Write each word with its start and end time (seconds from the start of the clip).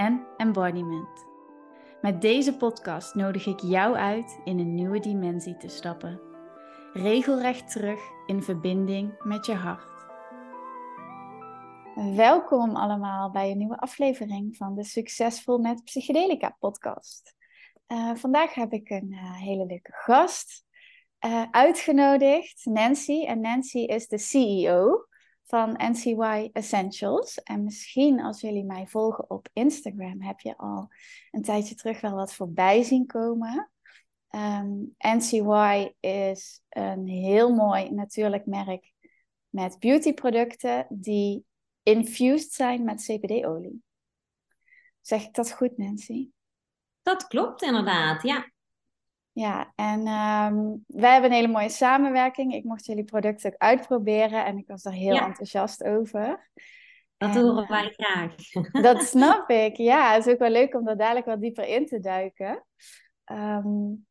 en 0.00 0.26
embodiment. 0.36 1.26
Met 2.00 2.20
deze 2.20 2.56
podcast 2.56 3.14
nodig 3.14 3.46
ik 3.46 3.60
jou 3.60 3.96
uit 3.96 4.40
in 4.44 4.58
een 4.58 4.74
nieuwe 4.74 5.00
dimensie 5.00 5.56
te 5.56 5.68
stappen. 5.68 6.20
Regelrecht 6.92 7.70
terug 7.70 8.00
in 8.26 8.42
verbinding 8.42 9.22
met 9.22 9.46
je 9.46 9.54
hart. 9.54 10.08
Welkom 12.16 12.76
allemaal 12.76 13.30
bij 13.30 13.50
een 13.50 13.58
nieuwe 13.58 13.78
aflevering 13.78 14.56
van 14.56 14.74
de 14.74 14.84
Succesvol 14.84 15.58
met 15.58 15.84
Psychedelica 15.84 16.56
podcast. 16.58 17.36
Uh, 17.88 18.14
vandaag 18.14 18.54
heb 18.54 18.72
ik 18.72 18.90
een 18.90 19.12
uh, 19.12 19.36
hele 19.36 19.66
leuke 19.66 19.92
gast 19.92 20.64
uh, 21.26 21.42
uitgenodigd, 21.50 22.64
Nancy. 22.64 23.24
En 23.24 23.40
Nancy 23.40 23.78
is 23.78 24.08
de 24.08 24.18
CEO 24.18 25.08
van 25.50 25.80
NCY 25.90 26.50
Essentials. 26.52 27.42
En 27.42 27.64
misschien 27.64 28.22
als 28.22 28.40
jullie 28.40 28.64
mij 28.64 28.86
volgen 28.86 29.30
op 29.30 29.48
Instagram, 29.52 30.22
heb 30.22 30.40
je 30.40 30.56
al 30.56 30.88
een 31.30 31.42
tijdje 31.42 31.74
terug 31.74 32.00
wel 32.00 32.14
wat 32.14 32.34
voorbij 32.34 32.82
zien 32.82 33.06
komen. 33.06 33.70
Ehm, 34.28 34.70
NCY 34.98 35.92
is 36.00 36.62
een 36.68 37.06
heel 37.06 37.54
mooi 37.54 37.90
natuurlijk 37.90 38.46
merk 38.46 38.92
met 39.48 39.78
beautyproducten 39.78 40.86
die 40.88 41.44
infused 41.82 42.52
zijn 42.52 42.84
met 42.84 43.02
CBD-olie. 43.02 43.82
Zeg 45.00 45.24
ik 45.24 45.34
dat 45.34 45.52
goed, 45.52 45.78
Nancy? 45.78 46.30
Dat 47.02 47.26
klopt 47.26 47.62
inderdaad, 47.62 48.22
ja. 48.22 48.50
Ja, 49.32 49.72
en 49.74 49.98
um, 50.00 50.84
wij 50.86 51.12
hebben 51.12 51.30
een 51.30 51.36
hele 51.36 51.52
mooie 51.52 51.68
samenwerking. 51.68 52.54
Ik 52.54 52.64
mocht 52.64 52.86
jullie 52.86 53.04
producten 53.04 53.50
ook 53.50 53.58
uitproberen 53.58 54.44
en 54.44 54.58
ik 54.58 54.66
was 54.66 54.82
daar 54.82 54.92
heel 54.92 55.18
enthousiast 55.18 55.84
over. 55.84 56.50
Dat 57.16 57.36
en, 57.36 57.42
horen 57.42 57.68
wij 57.68 57.94
graag. 57.96 58.34
Dat 58.82 59.02
snap 59.02 59.50
ik, 59.50 59.76
ja. 59.76 60.12
Het 60.12 60.26
is 60.26 60.32
ook 60.32 60.38
wel 60.38 60.50
leuk 60.50 60.74
om 60.74 60.84
daar 60.84 60.96
dadelijk 60.96 61.26
wat 61.26 61.40
dieper 61.40 61.66
in 61.66 61.86
te 61.86 62.00
duiken. 62.00 62.64
Um, 63.32 64.06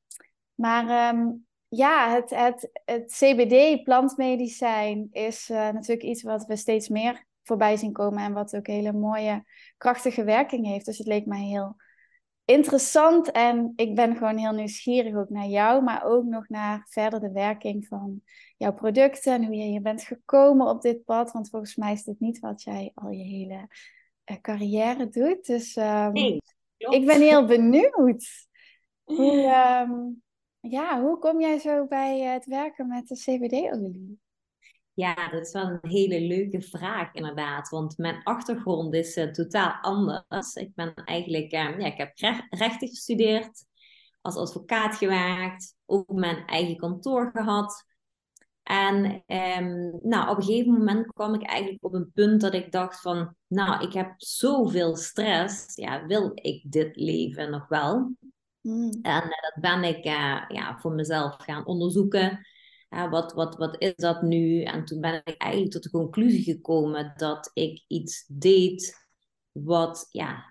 maar 0.56 1.16
um, 1.16 1.48
ja, 1.67 2.09
het, 2.14 2.30
het, 2.30 2.70
het 2.86 3.11
CBD-plantmedicijn 3.11 5.08
is 5.11 5.50
uh, 5.50 5.58
natuurlijk 5.58 6.04
iets 6.04 6.23
wat 6.23 6.45
we 6.45 6.56
steeds 6.56 6.89
meer 6.89 7.26
voorbij 7.44 7.78
zien 7.78 7.92
komen 7.92 8.23
en 8.23 8.33
wat 8.33 8.56
ook 8.56 8.67
hele 8.67 8.94
mooie, 8.94 9.44
krachtige 9.78 10.23
werking 10.23 10.66
heeft. 10.66 10.86
Dus 10.86 10.98
het 10.98 11.08
leek 11.08 11.26
mij 11.26 11.44
heel 11.44 11.76
interessant 12.50 13.31
en 13.31 13.73
ik 13.75 13.95
ben 13.95 14.16
gewoon 14.16 14.38
heel 14.38 14.52
nieuwsgierig 14.52 15.16
ook 15.16 15.30
naar 15.30 15.47
jou, 15.47 15.83
maar 15.83 16.03
ook 16.03 16.23
nog 16.23 16.50
naar 16.50 16.86
verder 16.89 17.19
de 17.19 17.31
werking 17.31 17.88
van 17.88 18.22
jouw 18.58 18.73
producten 18.73 19.33
en 19.33 19.45
hoe 19.45 19.55
je 19.55 19.64
hier 19.64 19.81
bent 19.81 20.03
gekomen 20.03 20.67
op 20.67 20.81
dit 20.81 21.03
pad. 21.05 21.31
Want 21.31 21.50
volgens 21.50 21.75
mij 21.75 21.94
is 21.94 22.03
dit 22.03 22.20
niet 22.20 22.39
wat 22.39 22.64
jij 22.64 22.92
al 22.94 23.09
je 23.09 23.23
hele 23.23 23.67
uh, 24.25 24.38
carrière 24.42 25.09
doet. 25.09 25.45
Dus 25.45 25.75
um, 25.75 26.11
nee, 26.11 26.42
ik 26.77 27.05
ben 27.05 27.22
heel 27.22 27.45
benieuwd. 27.45 28.47
Hoe, 29.03 29.83
um, 29.88 30.22
ja, 30.75 31.02
hoe 31.02 31.20
kom 31.20 31.42
jij 31.42 31.59
zo 31.59 31.86
bij 31.88 32.20
het 32.20 32.45
werken 32.45 32.88
met 32.88 33.08
de 33.08 33.15
CBD-olie? 33.15 34.20
Ja, 34.99 35.30
dat 35.30 35.42
is 35.42 35.52
wel 35.52 35.67
een 35.67 35.89
hele 35.89 36.21
leuke 36.21 36.61
vraag 36.61 37.14
inderdaad. 37.14 37.70
Want 37.70 37.98
mijn 37.98 38.23
achtergrond 38.23 38.93
is 38.93 39.17
uh, 39.17 39.32
totaal 39.32 39.71
anders. 39.82 40.54
Ik 40.54 40.76
ben 40.76 40.93
eigenlijk, 40.93 41.54
uh, 41.54 41.80
ja, 41.80 41.86
ik 41.86 41.98
heb 41.98 42.11
rechten 42.49 42.87
gestudeerd, 42.87 43.65
als 44.21 44.36
advocaat 44.36 44.95
gewerkt, 44.95 45.76
ook 45.86 46.11
mijn 46.11 46.45
eigen 46.45 46.77
kantoor 46.77 47.32
gehad. 47.32 47.86
En 48.64 49.23
um, 49.27 49.99
nou, 50.02 50.30
op 50.30 50.38
een 50.38 50.43
gegeven 50.43 50.73
moment 50.73 51.14
kwam 51.14 51.33
ik 51.33 51.43
eigenlijk 51.43 51.83
op 51.83 51.93
een 51.93 52.11
punt 52.14 52.42
dat 52.42 52.54
ik 52.54 52.71
dacht 52.71 53.02
van, 53.02 53.36
nou, 53.48 53.83
ik 53.83 53.93
heb 53.93 54.14
zoveel 54.17 54.95
stress. 54.95 55.76
Ja, 55.76 56.05
wil 56.05 56.32
ik 56.33 56.71
dit 56.71 56.95
leven 56.95 57.52
nog 57.52 57.67
wel? 57.67 58.15
Mm. 58.61 58.99
En 59.02 59.23
uh, 59.23 59.42
dat 59.42 59.55
ben 59.61 59.83
ik 59.83 60.04
ja, 60.04 60.77
voor 60.80 60.92
mezelf 60.92 61.36
gaan 61.38 61.65
onderzoeken 61.65 62.48
wat, 62.89 63.33
wat, 63.33 63.55
wat 63.55 63.82
is 63.82 63.95
dat 63.95 64.22
nu? 64.22 64.64
En 64.64 64.86
toen 64.86 65.02
ben 65.02 65.22
ik 65.23 65.38
eigenlijk 65.38 65.72
tot 65.72 65.83
de 65.83 65.89
conclusie 65.89 66.44
gekomen 66.44 67.14
dat 67.16 67.52
ik 67.54 67.83
iets 67.88 68.26
deed 68.27 69.08
wat 69.52 70.08
ja, 70.11 70.45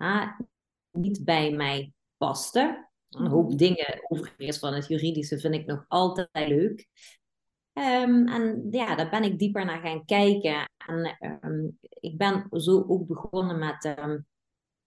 niet 0.91 1.23
bij 1.25 1.51
mij 1.51 1.93
paste. 2.17 2.87
Een 3.09 3.27
hoop 3.27 3.47
mhm. 3.47 3.57
dingen, 3.57 4.05
overigens 4.07 4.59
van 4.59 4.73
het 4.73 4.87
juridische, 4.87 5.39
vind 5.39 5.53
ik 5.53 5.65
nog 5.65 5.85
altijd 5.87 6.29
leuk. 6.31 6.87
Um, 7.73 8.27
en 8.27 8.67
ja, 8.71 8.95
daar 8.95 9.09
ben 9.09 9.23
ik 9.23 9.39
dieper 9.39 9.65
naar 9.65 9.81
gaan 9.81 10.05
kijken. 10.05 10.69
En 10.87 11.17
um, 11.41 11.77
ik 11.79 12.17
ben 12.17 12.47
zo 12.51 12.85
ook 12.87 13.07
begonnen 13.07 13.59
met 13.59 13.97
um, 13.99 14.25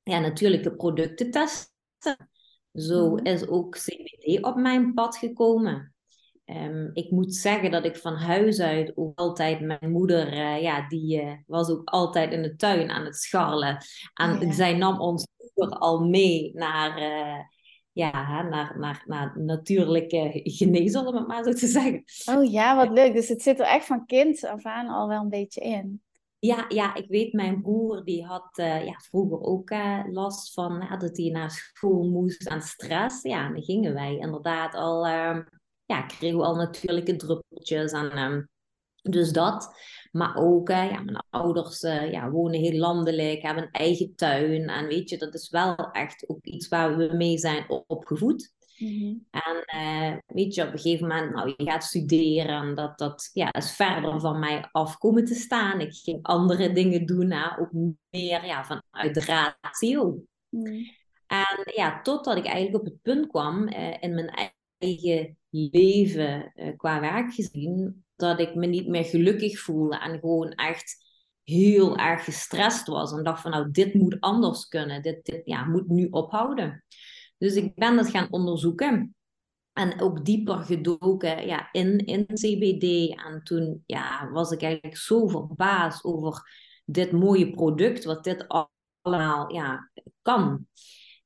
ja, 0.03 0.19
natuurlijke 0.19 0.75
producten 0.75 1.31
testen. 1.31 2.31
Zo 2.73 3.11
mhm. 3.11 3.27
is 3.27 3.47
ook 3.47 3.77
CBD 3.77 4.45
op 4.45 4.57
mijn 4.57 4.95
pad 4.95 5.17
gekomen. 5.17 5.92
Um, 6.57 6.91
ik 6.93 7.11
moet 7.11 7.35
zeggen 7.35 7.71
dat 7.71 7.85
ik 7.85 7.97
van 7.97 8.15
huis 8.15 8.61
uit 8.61 8.93
ook 8.97 9.19
altijd 9.19 9.61
mijn 9.61 9.91
moeder, 9.91 10.33
uh, 10.33 10.63
ja, 10.63 10.89
die 10.89 11.23
uh, 11.23 11.33
was 11.47 11.71
ook 11.71 11.89
altijd 11.89 12.33
in 12.33 12.43
de 12.43 12.57
tuin 12.57 12.91
aan 12.91 13.05
het 13.05 13.17
scharrelen. 13.17 13.79
En 14.15 14.31
oh, 14.31 14.43
ja. 14.43 14.53
zij 14.53 14.75
nam 14.75 15.01
ons 15.01 15.27
al 15.69 16.05
mee 16.05 16.51
naar, 16.55 16.99
uh, 16.99 17.39
ja, 17.93 18.43
naar, 18.43 18.79
naar, 18.79 19.03
naar 19.07 19.41
natuurlijke 19.41 20.31
genezen, 20.45 21.07
om 21.07 21.15
het 21.15 21.27
maar 21.27 21.45
zo 21.45 21.53
te 21.53 21.67
zeggen. 21.67 22.05
Oh 22.37 22.51
ja, 22.51 22.77
wat 22.77 22.91
leuk. 22.91 23.15
Dus 23.15 23.29
het 23.29 23.43
zit 23.43 23.61
er 23.61 23.67
echt 23.67 23.87
van 23.87 24.07
kind 24.07 24.45
af 24.45 24.65
aan 24.65 24.89
al 24.89 25.09
wel 25.09 25.21
een 25.21 25.29
beetje 25.29 25.61
in. 25.61 26.03
Ja, 26.39 26.65
ja, 26.69 26.95
ik 26.95 27.09
weet, 27.09 27.33
mijn 27.33 27.63
broer 27.63 28.05
die 28.05 28.25
had 28.25 28.51
ja, 28.55 29.01
vroeger 29.09 29.41
ook 29.41 29.71
last 30.11 30.53
van 30.53 30.97
dat 30.99 31.17
hij 31.17 31.31
naar 31.31 31.51
school 31.51 32.09
moest 32.09 32.47
en 32.47 32.63
stress. 32.63 33.23
Ja, 33.23 33.47
en 33.47 33.53
dan 33.53 33.63
gingen 33.63 33.95
wij 33.95 34.17
inderdaad 34.19 34.75
al 34.75 35.07
ehm, 35.07 35.43
ja, 35.93 36.03
kregen 36.03 36.39
we 36.39 36.45
al 36.45 36.55
natuurlijke 36.55 37.17
druppeltjes. 37.17 37.93
En, 37.93 38.19
um, 38.19 38.49
dus 39.03 39.33
dat. 39.33 39.75
Maar 40.13 40.37
ook, 40.37 40.71
uh, 40.71 40.91
ja, 40.91 41.01
mijn 41.01 41.25
ouders 41.31 41.83
uh, 41.83 42.13
ja, 42.13 42.31
wonen 42.31 42.61
heel 42.61 42.79
landelijk, 42.79 43.43
hebben 43.43 43.63
een 43.63 43.71
eigen 43.71 44.15
tuin. 44.15 44.69
En 44.69 44.87
weet 44.87 45.11
je, 45.11 45.19
dat 45.19 45.35
is 45.35 45.51
wel 45.51 45.77
echt 45.77 46.29
ook 46.29 46.45
iets 46.45 46.69
waar 46.69 46.97
we 46.97 47.11
mee 47.15 47.39
zijn 47.39 47.71
opgevoed. 47.87 48.53
Mm-hmm. 48.77 49.27
En 49.31 49.65
uh, 49.77 50.17
weet 50.27 50.55
je, 50.55 50.67
op 50.67 50.73
een 50.73 50.79
gegeven 50.79 51.09
moment, 51.09 51.35
nou, 51.35 51.55
je 51.57 51.71
gaat 51.71 51.85
studeren 51.85 52.63
en 52.63 52.75
dat, 52.75 52.99
dat 52.99 53.31
ja, 53.33 53.53
is 53.53 53.73
verder 53.75 54.21
van 54.21 54.39
mij 54.39 54.69
afkomen 54.73 55.25
te 55.25 55.35
staan. 55.35 55.81
Ik 55.81 55.95
ging 55.95 56.23
andere 56.23 56.73
dingen 56.73 57.07
doen, 57.07 57.31
hè, 57.31 57.59
ook 57.59 57.73
meer 58.11 58.45
ja, 58.45 58.65
vanuit 58.65 59.15
de 59.15 59.21
ratio. 59.21 60.25
Mm. 60.49 60.67
En 61.27 61.73
ja, 61.75 62.03
totdat 62.03 62.37
ik 62.37 62.45
eigenlijk 62.45 62.77
op 62.77 62.85
het 62.85 63.03
punt 63.03 63.27
kwam 63.27 63.69
in 64.01 64.15
mijn 64.15 64.53
eigen 64.79 65.37
leven 65.53 66.53
uh, 66.55 66.77
qua 66.77 67.01
werk 67.01 67.35
gezien, 67.35 68.05
dat 68.17 68.41
ik 68.41 68.55
me 68.55 68.67
niet 68.67 68.89
meer 68.89 69.05
gelukkig 69.05 69.61
voelde 69.61 69.99
en 69.99 70.19
gewoon 70.19 70.51
echt 70.51 71.11
heel 71.43 71.97
erg 71.97 72.25
gestrest 72.25 72.87
was. 72.87 73.13
En 73.13 73.25
dacht 73.25 73.43
van 73.43 73.51
nou, 73.51 73.71
dit 73.71 73.95
moet 73.95 74.21
anders 74.21 74.69
kunnen. 74.69 75.03
Dit, 75.03 75.25
dit 75.25 75.41
ja, 75.45 75.65
moet 75.65 75.89
nu 75.89 76.07
ophouden. 76.11 76.85
Dus 77.39 77.55
ik 77.55 77.75
ben 77.75 77.97
dat 77.97 78.11
gaan 78.11 78.31
onderzoeken. 78.31 79.15
En 79.73 80.01
ook 80.01 80.25
dieper 80.25 80.63
gedoken 80.63 81.47
ja, 81.47 81.69
in, 81.73 81.99
in 81.99 82.27
CBD. 82.27 83.17
En 83.25 83.41
toen 83.43 83.83
ja, 83.87 84.31
was 84.31 84.51
ik 84.51 84.63
eigenlijk 84.63 84.97
zo 84.97 85.29
verbaasd 85.29 86.05
over 86.05 86.51
dit 86.85 87.13
mooie 87.13 87.51
product, 87.51 88.05
wat 88.05 88.25
dit 88.25 88.49
allemaal 88.49 89.53
ja, 89.53 89.91
kan. 90.23 90.67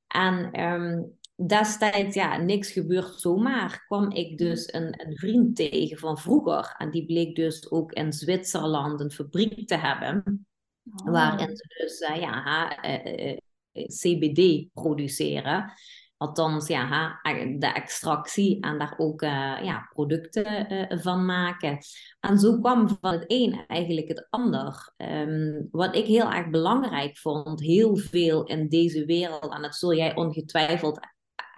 En 0.06 0.60
um, 0.60 1.18
destijds, 1.44 2.14
ja, 2.14 2.36
niks 2.36 2.70
gebeurt 2.70 3.20
zomaar, 3.20 3.84
kwam 3.86 4.10
ik 4.10 4.38
dus 4.38 4.72
een, 4.72 5.06
een 5.06 5.16
vriend 5.16 5.56
tegen 5.56 5.98
van 5.98 6.18
vroeger. 6.18 6.74
En 6.78 6.90
die 6.90 7.06
bleek 7.06 7.34
dus 7.34 7.70
ook 7.70 7.92
in 7.92 8.12
Zwitserland 8.12 9.00
een 9.00 9.10
fabriek 9.10 9.66
te 9.66 9.76
hebben. 9.76 10.46
Oh. 10.94 11.10
Waarin 11.10 11.56
ze 11.56 11.64
dus 11.78 12.00
uh, 12.00 12.20
ja, 12.20 12.84
uh, 12.84 13.36
uh, 13.72 13.86
CBD 13.86 14.72
produceren. 14.72 15.72
Althans, 16.18 16.66
ja, 16.66 17.20
de 17.58 17.66
extractie 17.66 18.60
en 18.60 18.78
daar 18.78 18.94
ook 18.96 19.20
ja, 19.20 19.88
producten 19.92 20.66
van 21.02 21.24
maken. 21.24 21.78
En 22.20 22.38
zo 22.38 22.58
kwam 22.58 22.88
van 23.00 23.12
het 23.12 23.24
een 23.26 23.64
eigenlijk 23.66 24.08
het 24.08 24.26
ander. 24.30 24.92
Um, 24.96 25.68
wat 25.70 25.96
ik 25.96 26.06
heel 26.06 26.32
erg 26.32 26.50
belangrijk 26.50 27.18
vond, 27.18 27.60
heel 27.60 27.96
veel 27.96 28.44
in 28.44 28.68
deze 28.68 29.04
wereld, 29.04 29.52
en 29.52 29.62
dat 29.62 29.74
zul 29.74 29.94
jij 29.94 30.14
ongetwijfeld 30.14 31.00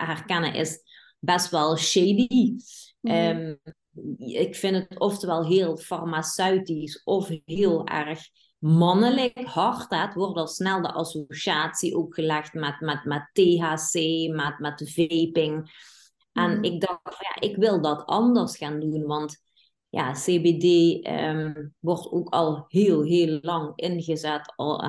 herkennen, 0.07 0.55
is 0.55 0.83
best 1.19 1.51
wel 1.51 1.77
shady. 1.77 2.57
Mm. 3.01 3.13
Um, 3.13 3.59
ik 4.17 4.55
vind 4.55 4.77
het 4.77 4.99
oftewel 4.99 5.47
heel 5.47 5.77
farmaceutisch 5.77 7.03
of 7.03 7.31
heel 7.45 7.87
erg 7.87 8.21
mannelijk 8.59 9.39
hard. 9.45 9.95
Het 9.95 10.15
wordt 10.15 10.39
al 10.39 10.47
snel 10.47 10.83
de 10.83 10.93
associatie 10.93 11.97
ook 11.97 12.15
gelegd 12.15 12.53
met, 12.53 12.81
met, 12.81 13.05
met 13.05 13.31
THC, 13.33 13.95
met, 14.35 14.59
met 14.59 14.93
vaping. 14.95 15.71
En 16.33 16.57
mm. 16.57 16.63
ik 16.63 16.81
dacht, 16.81 17.01
ja, 17.03 17.49
ik 17.49 17.57
wil 17.57 17.81
dat 17.81 18.07
anders 18.07 18.57
gaan 18.57 18.81
doen, 18.81 19.03
want 19.03 19.43
ja, 19.91 20.13
CBD 20.13 20.65
um, 20.65 21.03
ehm, 21.03 21.67
wordt 21.79 22.13
ook 22.13 22.29
al 22.29 22.65
heel, 22.69 23.03
heel 23.03 23.39
lang 23.43 23.73
ingezet 23.75 24.53
al, 24.57 24.85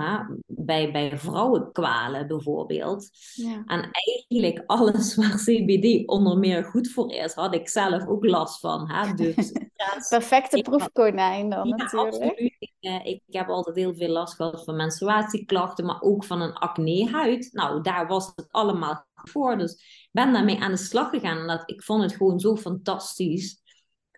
bij, 0.45 0.91
bij 0.91 1.17
vrouwenkwalen 1.17 2.27
bijvoorbeeld. 2.27 3.09
Ja. 3.33 3.63
En 3.65 3.89
eigenlijk 3.91 4.63
alles 4.65 5.15
waar 5.15 5.35
CBD 5.35 6.07
onder 6.07 6.37
meer 6.37 6.63
goed 6.63 6.91
voor 6.91 7.11
is, 7.11 7.33
had 7.33 7.55
ik 7.55 7.69
zelf 7.69 8.07
ook 8.07 8.25
last 8.25 8.59
van. 8.59 8.91
Hè? 8.91 9.13
Dus, 9.13 9.51
Perfecte 10.09 10.61
proefkonijn 10.61 11.49
dan 11.49 11.67
ja, 11.67 11.75
natuurlijk. 11.75 12.13
Absoluut. 12.13 12.55
Ik, 12.59 12.73
eh, 12.79 13.05
ik, 13.05 13.21
heb 13.25 13.47
altijd 13.47 13.75
heel 13.75 13.95
veel 13.95 14.09
last 14.09 14.35
gehad 14.35 14.63
van 14.63 14.75
menstruatieklachten, 14.75 15.85
maar 15.85 16.01
ook 16.01 16.23
van 16.23 16.41
een 16.41 16.53
acne-huid. 16.53 17.49
Nou, 17.51 17.81
daar 17.81 18.07
was 18.07 18.31
het 18.35 18.47
allemaal 18.51 19.05
voor. 19.13 19.57
Dus 19.57 19.71
ik 19.71 20.09
ben 20.11 20.33
daarmee 20.33 20.59
aan 20.59 20.71
de 20.71 20.77
slag 20.77 21.09
gegaan. 21.09 21.37
En 21.37 21.47
dat, 21.47 21.63
ik 21.65 21.83
vond 21.83 22.03
het 22.03 22.15
gewoon 22.15 22.39
zo 22.39 22.55
fantastisch 22.55 23.61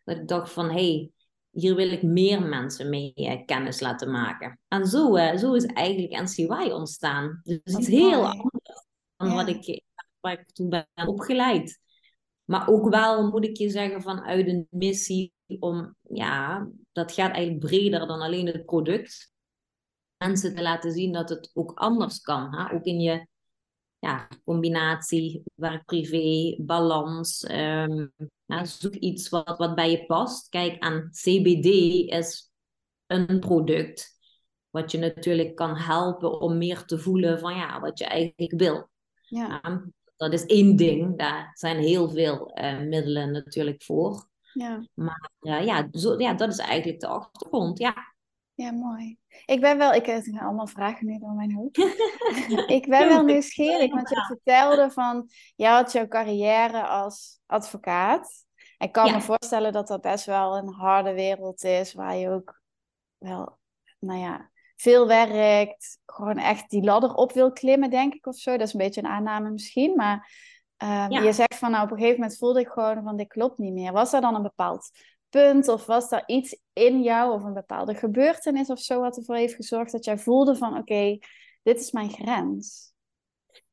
dat 0.03 0.17
ik 0.17 0.27
dacht 0.27 0.51
van, 0.51 0.65
hé, 0.65 0.71
hey, 0.71 1.11
hier 1.51 1.75
wil 1.75 1.91
ik 1.91 2.03
meer 2.03 2.41
mensen 2.41 2.89
mee 2.89 3.11
uh, 3.15 3.45
kennis 3.45 3.79
laten 3.79 4.11
maken. 4.11 4.59
En 4.67 4.85
zo, 4.85 5.15
uh, 5.15 5.37
zo 5.37 5.53
is 5.53 5.65
eigenlijk 5.65 6.21
NCY 6.21 6.69
ontstaan. 6.71 7.39
Dus 7.43 7.59
het 7.63 7.77
is 7.77 7.87
heel 7.87 8.27
anders 8.27 8.85
dan 9.17 9.33
wat 9.33 9.47
ik, 9.47 9.83
waar 10.19 10.33
ik 10.39 10.51
toen 10.51 10.69
ben 10.69 10.87
opgeleid. 11.05 11.79
Maar 12.43 12.67
ook 12.67 12.89
wel, 12.89 13.29
moet 13.29 13.45
ik 13.45 13.57
je 13.57 13.69
zeggen, 13.69 14.01
vanuit 14.01 14.47
een 14.47 14.67
missie 14.69 15.33
om, 15.59 15.95
ja, 16.01 16.67
dat 16.91 17.11
gaat 17.11 17.31
eigenlijk 17.31 17.65
breder 17.65 18.07
dan 18.07 18.21
alleen 18.21 18.45
het 18.45 18.65
product. 18.65 19.33
Mensen 20.17 20.55
te 20.55 20.61
laten 20.61 20.91
zien 20.91 21.13
dat 21.13 21.29
het 21.29 21.51
ook 21.53 21.71
anders 21.73 22.21
kan. 22.21 22.55
Hè? 22.55 22.73
Ook 22.73 22.83
in 22.83 22.99
je 22.99 23.27
ja, 23.99 24.27
combinatie 24.43 25.43
werk-privé, 25.55 26.55
balans. 26.63 27.49
Um, 27.49 28.13
zoek 28.63 28.93
iets 28.93 29.29
wat, 29.29 29.57
wat 29.57 29.75
bij 29.75 29.91
je 29.91 30.05
past. 30.05 30.49
Kijk, 30.49 30.79
aan 30.79 31.09
CBD 31.11 31.65
is 32.11 32.51
een 33.07 33.39
product 33.39 34.19
wat 34.69 34.91
je 34.91 34.97
natuurlijk 34.97 35.55
kan 35.55 35.77
helpen 35.77 36.39
om 36.39 36.57
meer 36.57 36.85
te 36.85 36.99
voelen 36.99 37.39
van 37.39 37.55
ja, 37.55 37.79
wat 37.79 37.99
je 37.99 38.05
eigenlijk 38.05 38.53
wil. 38.57 38.89
Ja. 39.27 39.61
dat 40.17 40.33
is 40.33 40.45
één 40.45 40.75
ding. 40.75 41.17
Daar 41.17 41.51
zijn 41.53 41.77
heel 41.77 42.09
veel 42.09 42.59
uh, 42.59 42.79
middelen 42.79 43.31
natuurlijk 43.31 43.83
voor. 43.83 44.29
Ja. 44.53 44.87
Maar 44.93 45.31
uh, 45.41 45.65
ja, 45.65 45.87
zo, 45.91 46.19
ja, 46.19 46.33
dat 46.33 46.51
is 46.51 46.57
eigenlijk 46.57 46.99
de 46.99 47.07
achtergrond. 47.07 47.77
Ja. 47.77 48.13
Ja, 48.53 48.71
mooi. 48.71 49.17
Ik 49.45 49.61
ben 49.61 49.77
wel, 49.77 49.93
ik 49.93 50.05
heb 50.05 50.23
allemaal 50.39 50.67
vragen 50.67 51.05
nu 51.05 51.19
door 51.19 51.33
mijn 51.33 51.53
hoofd. 51.53 51.77
ik 52.77 52.87
ben 52.87 53.07
wel 53.07 53.23
nieuwsgierig, 53.23 53.91
want 53.91 54.09
je 54.09 54.25
vertelde 54.27 54.91
van, 54.91 55.29
je 55.55 55.67
had 55.67 55.91
jouw 55.91 56.07
carrière 56.07 56.87
als 56.87 57.39
advocaat. 57.45 58.45
Ik 58.77 58.91
kan 58.91 59.11
me 59.11 59.21
voorstellen 59.21 59.71
dat 59.71 59.87
dat 59.87 60.01
best 60.01 60.25
wel 60.25 60.57
een 60.57 60.73
harde 60.73 61.13
wereld 61.13 61.63
is, 61.63 61.93
waar 61.93 62.15
je 62.15 62.29
ook 62.29 62.61
wel, 63.17 63.57
nou 63.99 64.19
ja, 64.19 64.49
veel 64.75 65.07
werkt. 65.07 65.99
Gewoon 66.05 66.37
echt 66.37 66.69
die 66.69 66.83
ladder 66.83 67.13
op 67.13 67.31
wil 67.31 67.51
klimmen, 67.51 67.89
denk 67.89 68.13
ik, 68.13 68.25
of 68.25 68.35
zo. 68.35 68.51
Dat 68.51 68.67
is 68.67 68.73
een 68.73 68.79
beetje 68.79 69.01
een 69.01 69.09
aanname 69.09 69.49
misschien, 69.49 69.95
maar 69.95 70.31
ehm, 70.77 71.11
je 71.11 71.33
zegt 71.33 71.55
van, 71.55 71.71
nou, 71.71 71.83
op 71.83 71.91
een 71.91 71.97
gegeven 71.97 72.19
moment 72.19 72.37
voelde 72.37 72.59
ik 72.59 72.67
gewoon 72.67 73.03
van, 73.03 73.17
dit 73.17 73.27
klopt 73.27 73.57
niet 73.57 73.73
meer. 73.73 73.91
Was 73.91 74.13
er 74.13 74.21
dan 74.21 74.35
een 74.35 74.41
bepaald 74.41 74.89
punt 75.31 75.67
of 75.67 75.85
was 75.85 76.11
er 76.11 76.23
iets 76.25 76.59
in 76.73 77.01
jou 77.01 77.33
of 77.33 77.43
een 77.43 77.53
bepaalde 77.53 77.95
gebeurtenis 77.95 78.67
of 78.67 78.79
zo 78.79 78.99
wat 78.99 79.17
ervoor 79.17 79.35
heeft 79.35 79.55
gezorgd 79.55 79.91
dat 79.91 80.05
jij 80.05 80.17
voelde 80.17 80.55
van 80.55 80.77
oké, 80.77 81.17
dit 81.63 81.79
is 81.79 81.91
mijn 81.91 82.09
grens? 82.09 82.93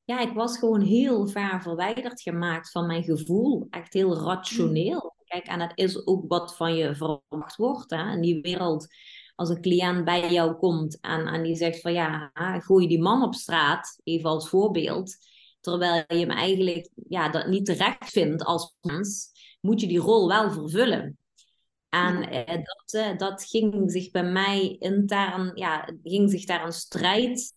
Ja, 0.04 0.20
ik 0.20 0.32
was 0.32 0.58
gewoon 0.58 0.80
heel 0.80 1.26
ver 1.26 1.62
verwijderd 1.62 2.20
gemaakt 2.20 2.70
van 2.70 2.86
mijn 2.86 3.02
gevoel. 3.02 3.66
Echt 3.70 3.92
heel 3.92 4.16
rationeel. 4.16 5.14
Kijk, 5.24 5.46
en 5.46 5.58
dat 5.58 5.72
is 5.74 6.06
ook 6.06 6.24
wat 6.28 6.56
van 6.56 6.74
je 6.74 6.94
verwacht 6.94 7.56
wordt. 7.56 7.90
Hè? 7.90 8.12
In 8.12 8.20
die 8.20 8.40
wereld, 8.40 8.86
als 9.34 9.48
een 9.48 9.60
cliënt 9.60 10.04
bij 10.04 10.32
jou 10.32 10.54
komt 10.54 11.00
en, 11.00 11.26
en 11.26 11.42
die 11.42 11.54
zegt 11.54 11.80
van 11.80 11.92
ja, 11.92 12.30
gooi 12.58 12.86
die 12.86 13.02
man 13.02 13.22
op 13.22 13.34
straat, 13.34 14.00
even 14.04 14.30
als 14.30 14.48
voorbeeld. 14.48 15.16
Terwijl 15.60 16.04
je 16.06 16.18
hem 16.18 16.30
eigenlijk 16.30 16.90
ja, 17.08 17.28
dat 17.28 17.46
niet 17.46 17.64
terecht 17.64 18.10
vindt 18.10 18.44
als 18.44 18.76
mens, 18.80 19.30
moet 19.60 19.80
je 19.80 19.86
die 19.86 19.98
rol 19.98 20.28
wel 20.28 20.50
vervullen. 20.50 21.18
En 21.88 22.30
eh, 22.30 22.54
dat, 22.54 22.92
eh, 22.92 23.16
dat 23.16 23.44
ging 23.44 23.90
zich 23.90 24.10
bij 24.10 24.24
mij 24.24 24.76
intern, 24.78 25.50
ja, 25.54 25.88
ging 26.02 26.30
zich 26.30 26.44
daar 26.44 26.64
een 26.64 26.72
strijd 26.72 27.52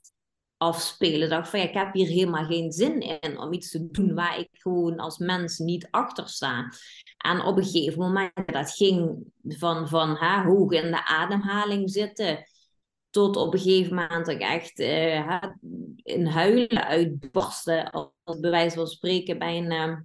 afspelen. 0.57 1.21
Ik 1.21 1.29
dacht 1.29 1.49
van 1.49 1.59
ja, 1.59 1.67
ik 1.67 1.73
heb 1.73 1.93
hier 1.93 2.07
helemaal 2.07 2.45
geen 2.45 2.71
zin 2.71 2.99
in 2.99 3.39
om 3.39 3.53
iets 3.53 3.71
te 3.71 3.87
doen 3.91 4.13
waar 4.13 4.39
ik 4.39 4.49
gewoon 4.51 4.97
als 4.97 5.17
mens 5.17 5.57
niet 5.57 5.87
achter 5.91 6.29
sta. 6.29 6.73
En 7.17 7.41
op 7.41 7.57
een 7.57 7.65
gegeven 7.65 7.99
moment, 7.99 8.31
dat 8.45 8.71
ging 8.71 9.25
van, 9.43 9.87
van 9.87 10.17
hè, 10.17 10.41
hoog 10.41 10.71
in 10.71 10.91
de 10.91 11.05
ademhaling 11.05 11.91
zitten, 11.91 12.43
tot 13.09 13.35
op 13.35 13.53
een 13.53 13.59
gegeven 13.59 13.95
moment 13.95 14.25
dat 14.25 14.35
ik 14.35 14.41
echt 14.41 14.79
uh, 14.79 15.43
in 15.95 16.25
huilen 16.25 16.85
uitbarstte, 16.85 17.91
als 17.91 18.39
bij 18.39 18.51
wijze 18.51 18.75
van 18.75 18.87
spreken 18.87 19.39
bij 19.39 19.57
een, 19.57 19.71
uh, 19.71 19.97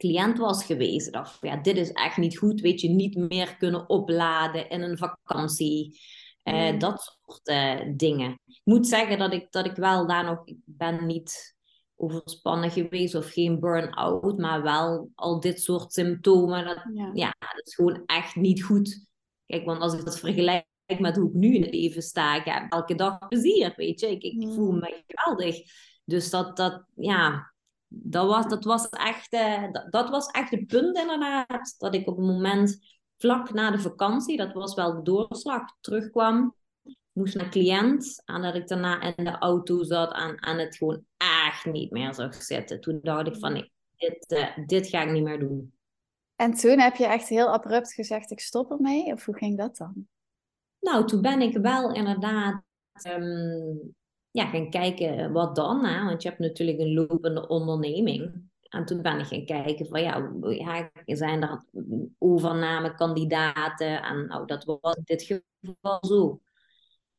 cliënt 0.00 0.38
was 0.38 0.64
geweest. 0.64 1.12
Dacht, 1.12 1.38
ja, 1.40 1.56
dit 1.56 1.76
is 1.76 1.92
echt 1.92 2.16
niet 2.16 2.38
goed. 2.38 2.60
Weet 2.60 2.80
je, 2.80 2.88
niet 2.88 3.16
meer 3.16 3.56
kunnen 3.56 3.88
opladen 3.88 4.68
in 4.70 4.82
een 4.82 4.98
vakantie. 4.98 6.00
Uh, 6.44 6.78
Dat 6.78 7.18
soort 7.22 7.48
uh, 7.48 7.96
dingen. 7.96 8.40
Ik 8.46 8.60
moet 8.64 8.86
zeggen 8.86 9.18
dat 9.18 9.32
ik, 9.32 9.52
dat 9.52 9.66
ik 9.66 9.76
wel 9.76 10.06
daar 10.06 10.24
nog, 10.24 10.40
ik 10.44 10.58
ben 10.64 11.06
niet 11.06 11.56
overspannen 11.96 12.70
geweest 12.70 13.14
of 13.14 13.32
geen 13.32 13.60
burn-out, 13.60 14.38
maar 14.38 14.62
wel 14.62 15.10
al 15.14 15.40
dit 15.40 15.62
soort 15.62 15.92
symptomen. 15.92 16.64
Dat, 16.64 16.84
ja. 16.94 17.10
ja, 17.12 17.34
dat 17.38 17.66
is 17.66 17.74
gewoon 17.74 18.02
echt 18.06 18.36
niet 18.36 18.62
goed. 18.62 19.06
Kijk, 19.46 19.64
want 19.64 19.80
als 19.80 19.94
ik 19.94 20.04
dat 20.04 20.18
vergelijk 20.18 20.66
met 20.98 21.16
hoe 21.16 21.28
ik 21.28 21.34
nu 21.34 21.54
in 21.54 21.62
het 21.62 21.74
leven 21.74 22.02
sta, 22.02 22.36
ik 22.36 22.44
heb 22.44 22.72
elke 22.72 22.94
dag 22.94 23.18
plezier, 23.28 23.72
weet 23.76 24.00
je. 24.00 24.10
Ik, 24.10 24.22
ik 24.22 24.48
voel 24.48 24.72
me 24.72 25.02
geweldig. 25.06 25.56
Dus 26.04 26.30
dat, 26.30 26.56
dat, 26.56 26.84
ja, 26.94 27.49
dat 27.92 28.26
was, 28.26 28.48
dat, 28.48 28.64
was 28.64 28.88
echt, 28.88 29.32
uh, 29.32 29.72
dat, 29.72 29.92
dat, 29.92 30.10
was 30.10 30.26
echt 30.26 30.50
het 30.50 30.66
punt 30.66 30.96
inderdaad. 30.96 31.74
Dat 31.78 31.94
ik 31.94 32.08
op 32.08 32.18
een 32.18 32.24
moment 32.24 32.78
vlak 33.16 33.52
na 33.52 33.70
de 33.70 33.78
vakantie, 33.78 34.36
dat 34.36 34.52
was 34.52 34.74
wel 34.74 34.94
de 34.94 35.02
doorslag, 35.02 35.62
terugkwam. 35.80 36.54
Moest 37.12 37.34
naar 37.34 37.48
cliënt. 37.48 38.22
En 38.24 38.42
dat 38.42 38.54
ik 38.54 38.68
daarna 38.68 39.00
in 39.16 39.24
de 39.24 39.38
auto 39.38 39.82
zat 39.82 40.12
en, 40.12 40.36
en 40.36 40.58
het 40.58 40.76
gewoon 40.76 41.04
echt 41.16 41.64
niet 41.64 41.90
meer 41.90 42.14
zag 42.14 42.34
zitten. 42.34 42.80
Toen 42.80 42.98
dacht 43.02 43.26
ik 43.26 43.36
van 43.36 43.52
nee, 43.52 43.72
dit, 43.96 44.32
uh, 44.32 44.66
dit 44.66 44.86
ga 44.86 45.02
ik 45.02 45.10
niet 45.10 45.22
meer 45.22 45.38
doen. 45.38 45.72
En 46.36 46.54
toen 46.54 46.78
heb 46.78 46.96
je 46.96 47.06
echt 47.06 47.28
heel 47.28 47.52
abrupt 47.52 47.92
gezegd 47.92 48.30
ik 48.30 48.40
stop 48.40 48.70
ermee? 48.70 49.12
Of 49.12 49.24
hoe 49.24 49.36
ging 49.36 49.58
dat 49.58 49.76
dan? 49.76 50.08
Nou, 50.80 51.06
toen 51.06 51.20
ben 51.20 51.40
ik 51.40 51.56
wel 51.56 51.92
inderdaad 51.92 52.62
um, 53.06 53.94
ja, 54.30 54.46
gaan 54.46 54.70
kijken 54.70 55.32
wat 55.32 55.56
dan. 55.56 55.84
Hè? 55.84 56.04
Want 56.04 56.22
je 56.22 56.28
hebt 56.28 56.40
natuurlijk 56.40 56.78
een 56.78 56.94
lopende 56.94 57.48
onderneming. 57.48 58.48
En 58.68 58.84
toen 58.84 59.02
ben 59.02 59.18
ik 59.18 59.26
gaan 59.26 59.44
kijken 59.44 59.86
van 59.86 60.02
ja, 60.02 60.32
ja 60.40 60.90
zijn 61.04 61.42
er 61.42 61.64
overnamekandidaten? 62.18 64.02
En 64.02 64.26
nou, 64.26 64.46
dat 64.46 64.64
was 64.64 64.94
in 64.94 65.02
dit 65.04 65.42
geval 65.60 66.06
zo. 66.06 66.40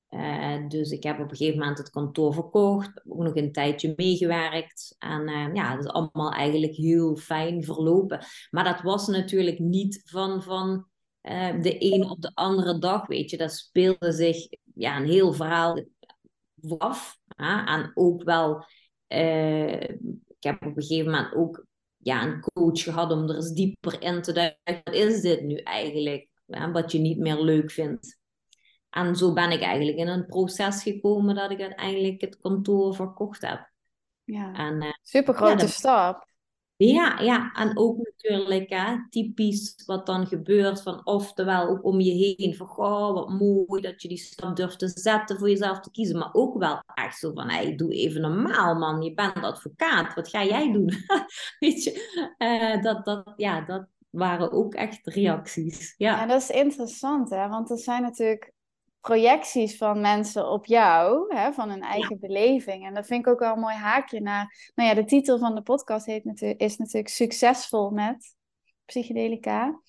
Uh, 0.10 0.68
dus 0.68 0.92
ik 0.92 1.04
heb 1.04 1.20
op 1.20 1.32
een 1.32 1.38
gegeven 1.38 1.60
moment 1.60 1.78
het 1.78 1.90
kantoor 1.90 2.34
verkocht, 2.34 3.02
ook 3.08 3.24
nog 3.24 3.36
een 3.36 3.52
tijdje 3.52 3.94
meegewerkt. 3.96 4.96
En 5.00 5.30
uh, 5.30 5.54
ja, 5.54 5.76
dat 5.76 5.86
is 5.86 5.92
allemaal 5.92 6.32
eigenlijk 6.32 6.76
heel 6.76 7.16
fijn 7.16 7.64
verlopen. 7.64 8.26
Maar 8.50 8.64
dat 8.64 8.82
was 8.82 9.08
natuurlijk 9.08 9.60
niet 9.60 10.02
van, 10.06 10.44
van 10.44 10.86
uh, 11.22 11.62
de 11.62 11.94
een 11.94 12.10
op 12.10 12.22
de 12.22 12.32
andere 12.34 12.80
dag, 12.80 13.08
weet 13.08 13.30
je. 13.30 13.38
Dat 13.38 13.54
speelde 13.54 14.12
zich 14.12 14.48
ja, 14.76 14.98
een 14.98 15.10
heel 15.10 15.34
verhaal 15.34 15.84
af. 16.78 17.18
En 17.66 17.92
ook 17.94 18.24
wel, 18.24 18.66
uh, 19.08 19.82
ik 19.82 20.38
heb 20.40 20.66
op 20.66 20.78
een 20.78 20.84
gegeven 20.84 21.12
moment 21.12 21.36
ook 21.36 21.66
ja, 21.98 22.24
een 22.24 22.40
coach 22.54 22.84
gehad 22.84 23.12
om 23.12 23.30
er 23.30 23.36
eens 23.36 23.52
dieper 23.52 24.02
in 24.02 24.22
te 24.22 24.32
duiken. 24.32 24.82
Wat 24.84 24.94
is 24.94 25.22
dit 25.22 25.42
nu 25.42 25.56
eigenlijk? 25.56 26.30
Hè, 26.46 26.72
wat 26.72 26.92
je 26.92 27.00
niet 27.00 27.18
meer 27.18 27.42
leuk 27.42 27.72
vindt. 27.72 28.20
En 28.90 29.16
zo 29.16 29.34
ben 29.34 29.52
ik 29.52 29.62
eigenlijk 29.62 29.98
in 29.98 30.08
een 30.08 30.26
proces 30.26 30.84
gekomen 30.84 31.36
dat 31.36 31.52
ik 31.52 31.62
uiteindelijk 31.62 32.22
het 32.22 32.38
kantoor 32.38 32.96
verkocht 32.96 33.42
heb. 33.42 33.72
Ja, 34.24 34.54
en, 34.54 34.84
uh, 34.84 34.92
super 35.02 35.34
grote 35.34 35.68
stap. 35.68 36.31
Ja, 36.88 37.20
ja, 37.20 37.52
en 37.54 37.78
ook 37.78 37.98
natuurlijk 37.98 38.70
hè, 38.70 39.10
typisch 39.10 39.84
wat 39.86 40.06
dan 40.06 40.28
gebeurt 40.28 40.82
van 40.82 41.06
oftewel 41.06 41.68
ook 41.68 41.84
om 41.84 42.00
je 42.00 42.36
heen 42.38 42.56
van 42.56 42.68
goh, 42.68 43.14
wat 43.14 43.30
mooi 43.30 43.82
dat 43.82 44.02
je 44.02 44.08
die 44.08 44.18
stap 44.18 44.56
durft 44.56 44.80
te 44.80 44.88
zetten 44.88 45.38
voor 45.38 45.50
jezelf 45.50 45.80
te 45.80 45.92
kiezen, 45.92 46.18
maar 46.18 46.34
ook 46.34 46.58
wel 46.58 46.82
echt 46.94 47.18
zo 47.18 47.34
van 47.34 47.50
hey, 47.50 47.76
doe 47.76 47.94
even 47.94 48.22
normaal 48.22 48.76
man, 48.76 49.02
je 49.02 49.14
bent 49.14 49.36
advocaat, 49.36 50.14
wat 50.14 50.30
ga 50.30 50.44
jij 50.44 50.72
doen? 50.72 50.90
Weet 51.60 51.84
je, 51.84 52.34
uh, 52.38 52.84
dat, 52.84 53.06
dat, 53.06 53.34
ja, 53.36 53.62
dat 53.62 53.88
waren 54.10 54.52
ook 54.52 54.74
echt 54.74 55.08
reacties. 55.08 55.94
Ja, 55.98 56.20
ja 56.20 56.26
dat 56.26 56.42
is 56.42 56.50
interessant 56.50 57.30
hè, 57.30 57.48
want 57.48 57.70
er 57.70 57.78
zijn 57.78 58.02
natuurlijk 58.02 58.54
projecties 59.02 59.78
van 59.78 60.02
mensen 60.02 60.50
op 60.50 60.66
jou, 60.66 61.36
hè, 61.36 61.52
van 61.52 61.70
hun 61.70 61.82
eigen 61.82 62.20
beleving. 62.20 62.86
En 62.86 62.94
dat 62.94 63.06
vind 63.06 63.26
ik 63.26 63.32
ook 63.32 63.40
wel 63.40 63.54
een 63.54 63.60
mooi 63.60 63.76
haakje 63.76 64.22
naar. 64.22 64.72
Nou 64.76 64.90
ja, 64.90 64.96
de 64.96 65.06
titel 65.06 65.40
van 65.40 65.56
de 65.56 65.62
podcast 65.62 66.06
heet 66.06 66.24
natuurlijk, 66.24 66.62
is 66.62 66.78
natuurlijk 66.78 67.08
Succesvol 67.08 67.90
met 67.90 68.36
psychedelica. 68.86 69.82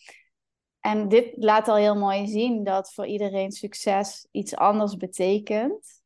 En 0.80 1.08
dit 1.08 1.32
laat 1.36 1.68
al 1.68 1.76
heel 1.76 1.96
mooi 1.96 2.26
zien 2.26 2.64
dat 2.64 2.92
voor 2.94 3.06
iedereen 3.06 3.52
succes 3.52 4.26
iets 4.30 4.56
anders 4.56 4.96
betekent. 4.96 6.00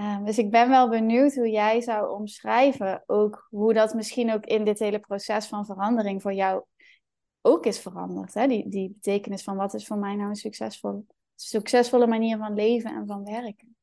Um, 0.00 0.24
dus 0.24 0.38
ik 0.38 0.50
ben 0.50 0.68
wel 0.68 0.88
benieuwd 0.88 1.34
hoe 1.34 1.50
jij 1.50 1.80
zou 1.80 2.10
omschrijven, 2.10 3.02
ook 3.06 3.46
hoe 3.50 3.74
dat 3.74 3.94
misschien 3.94 4.32
ook 4.32 4.44
in 4.44 4.64
dit 4.64 4.78
hele 4.78 4.98
proces 4.98 5.46
van 5.46 5.66
verandering 5.66 6.22
voor 6.22 6.32
jou 6.32 6.64
ook 7.40 7.66
is 7.66 7.78
veranderd. 7.78 8.34
Hè? 8.34 8.46
Die, 8.46 8.68
die 8.68 8.90
betekenis 8.90 9.42
van 9.42 9.56
wat 9.56 9.74
is 9.74 9.86
voor 9.86 9.98
mij 9.98 10.14
nou 10.14 10.28
een 10.28 10.34
succesvol 10.34 11.06
succesvolle 11.34 12.06
manier 12.06 12.38
van 12.38 12.54
leven 12.54 12.94
en 12.94 13.06
van 13.06 13.24
werken. 13.24 13.76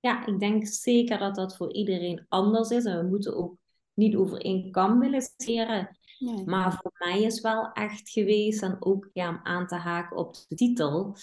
Ja, 0.00 0.26
ik 0.26 0.38
denk 0.38 0.66
zeker 0.66 1.18
dat 1.18 1.34
dat 1.34 1.56
voor 1.56 1.72
iedereen 1.72 2.26
anders 2.28 2.70
is. 2.70 2.84
En 2.84 2.98
we 2.98 3.08
moeten 3.08 3.36
ook 3.36 3.56
niet 3.94 4.16
over 4.16 4.40
één 4.40 4.70
kam 4.70 4.98
willen 4.98 5.22
scheren. 5.22 5.98
Maar 6.44 6.72
voor 6.72 6.92
mij 6.98 7.22
is 7.22 7.40
wel 7.40 7.72
echt 7.72 8.10
geweest, 8.10 8.62
en 8.62 8.76
ook 8.78 9.10
ja, 9.12 9.28
om 9.28 9.40
aan 9.42 9.66
te 9.66 9.74
haken 9.74 10.16
op 10.16 10.34
de 10.48 10.54
titel, 10.54 11.16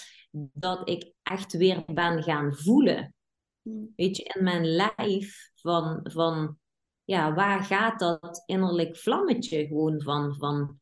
dat 0.54 0.89
ik 0.89 1.13
echt 1.24 1.54
weer 1.54 1.84
ben 1.86 2.24
gaan 2.24 2.54
voelen. 2.54 3.16
Hmm. 3.62 3.94
Weet 3.96 4.18
je, 4.18 4.24
in 4.24 4.44
mijn 4.44 4.66
lijf 4.66 5.51
van, 5.56 6.00
van 6.04 6.58
ja, 7.04 7.34
waar 7.34 7.63
gaat 7.63 8.00
dat 8.00 8.44
innerlijk 8.46 8.98
vlammetje 8.98 9.68
gewoon 9.68 10.01
van, 10.01 10.36
van 10.36 10.80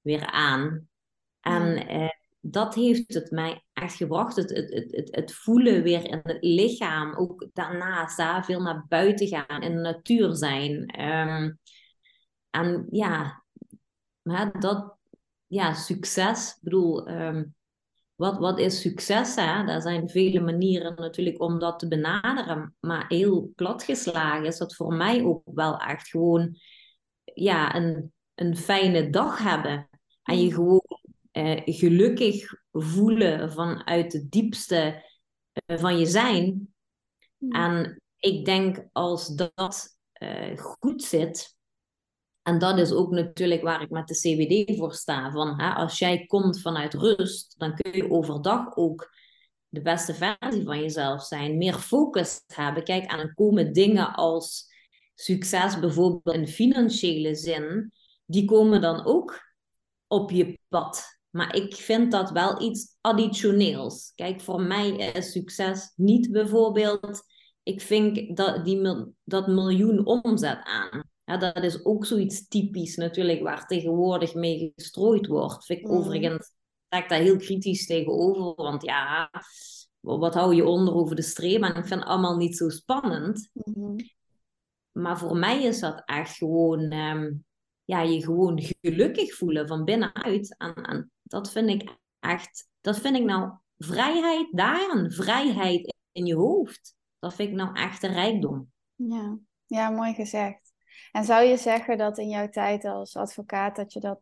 weer 0.00 0.26
aan? 0.26 0.88
En 1.40 1.86
eh, 1.88 2.08
dat 2.44 2.74
heeft 2.74 3.14
het 3.14 3.30
mij 3.30 3.64
echt 3.72 3.94
gebracht. 3.94 4.36
Het, 4.36 4.50
het, 4.50 4.70
het, 4.90 5.08
het, 5.14 5.34
voelen 5.34 5.82
weer 5.82 6.04
in 6.04 6.20
het 6.22 6.38
lichaam. 6.40 7.14
Ook 7.14 7.48
daarnaast 7.52 8.16
daar 8.16 8.44
veel 8.44 8.60
naar 8.60 8.84
buiten 8.88 9.26
gaan, 9.26 9.62
in 9.62 9.74
de 9.74 9.80
natuur 9.80 10.34
zijn. 10.34 11.00
Um, 11.00 11.58
en 12.50 12.86
ja, 12.90 13.44
maar 14.22 14.60
dat, 14.60 14.96
ja, 15.46 15.74
succes. 15.74 16.50
Ik 16.50 16.58
bedoel, 16.62 17.08
um, 17.08 17.54
wat, 18.14 18.38
wat 18.38 18.58
is 18.58 18.80
succes? 18.80 19.34
Hè? 19.34 19.66
Er 19.66 19.82
zijn 19.82 20.08
vele 20.08 20.40
manieren 20.40 20.94
natuurlijk 20.94 21.42
om 21.42 21.58
dat 21.58 21.78
te 21.78 21.88
benaderen. 21.88 22.76
Maar 22.80 23.04
heel 23.08 23.52
platgeslagen 23.56 24.46
is 24.46 24.58
dat 24.58 24.74
voor 24.74 24.94
mij 24.94 25.24
ook 25.24 25.42
wel 25.44 25.78
echt 25.78 26.08
gewoon 26.08 26.56
ja, 27.24 27.74
een, 27.74 28.12
een 28.34 28.56
fijne 28.56 29.10
dag 29.10 29.38
hebben. 29.42 29.88
En 30.22 30.42
je 30.42 30.52
gewoon 30.52 30.91
uh, 31.32 31.60
gelukkig 31.64 32.54
voelen 32.72 33.52
vanuit 33.52 34.12
het 34.12 34.30
diepste 34.30 35.04
uh, 35.66 35.78
van 35.78 35.98
je 35.98 36.06
zijn. 36.06 36.74
Hmm. 37.38 37.50
En 37.50 38.02
ik 38.16 38.44
denk 38.44 38.88
als 38.92 39.26
dat 39.34 39.96
uh, 40.22 40.58
goed 40.58 41.02
zit, 41.02 41.56
en 42.42 42.58
dat 42.58 42.78
is 42.78 42.92
ook 42.92 43.10
natuurlijk 43.10 43.62
waar 43.62 43.82
ik 43.82 43.90
met 43.90 44.08
de 44.08 44.14
CBD 44.14 44.76
voor 44.76 44.94
sta, 44.94 45.30
van 45.30 45.60
hè, 45.60 45.72
als 45.72 45.98
jij 45.98 46.26
komt 46.26 46.60
vanuit 46.60 46.94
rust, 46.94 47.54
dan 47.58 47.74
kun 47.74 47.92
je 47.92 48.10
overdag 48.10 48.76
ook 48.76 49.10
de 49.68 49.82
beste 49.82 50.14
versie 50.14 50.64
van 50.64 50.80
jezelf 50.80 51.22
zijn, 51.22 51.56
meer 51.56 51.74
focus 51.74 52.42
hebben. 52.46 52.84
Kijk, 52.84 53.10
en 53.10 53.16
dan 53.16 53.34
komen 53.34 53.72
dingen 53.72 54.12
als 54.12 54.70
succes 55.14 55.78
bijvoorbeeld 55.78 56.36
in 56.36 56.48
financiële 56.48 57.34
zin, 57.34 57.92
die 58.24 58.44
komen 58.44 58.80
dan 58.80 59.04
ook 59.04 59.40
op 60.06 60.30
je 60.30 60.58
pad. 60.68 61.20
Maar 61.32 61.56
ik 61.56 61.74
vind 61.74 62.12
dat 62.12 62.30
wel 62.30 62.62
iets 62.62 62.96
additioneels. 63.00 64.12
Kijk, 64.14 64.40
voor 64.40 64.62
mij 64.62 64.90
is 64.90 65.32
succes 65.32 65.92
niet 65.96 66.30
bijvoorbeeld. 66.30 67.22
Ik 67.62 67.80
vind 67.80 68.36
dat, 68.36 68.64
die, 68.64 69.06
dat 69.24 69.46
miljoen 69.46 70.06
omzet 70.06 70.60
aan. 70.62 71.10
Ja, 71.24 71.36
dat 71.36 71.62
is 71.64 71.84
ook 71.84 72.06
zoiets 72.06 72.48
typisch 72.48 72.96
natuurlijk 72.96 73.42
waar 73.42 73.66
tegenwoordig 73.66 74.34
mee 74.34 74.72
gestrooid 74.76 75.26
wordt. 75.26 75.64
Vind 75.64 75.78
ik 75.78 75.86
mm. 75.86 75.96
overigens, 75.96 76.52
sta 76.86 77.02
ik 77.02 77.08
daar 77.08 77.20
heel 77.20 77.36
kritisch 77.36 77.86
tegenover. 77.86 78.64
Want 78.64 78.82
ja, 78.82 79.30
wat 80.00 80.34
hou 80.34 80.54
je 80.54 80.64
onder 80.64 80.94
over 80.94 81.16
de 81.16 81.22
streep? 81.22 81.62
En 81.62 81.74
ik 81.76 81.86
vind 81.86 82.00
het 82.00 82.08
allemaal 82.08 82.36
niet 82.36 82.56
zo 82.56 82.68
spannend. 82.68 83.50
Mm-hmm. 83.52 83.96
Maar 84.92 85.18
voor 85.18 85.36
mij 85.36 85.62
is 85.62 85.80
dat 85.80 86.02
echt 86.04 86.36
gewoon, 86.36 86.90
ehm, 86.90 87.32
ja, 87.84 88.02
je 88.02 88.22
gewoon 88.22 88.62
gelukkig 88.80 89.34
voelen 89.34 89.66
van 89.66 89.84
binnenuit. 89.84 90.56
En, 90.58 90.74
en 90.74 91.10
dat 91.32 91.50
vind 91.50 91.68
ik 91.68 91.96
echt, 92.20 92.68
dat 92.80 93.00
vind 93.00 93.16
ik 93.16 93.24
nou 93.24 93.52
vrijheid 93.78 94.48
daarin, 94.50 95.10
vrijheid 95.10 95.94
in 96.12 96.26
je 96.26 96.34
hoofd. 96.34 96.96
Dat 97.18 97.34
vind 97.34 97.48
ik 97.48 97.54
nou 97.54 97.76
echt 97.76 98.02
een 98.02 98.12
rijkdom. 98.12 98.72
Ja, 98.94 99.38
ja 99.66 99.90
mooi 99.90 100.14
gezegd. 100.14 100.72
En 101.12 101.24
zou 101.24 101.44
je 101.44 101.56
zeggen 101.56 101.98
dat 101.98 102.18
in 102.18 102.28
jouw 102.28 102.48
tijd 102.48 102.84
als 102.84 103.16
advocaat, 103.16 103.76
dat 103.76 103.92
je 103.92 104.00
dat, 104.00 104.20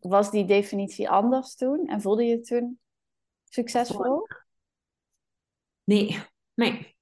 was 0.00 0.30
die 0.30 0.44
definitie 0.44 1.10
anders 1.10 1.54
toen? 1.54 1.86
En 1.86 2.00
voelde 2.00 2.24
je 2.24 2.40
toen 2.40 2.80
succesvol? 3.44 4.26
Nee, 5.84 6.18
nee. 6.54 6.96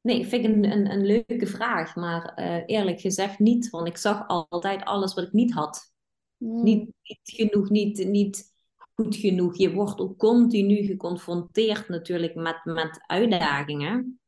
Nee, 0.00 0.26
vind 0.26 0.44
ik 0.44 0.54
een, 0.54 0.64
een, 0.64 0.90
een 0.90 1.06
leuke 1.06 1.46
vraag, 1.46 1.96
maar 1.96 2.40
uh, 2.40 2.62
eerlijk 2.66 3.00
gezegd 3.00 3.38
niet, 3.38 3.70
want 3.70 3.88
ik 3.88 3.96
zag 3.96 4.28
altijd 4.28 4.84
alles 4.84 5.14
wat 5.14 5.24
ik 5.24 5.32
niet 5.32 5.52
had. 5.52 5.93
Hmm. 6.44 6.62
Niet, 6.62 6.92
niet, 7.02 7.20
genoeg, 7.22 7.70
niet, 7.70 8.06
niet 8.06 8.52
goed 8.94 9.16
genoeg. 9.16 9.56
Je 9.56 9.72
wordt 9.72 10.00
ook 10.00 10.18
continu 10.18 10.84
geconfronteerd 10.84 11.88
natuurlijk 11.88 12.34
met, 12.34 12.64
met 12.64 13.04
uitdagingen. 13.06 14.18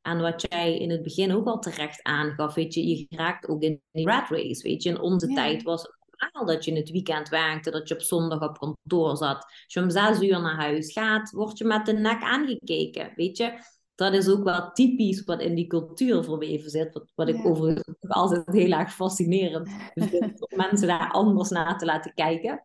En 0.00 0.20
wat 0.20 0.46
jij 0.48 0.78
in 0.78 0.90
het 0.90 1.02
begin 1.02 1.32
ook 1.32 1.46
al 1.46 1.58
terecht 1.58 2.02
aangaf, 2.02 2.54
weet 2.54 2.74
je, 2.74 2.86
je 2.86 3.06
raakt 3.08 3.48
ook 3.48 3.62
in 3.62 3.80
die 3.90 4.06
rat 4.06 4.28
race, 4.28 4.62
weet 4.62 4.82
je. 4.82 4.88
In 4.88 5.00
onze 5.00 5.26
tijd 5.26 5.62
was 5.62 5.82
het 5.82 5.96
normaal 6.10 6.54
dat 6.54 6.64
je 6.64 6.70
in 6.70 6.76
het 6.76 6.90
weekend 6.90 7.28
werkte, 7.28 7.70
dat 7.70 7.88
je 7.88 7.94
op 7.94 8.00
zondag 8.00 8.42
op 8.48 8.58
kantoor 8.58 9.16
zat. 9.16 9.36
Als 9.36 9.64
je 9.66 9.80
om 9.80 9.90
zes 9.90 10.20
uur 10.20 10.40
naar 10.40 10.56
huis 10.56 10.92
gaat, 10.92 11.30
word 11.30 11.58
je 11.58 11.64
met 11.64 11.86
de 11.86 11.92
nek 11.92 12.22
aangekeken, 12.22 13.12
weet 13.16 13.36
je 13.36 13.58
dat 14.02 14.14
is 14.14 14.28
ook 14.28 14.44
wel 14.44 14.72
typisch 14.72 15.24
wat 15.24 15.40
in 15.40 15.54
die 15.54 15.66
cultuur 15.66 16.24
verweven 16.24 16.70
zit. 16.70 16.92
Wat, 16.92 17.12
wat 17.14 17.28
ik 17.28 17.46
overigens 17.46 17.96
altijd 18.08 18.42
heel 18.46 18.70
erg 18.70 18.94
fascinerend 18.94 19.68
vind. 19.94 20.50
om 20.50 20.56
mensen 20.56 20.88
daar 20.88 21.10
anders 21.10 21.50
naar 21.50 21.78
te 21.78 21.84
laten 21.84 22.14
kijken. 22.14 22.64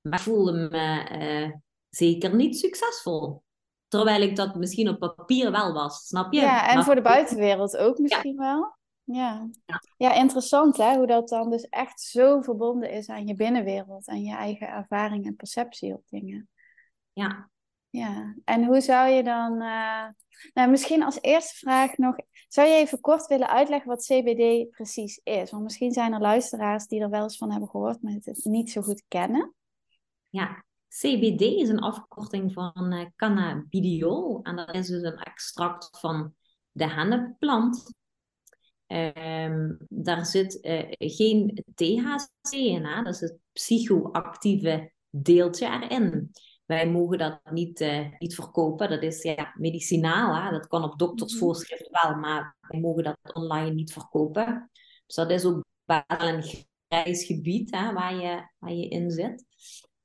Maar 0.00 0.18
ik 0.18 0.24
voelde 0.24 0.52
me 0.52 1.08
uh, 1.12 1.52
zeker 1.88 2.34
niet 2.34 2.58
succesvol. 2.58 3.42
Terwijl 3.88 4.22
ik 4.22 4.36
dat 4.36 4.54
misschien 4.54 4.88
op 4.88 4.98
papier 4.98 5.50
wel 5.50 5.72
was, 5.72 6.06
snap 6.06 6.32
je? 6.32 6.40
Ja, 6.40 6.68
en 6.68 6.84
voor 6.84 6.94
de 6.94 7.00
buitenwereld 7.00 7.76
ook 7.76 7.98
misschien 7.98 8.36
wel. 8.36 8.76
Ja. 9.04 9.48
ja. 9.64 9.80
Ja. 9.96 10.14
interessant 10.14 10.76
hè, 10.76 10.96
hoe 10.96 11.06
dat 11.06 11.28
dan 11.28 11.50
dus 11.50 11.68
echt 11.68 12.00
zo 12.00 12.40
verbonden 12.40 12.90
is 12.90 13.08
aan 13.08 13.26
je 13.26 13.34
binnenwereld 13.34 14.06
en 14.06 14.22
je 14.22 14.34
eigen 14.34 14.68
ervaring 14.68 15.26
en 15.26 15.36
perceptie 15.36 15.94
op 15.94 16.02
dingen. 16.08 16.48
Ja, 17.12 17.50
ja, 17.92 18.34
en 18.44 18.64
hoe 18.64 18.80
zou 18.80 19.08
je 19.08 19.22
dan. 19.22 19.52
Uh... 19.62 20.08
Nou, 20.52 20.70
misschien 20.70 21.02
als 21.02 21.18
eerste 21.20 21.54
vraag 21.54 21.96
nog. 21.96 22.16
Zou 22.48 22.68
je 22.68 22.74
even 22.74 23.00
kort 23.00 23.26
willen 23.26 23.48
uitleggen 23.48 23.88
wat 23.88 24.04
CBD 24.04 24.70
precies 24.70 25.20
is? 25.22 25.50
Want 25.50 25.62
misschien 25.62 25.92
zijn 25.92 26.12
er 26.12 26.20
luisteraars 26.20 26.86
die 26.86 27.00
er 27.00 27.10
wel 27.10 27.22
eens 27.22 27.36
van 27.36 27.50
hebben 27.50 27.68
gehoord, 27.68 28.02
maar 28.02 28.12
het 28.12 28.44
niet 28.44 28.70
zo 28.70 28.82
goed 28.82 29.04
kennen. 29.08 29.54
Ja, 30.28 30.64
CBD 30.88 31.40
is 31.40 31.68
een 31.68 31.78
afkorting 31.78 32.52
van 32.52 32.92
uh, 32.92 33.06
cannabidiol. 33.16 34.40
En 34.42 34.56
dat 34.56 34.74
is 34.74 34.86
dus 34.86 35.02
een 35.02 35.18
extract 35.18 35.98
van 35.98 36.34
de 36.70 36.88
hennepplant. 36.88 37.94
Um, 38.86 39.78
daar 39.88 40.26
zit 40.26 40.64
uh, 40.64 40.84
geen 40.98 41.64
THC 41.74 42.52
in, 42.52 42.84
hè? 42.84 43.02
dat 43.02 43.14
is 43.14 43.20
het 43.20 43.38
psychoactieve 43.52 44.92
deeltje 45.10 45.66
erin. 45.66 46.30
Wij 46.72 46.90
mogen 46.90 47.18
dat 47.18 47.40
niet, 47.50 47.80
uh, 47.80 48.06
niet 48.18 48.34
verkopen. 48.34 48.90
Dat 48.90 49.02
is 49.02 49.22
ja, 49.22 49.54
medicinaal. 49.56 50.42
Hè? 50.42 50.50
Dat 50.50 50.66
kan 50.66 50.84
op 50.84 50.98
doktersvoorschrift 50.98 51.90
mhm. 51.90 52.06
wel, 52.06 52.16
maar 52.16 52.56
wij 52.60 52.80
mogen 52.80 53.04
dat 53.04 53.34
online 53.34 53.70
niet 53.70 53.92
verkopen. 53.92 54.70
Dus 55.06 55.16
dat 55.16 55.30
is 55.30 55.44
ook 55.44 55.64
wel 55.84 56.02
een 56.06 56.42
grijs 56.88 57.24
gebied 57.24 57.70
hè, 57.70 57.92
waar, 57.92 58.14
je, 58.14 58.48
waar 58.58 58.72
je 58.72 58.88
in 58.88 59.10
zit. 59.10 59.44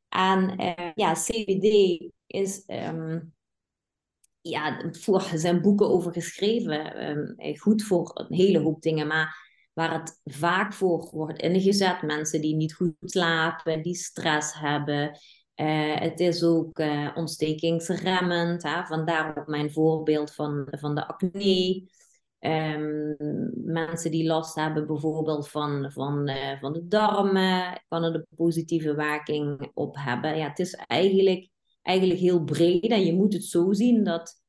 En 0.10 0.62
uh, 0.62 0.92
ja, 0.94 1.14
CBD 1.14 2.00
is 2.26 2.64
um, 2.68 3.34
ja, 4.42 4.90
voor 4.92 5.22
zijn 5.34 5.62
boeken 5.62 5.90
over 5.90 6.14
geschreven. 6.14 7.10
Um, 7.10 7.58
goed 7.58 7.84
voor 7.84 8.12
een 8.14 8.36
hele 8.36 8.60
hoop 8.60 8.82
dingen, 8.82 9.08
maar 9.08 9.36
waar 9.74 10.00
het 10.00 10.22
vaak 10.24 10.74
voor 10.74 11.10
wordt 11.12 11.42
ingezet. 11.42 12.02
Mensen 12.02 12.42
die 12.42 12.56
niet 12.56 12.74
goed 12.74 12.94
slapen, 13.00 13.82
die 13.82 13.96
stress 13.96 14.54
hebben. 14.54 15.18
Uh, 15.58 15.96
het 15.96 16.20
is 16.20 16.44
ook 16.44 16.80
uh, 16.80 17.12
ontstekingsremmend. 17.16 18.64
Hè? 18.64 18.86
Vandaar 18.86 19.38
ook 19.38 19.48
mijn 19.48 19.72
voorbeeld 19.72 20.34
van, 20.34 20.68
van 20.70 20.96
de 20.96 21.08
acne. 21.08 21.90
Um, 22.40 23.16
mensen 23.66 24.12
die 24.12 24.26
last 24.26 24.56
hebben 24.56 24.88
bijvoorbeeld 24.88 25.50
van, 25.50 25.92
van, 25.92 26.30
uh, 26.30 26.60
van 26.60 26.74
de 26.74 26.88
darmen, 26.88 27.84
kan 27.88 28.04
er 28.04 28.14
de 28.14 28.28
positieve 28.36 28.96
werking 28.96 29.72
op 29.74 29.96
hebben. 30.00 30.38
Ja, 30.38 30.48
het 30.48 30.60
is 30.60 30.74
eigenlijk, 30.74 31.50
eigenlijk 31.82 32.20
heel 32.20 32.44
breed 32.44 32.92
en 32.92 33.06
je 33.06 33.14
moet 33.14 33.34
het 33.34 33.44
zo 33.44 33.74
zien 33.74 34.04
dat 34.04 34.42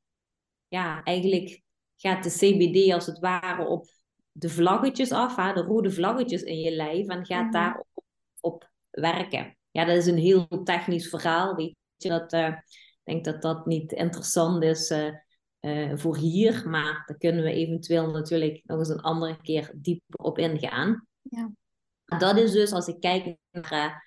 ja, 0.69 1.03
eigenlijk 1.03 1.63
gaat 1.97 2.23
de 2.23 2.31
CBD 2.31 2.93
als 2.93 3.07
het 3.07 3.19
ware 3.19 3.67
op 3.67 3.87
de 4.33 4.49
vlaggetjes 4.49 5.13
af, 5.13 5.37
hè, 5.37 5.53
de 5.53 5.61
rode 5.61 5.91
vlaggetjes 5.91 6.43
in 6.43 6.59
je 6.59 6.71
lijf 6.71 7.07
en 7.07 7.27
gaat 7.27 7.45
mm 7.45 7.51
daar 7.51 7.79
op, 7.79 8.05
op, 8.41 8.71
werken. 8.91 9.58
Ja, 9.79 9.85
dat 9.85 9.97
is 9.97 10.07
een 10.07 10.19
heel 10.19 10.63
technisch 10.65 11.09
verhaal, 11.09 11.55
weet 11.55 11.77
je. 11.97 12.09
Dat, 12.09 12.33
uh, 12.33 12.47
ik 12.47 13.01
denk 13.05 13.25
dat 13.25 13.43
dat 13.43 13.67
niet 13.67 13.93
interessant 13.93 14.63
is 14.63 14.91
uh, 14.91 15.11
uh, 15.61 15.97
voor 15.97 16.17
hier, 16.17 16.69
maar 16.69 17.03
daar 17.07 17.19
kunnen 17.19 17.45
we 17.45 17.53
eventueel 17.53 18.11
natuurlijk 18.11 18.63
nog 18.65 18.79
eens 18.79 18.89
een 18.89 19.01
andere 19.01 19.41
keer 19.41 19.73
dieper 19.75 20.19
op 20.19 20.39
ingaan. 20.39 21.07
Ja. 21.23 21.53
Dat 22.05 22.37
is 22.37 22.53
dus, 22.53 22.73
als 22.73 22.89
ik 22.89 23.01
kijk 23.01 23.37
naar 23.51 24.07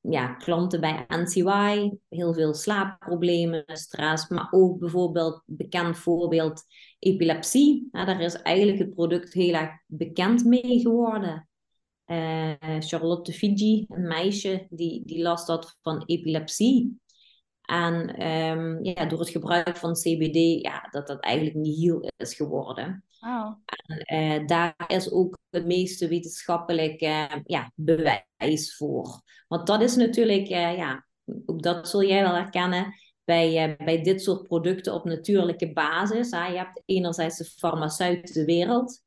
ja, 0.00 0.34
klanten 0.34 0.80
bij 0.80 1.04
NCY, 1.08 1.92
heel 2.08 2.34
veel 2.34 2.54
slaapproblemen, 2.54 3.64
stress, 3.66 4.28
maar 4.28 4.48
ook 4.50 4.78
bijvoorbeeld 4.78 5.42
bekend 5.46 5.96
voorbeeld 5.96 6.64
epilepsie. 6.98 7.88
Ja, 7.92 8.04
daar 8.04 8.20
is 8.20 8.34
eigenlijk 8.34 8.78
het 8.78 8.94
product 8.94 9.32
heel 9.32 9.54
erg 9.54 9.70
bekend 9.86 10.44
mee 10.44 10.80
geworden. 10.80 11.45
Uh, 12.06 12.52
Charlotte 12.78 13.32
Fiji, 13.32 13.84
een 13.88 14.06
meisje, 14.06 14.66
die, 14.70 15.02
die 15.04 15.22
last 15.22 15.46
had 15.46 15.78
van 15.82 16.02
epilepsie. 16.04 17.00
En 17.62 18.26
um, 18.26 18.84
ja, 18.84 19.06
door 19.06 19.18
het 19.18 19.28
gebruik 19.28 19.76
van 19.76 19.92
CBD, 19.92 20.62
ja, 20.62 20.88
dat 20.90 21.06
dat 21.06 21.20
eigenlijk 21.20 21.56
niet 21.56 21.78
heel 21.78 22.10
is 22.16 22.34
geworden. 22.34 23.04
Wow. 23.20 23.58
En 24.04 24.40
uh, 24.40 24.46
daar 24.46 24.84
is 24.86 25.10
ook 25.10 25.38
het 25.50 25.66
meeste 25.66 26.08
wetenschappelijk 26.08 27.02
uh, 27.02 27.32
ja, 27.44 27.72
bewijs 27.74 28.76
voor. 28.76 29.22
Want 29.48 29.66
dat 29.66 29.82
is 29.82 29.96
natuurlijk, 29.96 30.48
uh, 30.48 30.76
ja, 30.76 31.06
ook 31.46 31.62
dat 31.62 31.88
zul 31.88 32.02
jij 32.02 32.22
wel 32.22 32.34
herkennen, 32.34 32.94
bij, 33.24 33.76
bij 33.84 34.02
dit 34.02 34.22
soort 34.22 34.42
producten 34.42 34.94
op 34.94 35.04
natuurlijke 35.04 35.72
basis. 35.72 36.30
Hè. 36.30 36.46
Je 36.46 36.56
hebt 36.56 36.82
enerzijds 36.84 37.36
de 37.36 37.44
farmaceutische 37.44 38.44
wereld. 38.44 39.04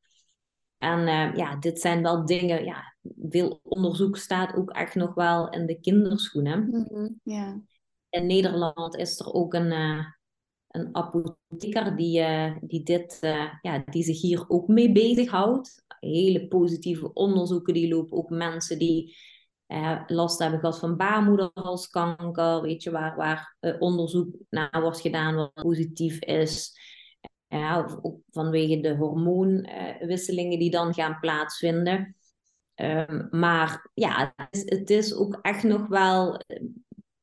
En 0.79 1.35
ja, 1.35 1.55
dit 1.55 1.79
zijn 1.79 2.01
wel 2.01 2.25
dingen, 2.25 2.63
ja, 2.65 2.95
veel 3.29 3.59
onderzoek 3.63 4.17
staat 4.17 4.55
ook 4.55 4.69
echt 4.69 4.95
nog 4.95 5.13
wel 5.13 5.49
in 5.49 5.65
de 5.65 5.79
kinderschoenen. 5.79 6.67
Mm 6.69 6.87
-hmm, 6.89 7.19
In 8.09 8.25
Nederland 8.25 8.95
is 8.95 9.19
er 9.19 9.33
ook 9.33 9.53
een, 9.53 9.71
een 10.69 10.95
apotheker 10.95 11.95
die, 11.95 12.19
uh, 12.19 12.55
die, 12.61 12.83
dit, 12.83 13.19
uh, 13.21 13.53
ja, 13.61 13.83
die 13.85 14.03
zich 14.03 14.21
hier 14.21 14.45
ook 14.47 14.67
mee 14.67 14.91
bezighoudt. 14.91 15.83
Hele 15.99 16.47
positieve 16.47 17.13
onderzoeken 17.13 17.73
die 17.73 17.89
lopen. 17.89 18.17
Ook 18.17 18.29
mensen 18.29 18.79
die 18.79 19.15
uh, 19.67 20.01
last 20.07 20.39
hebben 20.39 20.59
gehad 20.59 20.79
van 20.79 20.97
baarmoederhalskanker. 20.97 22.61
Weet 22.61 22.83
je, 22.83 22.91
waar, 22.91 23.15
waar 23.15 23.55
onderzoek 23.79 24.35
naar 24.49 24.81
wordt 24.81 25.01
gedaan 25.01 25.35
wat 25.35 25.53
positief 25.53 26.19
is. 26.19 26.77
Ja, 27.49 27.99
ook 28.01 28.19
vanwege 28.31 28.79
de 28.79 28.95
hormoonwisselingen 28.95 30.59
die 30.59 30.71
dan 30.71 30.93
gaan 30.93 31.19
plaatsvinden. 31.19 32.15
Um, 32.75 33.27
maar 33.31 33.89
ja, 33.93 34.33
het 34.35 34.47
is, 34.55 34.63
het 34.65 34.89
is 34.89 35.15
ook 35.15 35.39
echt 35.41 35.63
nog 35.63 35.87
wel 35.87 36.41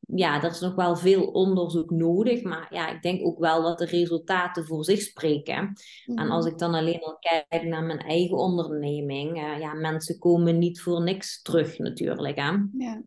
ja, 0.06 0.42
er 0.42 0.50
is 0.50 0.60
nog 0.60 0.74
wel 0.74 0.96
veel 0.96 1.26
onderzoek 1.26 1.90
nodig. 1.90 2.42
Maar 2.42 2.66
ja, 2.70 2.88
ik 2.88 3.02
denk 3.02 3.26
ook 3.26 3.38
wel 3.38 3.62
dat 3.62 3.78
de 3.78 3.84
resultaten 3.84 4.66
voor 4.66 4.84
zich 4.84 5.00
spreken. 5.00 5.72
En 6.04 6.30
als 6.30 6.44
mhm. 6.44 6.52
ik 6.52 6.58
dan 6.58 6.74
alleen 6.74 7.00
al 7.00 7.18
kijk 7.18 7.62
naar 7.62 7.82
mijn 7.82 7.98
eigen 7.98 8.36
onderneming, 8.36 9.36
uh, 9.36 9.58
ja, 9.58 9.74
mensen 9.74 10.18
komen 10.18 10.58
niet 10.58 10.80
voor 10.80 11.02
niks 11.02 11.42
terug 11.42 11.78
natuurlijk. 11.78 12.36
Hè? 12.36 12.50
Ja. 12.78 13.02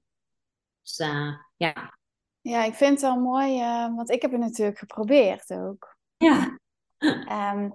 Dus 0.81 0.99
uh, 0.99 1.33
ja. 1.57 1.97
Ja, 2.41 2.63
ik 2.63 2.73
vind 2.73 2.91
het 2.91 3.01
wel 3.01 3.19
mooi, 3.19 3.59
uh, 3.59 3.95
want 3.95 4.09
ik 4.09 4.21
heb 4.21 4.31
het 4.31 4.39
natuurlijk 4.39 4.77
geprobeerd 4.77 5.53
ook. 5.53 5.97
Ja. 6.17 6.59
Um, 6.99 7.71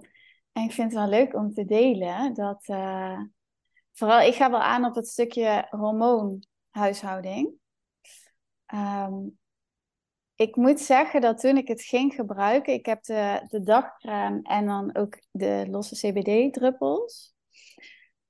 en 0.51 0.63
ik 0.63 0.71
vind 0.71 0.91
het 0.91 0.93
wel 0.93 1.09
leuk 1.09 1.33
om 1.33 1.53
te 1.53 1.65
delen 1.65 2.33
dat, 2.33 2.65
vooral 3.93 4.21
ik 4.21 4.33
ga 4.33 4.49
wel 4.49 4.61
aan 4.61 4.85
op 4.85 4.95
het 4.95 5.07
stukje 5.07 5.67
hormoonhuishouding. 5.69 7.53
Um, 8.73 9.37
ik 10.35 10.55
moet 10.55 10.79
zeggen 10.79 11.21
dat 11.21 11.39
toen 11.39 11.57
ik 11.57 11.67
het 11.67 11.81
ging 11.81 12.13
gebruiken, 12.13 12.73
ik 12.73 12.85
heb 12.85 13.03
de, 13.03 13.45
de 13.47 13.63
dagcrème 13.63 14.39
en 14.41 14.65
dan 14.65 14.95
ook 14.95 15.19
de 15.31 15.65
losse 15.69 15.95
CBD-druppels, 15.95 17.35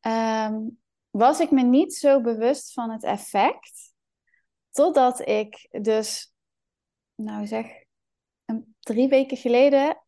um, 0.01 0.79
was 1.09 1.39
ik 1.39 1.51
me 1.51 1.61
niet 1.61 1.93
zo 1.93 2.21
bewust 2.21 2.73
van 2.73 2.89
het 2.89 3.03
effect. 3.03 3.93
Totdat 4.71 5.27
ik 5.27 5.67
dus, 5.81 6.33
nou 7.15 7.47
zeg, 7.47 7.67
drie 8.79 9.07
weken 9.07 9.37
geleden 9.37 10.04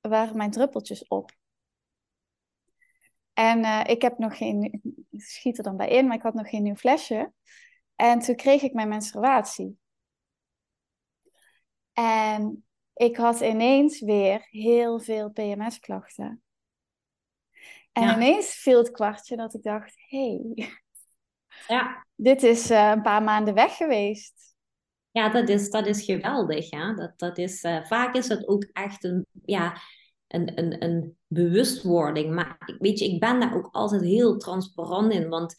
waren 0.00 0.36
mijn 0.36 0.50
druppeltjes 0.50 1.06
op. 1.06 1.32
En 3.32 3.58
uh, 3.58 3.84
ik 3.84 4.02
heb 4.02 4.18
nog 4.18 4.36
geen, 4.36 4.80
ik 5.10 5.22
schiet 5.22 5.58
er 5.58 5.64
dan 5.64 5.76
bij 5.76 5.88
in, 5.88 6.06
maar 6.06 6.16
ik 6.16 6.22
had 6.22 6.34
nog 6.34 6.48
geen 6.48 6.62
nieuw 6.62 6.74
flesje. 6.74 7.32
En 7.94 8.18
toen 8.18 8.36
kreeg 8.36 8.62
ik 8.62 8.72
mijn 8.72 8.88
menstruatie. 8.88 9.78
En 11.92 12.64
ik 12.94 13.16
had 13.16 13.40
ineens 13.40 14.00
weer 14.00 14.46
heel 14.50 15.00
veel 15.00 15.30
PMS-klachten. 15.30 16.42
En 17.92 18.14
ineens 18.14 18.54
viel 18.54 18.78
het 18.78 18.90
kwartje 18.90 19.36
dat 19.36 19.54
ik 19.54 19.62
dacht: 19.62 19.94
hé, 19.96 20.40
hey, 20.54 20.70
ja. 21.66 22.06
dit 22.28 22.42
is 22.42 22.70
uh, 22.70 22.90
een 22.90 23.02
paar 23.02 23.22
maanden 23.22 23.54
weg 23.54 23.76
geweest. 23.76 24.47
Ja, 25.18 25.28
dat 25.28 25.48
is, 25.48 25.70
dat 25.70 25.86
is 25.86 26.04
geweldig. 26.04 26.70
Ja? 26.70 26.94
Dat, 26.94 27.12
dat 27.16 27.38
is, 27.38 27.64
uh, 27.64 27.84
vaak 27.84 28.14
is 28.14 28.28
het 28.28 28.48
ook 28.48 28.68
echt 28.72 29.04
een, 29.04 29.26
ja, 29.44 29.80
een, 30.26 30.58
een, 30.58 30.84
een 30.84 31.16
bewustwording. 31.26 32.34
Maar 32.34 32.76
weet 32.78 32.98
je, 32.98 33.04
ik 33.04 33.20
ben 33.20 33.40
daar 33.40 33.56
ook 33.56 33.68
altijd 33.72 34.02
heel 34.02 34.36
transparant 34.36 35.12
in. 35.12 35.28
Want 35.28 35.54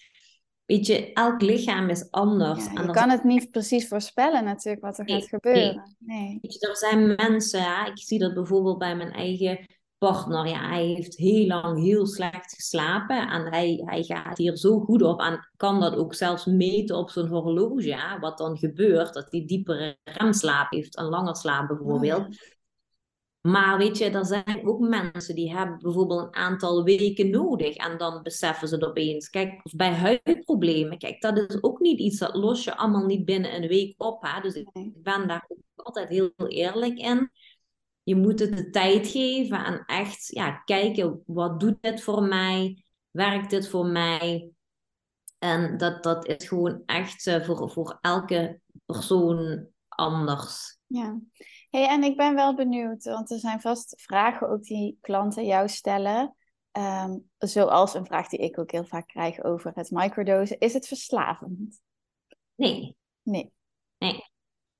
weet 0.66 0.86
je, 0.86 1.14
elk 1.14 1.42
lichaam 1.42 1.90
is 1.90 2.12
anders. 2.12 2.66
je 2.66 2.92
kan 2.92 3.10
het 3.10 3.24
niet 3.24 3.52
precies 3.52 3.88
voorspellen 3.88 4.44
natuurlijk 4.44 4.84
wat 4.84 4.98
er 4.98 5.10
gaat 5.10 5.28
gebeuren. 5.28 5.96
Nee. 5.98 6.38
Weet 6.42 6.54
je, 6.54 6.68
er 6.68 6.78
zijn 6.78 7.16
mensen, 7.16 7.60
ja, 7.60 7.86
ik 7.86 8.00
zie 8.00 8.20
dat 8.20 8.34
bijvoorbeeld 8.34 8.78
bij 8.78 8.96
mijn 8.96 9.12
eigen 9.12 9.66
partner. 10.00 10.48
Ja, 10.48 10.70
hij 10.70 10.86
heeft 10.86 11.16
heel 11.16 11.48
lang 11.48 11.80
heel 11.84 12.08
slecht 12.08 12.54
geslapen 12.54 13.30
en 13.30 13.48
hij, 13.48 13.82
hij 13.86 14.04
gaat 14.04 14.38
hier 14.38 14.58
zo 14.58 14.80
goed 14.80 15.02
op 15.02 15.20
en 15.20 15.50
kan 15.58 15.80
dat 15.80 15.96
ook 15.96 16.14
zelfs 16.14 16.46
meten 16.46 16.98
op 16.98 17.10
zijn 17.10 17.28
horloge. 17.28 17.88
Ja, 17.88 18.20
wat 18.20 18.38
dan 18.38 18.58
gebeurt, 18.58 19.14
dat 19.14 19.28
hij 19.30 19.46
diepere 19.46 19.98
remslaap 20.04 20.72
heeft 20.72 20.96
en 20.96 21.06
langer 21.06 21.36
slaap 21.36 21.68
bijvoorbeeld. 21.68 22.28
Oh, 22.28 22.36
maar 23.42 23.78
weet 23.78 23.98
je, 23.98 24.10
er 24.10 24.26
zijn 24.26 24.68
ook 24.68 24.80
mensen 24.80 25.36
die 25.36 25.56
hebben 25.56 25.80
bijvoorbeeld 25.82 26.22
een 26.22 26.36
aantal 26.36 26.84
weken 26.84 27.30
nodig 27.30 27.76
en 27.76 27.98
dan 27.98 28.24
beseffen 28.24 28.68
ze 28.68 28.76
het 28.76 28.84
opeens. 28.84 29.30
Kijk, 29.30 29.60
of 29.64 29.72
bij 29.76 29.94
huidproblemen, 29.94 30.98
kijk, 30.98 31.22
dat 31.22 31.38
is 31.38 31.64
ook 31.64 31.80
niet 31.80 32.00
iets 32.00 32.18
dat 32.18 32.36
los 32.36 32.64
je 32.64 32.76
allemaal 32.76 33.06
niet 33.06 33.26
binnen 33.26 33.56
een 33.56 33.68
week 33.68 33.94
op. 33.98 34.22
Hè? 34.22 34.42
Dus 34.42 34.54
ik 34.54 34.94
ben 35.04 35.28
daar 35.28 35.46
ook 35.48 35.60
altijd 35.76 36.10
heel 36.10 36.32
eerlijk 36.36 36.98
in. 36.98 37.32
Je 38.10 38.16
moet 38.16 38.40
het 38.40 38.58
de 38.58 38.70
tijd 38.70 39.08
geven 39.08 39.66
en 39.66 39.86
echt 39.86 40.28
ja, 40.28 40.52
kijken, 40.52 41.24
wat 41.26 41.60
doet 41.60 41.78
dit 41.82 42.02
voor 42.02 42.24
mij? 42.24 42.84
Werkt 43.12 43.50
dit 43.50 43.70
voor 43.70 43.86
mij? 43.86 44.52
En 45.38 45.78
dat, 45.78 46.04
dat 46.04 46.28
is 46.28 46.48
gewoon 46.48 46.84
echt 46.86 47.26
uh, 47.26 47.46
voor, 47.46 47.72
voor 47.72 47.98
elke 48.02 48.62
persoon 48.86 49.68
anders. 49.88 50.80
Ja, 50.88 51.20
hey, 51.70 51.88
en 51.88 52.04
ik 52.04 52.18
ben 52.18 52.36
wel 52.36 52.56
benieuwd, 52.56 53.04
want 53.04 53.32
er 53.32 53.40
zijn 53.40 53.62
vast 53.62 54.02
vragen 54.02 54.50
ook 54.50 54.64
die 54.64 54.98
klanten 55.02 55.46
jou 55.46 55.68
stellen. 55.68 56.36
Ehm, 56.72 57.18
zoals 57.38 57.94
een 57.94 58.06
vraag 58.06 58.28
die 58.28 58.40
ik 58.40 58.60
ook 58.60 58.72
heel 58.72 58.86
vaak 58.86 59.08
krijg 59.08 59.44
over 59.44 59.72
het 59.76 59.92
microdosen. 59.92 60.60
Is 60.60 60.74
het 60.74 60.88
verslavend? 60.88 61.82
Nee. 62.56 62.96
Nee. 63.22 63.52
Nee. 63.98 64.29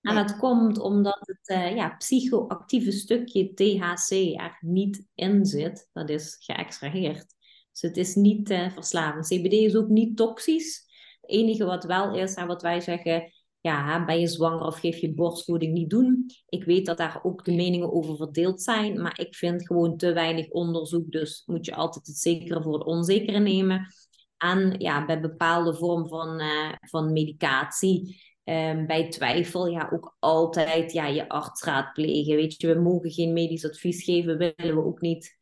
En 0.02 0.16
dat 0.16 0.38
komt 0.38 0.80
omdat 0.80 1.20
het 1.22 1.58
uh, 1.58 1.76
ja, 1.76 1.90
psychoactieve 1.90 2.92
stukje 2.92 3.54
THC 3.54 4.12
er 4.40 4.58
niet 4.60 5.06
in 5.16 5.46
zit. 5.46 5.90
Dat 5.94 6.10
is 6.10 6.38
geëxtraheerd. 6.40 7.26
Dus 7.72 7.82
het 7.82 7.98
is 7.98 8.16
niet 8.16 8.50
uh, 8.50 8.72
verslavend. 8.72 9.28
CBD 9.28 9.54
is 9.54 9.76
ook 9.76 9.88
niet 9.88 10.18
toxisch. 10.18 10.88
Het 11.22 11.30
enige 11.30 11.66
wat 11.66 11.84
wel 11.84 12.16
is, 12.16 12.34
en 12.34 12.48
wat 12.48 12.62
wij 12.62 12.80
zeggen, 12.80 13.32
ja, 13.62 14.06
ben 14.06 14.20
je 14.20 14.28
zwanger 14.28 14.66
of 14.66 14.80
geef 14.80 14.98
je 14.98 15.14
borstvoeding 15.14 15.74
niet 15.74 15.90
doen. 15.90 16.26
Ik 16.50 16.64
weet 16.64 16.86
dat 16.86 16.98
daar 16.98 17.20
ook 17.24 17.46
de 17.46 17.52
meningen 17.52 17.94
over 17.94 18.16
verdeeld 18.16 18.62
zijn, 18.62 19.02
maar 19.02 19.20
ik 19.20 19.36
vind 19.36 19.68
gewoon 19.68 19.98
te 19.98 20.14
weinig 20.14 20.50
onderzoek. 20.50 21.12
Dus 21.12 21.44
moet 21.46 21.66
je 21.66 21.76
altijd 21.76 22.08
het 22.08 22.18
zekere 22.18 22.62
voor 22.62 22.74
het 22.74 22.84
onzekere 22.84 23.40
nemen. 23.40 23.94
En 24.38 24.76
ja, 24.78 25.06
bij 25.06 25.22
bepaalde 25.22 25.74
vorm 25.74 26.08
van, 26.08 26.42
uh, 26.42 26.72
van 26.80 27.14
medicatie, 27.14 28.22
um, 28.50 28.86
bij 28.86 29.10
twijfel, 29.10 29.68
ja, 29.68 29.90
ook 29.94 30.16
altijd 30.20 30.92
ja, 30.92 31.06
je 31.06 31.30
arts 31.30 31.64
raadplegen. 31.64 32.36
Weet 32.36 32.62
je, 32.62 32.74
we 32.74 32.82
mogen 32.82 33.12
geen 33.12 33.34
medisch 33.34 33.66
advies 33.66 34.04
geven, 34.04 34.38
willen 34.38 34.76
we 34.76 34.86
ook 34.86 35.02
niet. 35.02 35.38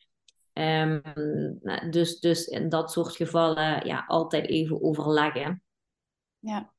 Um, 0.53 1.01
dus, 1.89 2.19
dus 2.19 2.45
in 2.45 2.69
dat 2.69 2.91
soort 2.91 3.15
gevallen, 3.15 3.85
ja, 3.85 4.03
altijd 4.07 4.47
even 4.47 4.83
overleggen. 4.83 5.63
Ja. 6.39 6.75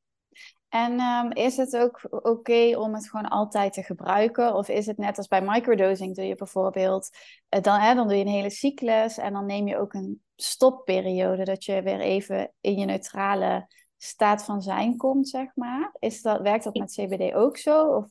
En 0.68 1.00
um, 1.00 1.32
is 1.32 1.56
het 1.56 1.76
ook 1.76 2.00
oké 2.10 2.76
om 2.76 2.94
het 2.94 3.08
gewoon 3.08 3.28
altijd 3.28 3.72
te 3.72 3.82
gebruiken? 3.82 4.54
Of 4.54 4.68
is 4.68 4.86
het 4.86 4.98
net 4.98 5.16
als 5.16 5.26
bij 5.26 5.42
microdosing, 5.42 6.14
doe 6.14 6.24
je 6.24 6.34
bijvoorbeeld, 6.34 7.08
uh, 7.56 7.62
dan, 7.62 7.80
hè, 7.80 7.94
dan 7.94 8.08
doe 8.08 8.16
je 8.16 8.24
een 8.24 8.30
hele 8.30 8.50
cyclus 8.50 9.18
en 9.18 9.32
dan 9.32 9.46
neem 9.46 9.66
je 9.66 9.78
ook 9.78 9.92
een 9.92 10.22
stopperiode, 10.36 11.44
dat 11.44 11.64
je 11.64 11.82
weer 11.82 12.00
even 12.00 12.52
in 12.60 12.78
je 12.78 12.84
neutrale 12.84 13.66
staat 13.98 14.44
van 14.44 14.62
zijn 14.62 14.96
komt, 14.96 15.28
zeg 15.28 15.48
maar. 15.54 15.94
Is 15.98 16.22
dat, 16.22 16.40
werkt 16.40 16.64
dat 16.64 16.74
met 16.74 16.92
CBD 16.92 17.34
ook 17.34 17.56
zo? 17.56 17.86
Of? 17.86 18.06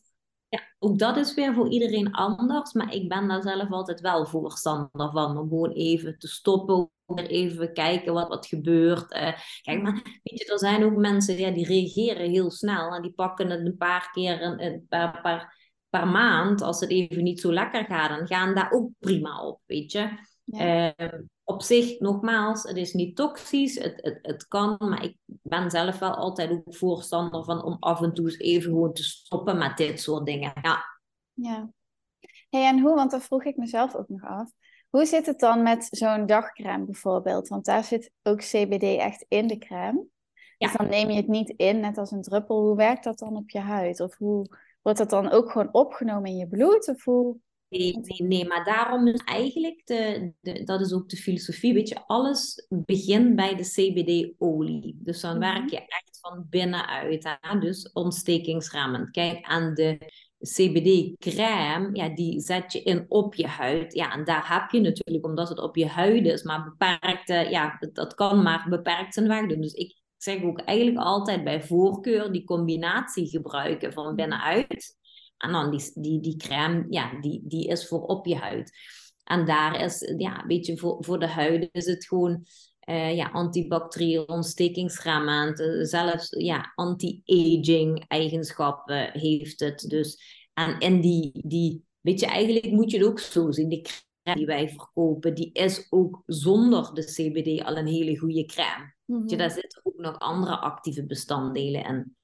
Ja, 0.50 0.60
ook 0.80 1.00
dat 1.00 1.18
is 1.18 1.34
weer 1.34 1.54
voor 1.54 1.70
iedereen 1.70 2.12
anders, 2.12 2.74
maar 2.74 2.94
ik 2.94 3.10
ben 3.10 3.28
daar 3.28 3.42
zelf 3.42 3.72
altijd 3.72 4.02
wel 4.02 4.26
voorstander 4.26 5.12
van, 5.12 5.38
om 5.38 5.50
gewoon 5.50 5.72
even 5.72 6.18
te 6.20 6.28
stoppen, 6.28 6.92
even 7.16 7.74
kijken 7.74 8.14
wat, 8.14 8.28
wat 8.28 8.46
gebeurt. 8.48 9.14
Uh, 9.14 9.34
kijk, 9.62 9.82
maar 9.82 9.94
weet 10.24 10.40
je, 10.40 10.52
er 10.52 10.60
zijn 10.60 10.84
ook 10.84 10.96
mensen 10.96 11.38
ja, 11.38 11.52
die 11.52 11.66
reageren 11.66 12.30
heel 12.30 12.52
snel 12.52 12.94
en 12.94 13.02
die 13.02 13.14
pakken 13.14 13.50
het 13.50 13.66
een 13.66 13.78
paar 13.78 14.12
keer, 14.12 14.42
een, 14.42 14.66
een 14.66 14.86
paar, 14.90 15.22
paar, 15.90 16.08
maand, 16.08 16.62
als 16.62 16.80
het 16.80 16.90
even 16.90 17.24
niet 17.24 17.40
zo 17.40 17.54
lekker 17.54 17.86
gaat, 17.86 18.10
dan 18.10 18.28
gaan 18.28 18.56
daar 18.56 18.72
ook 18.72 18.90
prima 19.00 19.42
op, 19.46 19.62
weet 19.66 19.92
je. 19.92 20.10
Ja. 20.50 20.94
Uh, 20.98 21.20
op 21.44 21.62
zich, 21.62 22.00
nogmaals, 22.00 22.64
het 22.64 22.78
is 22.78 22.94
niet 22.94 23.16
toxisch, 23.16 23.76
het, 23.76 24.00
het, 24.02 24.20
het 24.22 24.48
kan, 24.48 24.76
maar 24.80 25.04
ik 25.04 25.18
ben 25.26 25.72
zelf 25.72 26.00
wel 26.00 26.16
altijd 26.16 26.52
ook 26.52 26.76
voorstander 26.76 27.44
van 27.44 27.64
om 27.64 27.78
af 27.80 28.02
en 28.02 28.14
toe 28.14 28.26
eens 28.26 28.40
even 28.40 28.72
gewoon 28.72 28.94
te 28.94 29.04
stoppen 29.04 29.58
met 29.58 29.78
dit 29.78 30.02
soort 30.02 30.26
dingen. 30.26 30.54
Ja. 30.62 30.84
Ja. 31.34 31.70
Hey, 32.50 32.68
en 32.68 32.80
hoe, 32.80 32.96
want 32.96 33.12
dat 33.12 33.24
vroeg 33.24 33.44
ik 33.44 33.58
mezelf 33.58 33.96
ook 33.96 34.10
nog 34.10 34.24
af. 34.24 34.52
Hoe 34.90 35.06
zit 35.06 35.26
het 35.26 35.40
dan 35.40 35.64
met 35.64 35.88
zo'n 35.90 36.26
dagcrème 36.26 36.86
bijvoorbeeld? 36.86 37.48
Want 37.48 37.66
daar 37.66 37.84
zit 37.84 38.12
ook 38.24 38.40
CBD 38.40 38.84
echt 38.84 39.26
in 39.28 39.48
de 39.48 39.58
crème. 39.58 40.06
Ja. 40.58 40.68
Dus 40.68 40.78
dan 40.78 40.90
neem 40.90 41.10
je 41.10 41.16
het 41.16 41.28
niet 41.28 41.50
in, 41.50 41.80
net 41.80 41.98
als 41.98 42.12
een 42.12 42.22
druppel. 42.22 42.62
Hoe 42.62 42.76
werkt 42.76 43.04
dat 43.04 43.20
dan 43.20 43.36
op 43.36 43.50
je 43.50 43.60
huid? 43.60 44.00
Of 44.00 44.18
hoe 44.18 44.58
wordt 44.82 44.98
dat 44.98 45.10
dan 45.10 45.30
ook 45.30 45.52
gewoon 45.52 45.74
opgenomen 45.74 46.30
in 46.30 46.38
je 46.38 46.48
bloed? 46.48 46.88
Of 46.88 47.04
hoe... 47.04 47.38
Nee, 47.70 47.98
nee, 48.02 48.28
nee, 48.28 48.46
maar 48.46 48.64
daarom 48.66 49.08
is 49.08 49.22
eigenlijk, 49.24 49.82
de, 49.86 50.32
de, 50.42 50.64
dat 50.64 50.82
is 50.82 50.94
ook 50.94 51.10
de 51.10 51.18
filosofie, 51.18 51.74
weet 51.74 51.90
je, 51.90 52.06
alles 52.06 52.68
begint 52.70 53.36
bij 53.36 53.56
de 53.56 53.64
CBD-olie. 53.64 54.98
Dus 55.00 55.22
dan 55.22 55.40
werk 55.40 55.64
mhm. 55.64 55.74
je 55.74 55.78
echt 55.78 56.20
van 56.22 56.46
binnenuit, 56.50 57.36
hè? 57.40 57.60
dus 57.60 57.92
ontstekingsremmend. 57.92 59.12
Kijk, 59.12 59.46
aan 59.46 59.74
de 59.74 59.98
CBD-crème, 60.40 61.90
ja, 61.94 62.10
die 62.10 62.40
zet 62.40 62.74
je 62.74 62.84
in 62.84 63.06
op 63.08 63.36
je 63.36 63.48
huid. 63.48 63.94
Ja, 63.94 64.14
en 64.14 64.24
daar 64.24 64.54
heb 64.54 64.72
je 64.72 64.80
natuurlijk, 64.80 65.26
omdat 65.26 65.50
het 65.50 65.60
op 65.60 65.76
je 65.76 65.88
huid 65.88 66.26
is, 66.26 66.44
maar 66.44 66.64
beperkte, 66.64 67.34
ja, 67.34 67.78
dat 67.94 68.14
kan 68.14 68.42
maar 68.44 68.66
beperkt 68.70 69.14
zijn 69.14 69.28
weg 69.28 69.48
doen. 69.48 69.62
Dus 69.62 69.74
ik 69.74 70.02
zeg 70.18 70.44
ook 70.44 70.60
eigenlijk 70.60 70.98
altijd 70.98 71.44
bij 71.44 71.64
voorkeur 71.64 72.32
die 72.32 72.44
combinatie 72.44 73.28
gebruiken 73.30 73.94
van 73.94 74.06
mhm. 74.06 74.16
binnenuit 74.16 74.96
en 75.38 75.52
dan 75.52 75.72
die, 75.72 75.92
die, 75.94 76.22
die 76.22 76.36
crème, 76.38 76.86
ja, 76.90 77.20
die, 77.22 77.42
die 77.44 77.68
is 77.68 77.88
voor 77.88 78.02
op 78.02 78.26
je 78.26 78.36
huid. 78.36 78.72
En 79.24 79.46
daar 79.46 79.84
is, 79.84 80.14
ja, 80.18 80.44
weet 80.48 80.66
je, 80.66 80.78
voor, 80.78 80.98
voor 81.00 81.20
de 81.20 81.28
huid 81.28 81.70
is 81.72 81.86
het 81.86 82.06
gewoon 82.06 82.46
uh, 82.90 83.16
ja, 83.16 83.30
antibacterieel, 83.30 84.24
ontstekingsremmend, 84.24 85.60
uh, 85.60 85.84
zelfs 85.84 86.30
ja, 86.30 86.72
anti-aging 86.76 88.06
eigenschappen 88.08 89.12
heeft 89.12 89.60
het. 89.60 89.86
Dus, 89.88 90.22
en 90.54 90.80
in 90.80 91.02
die, 91.02 91.32
die, 91.48 91.84
weet 92.02 92.20
je, 92.20 92.26
eigenlijk 92.26 92.72
moet 92.72 92.92
je 92.92 92.98
het 92.98 93.08
ook 93.08 93.20
zo 93.20 93.52
zien, 93.52 93.70
die 93.70 93.82
crème 93.82 94.06
die 94.36 94.46
wij 94.46 94.70
verkopen, 94.70 95.36
die 95.36 95.50
is 95.54 95.88
ook 95.90 96.24
zonder 96.26 96.94
de 96.94 97.04
CBD 97.04 97.64
al 97.64 97.78
een 97.78 97.88
hele 97.88 98.18
goede 98.18 98.46
crème. 98.46 98.94
Mm 99.06 99.18
-hmm. 99.18 99.30
je, 99.30 99.38
daar 99.38 99.52
zitten 99.52 99.82
ook 99.84 99.98
nog 99.98 100.20
andere 100.20 100.58
actieve 100.58 101.06
bestanddelen 101.06 101.86
in. 101.86 102.16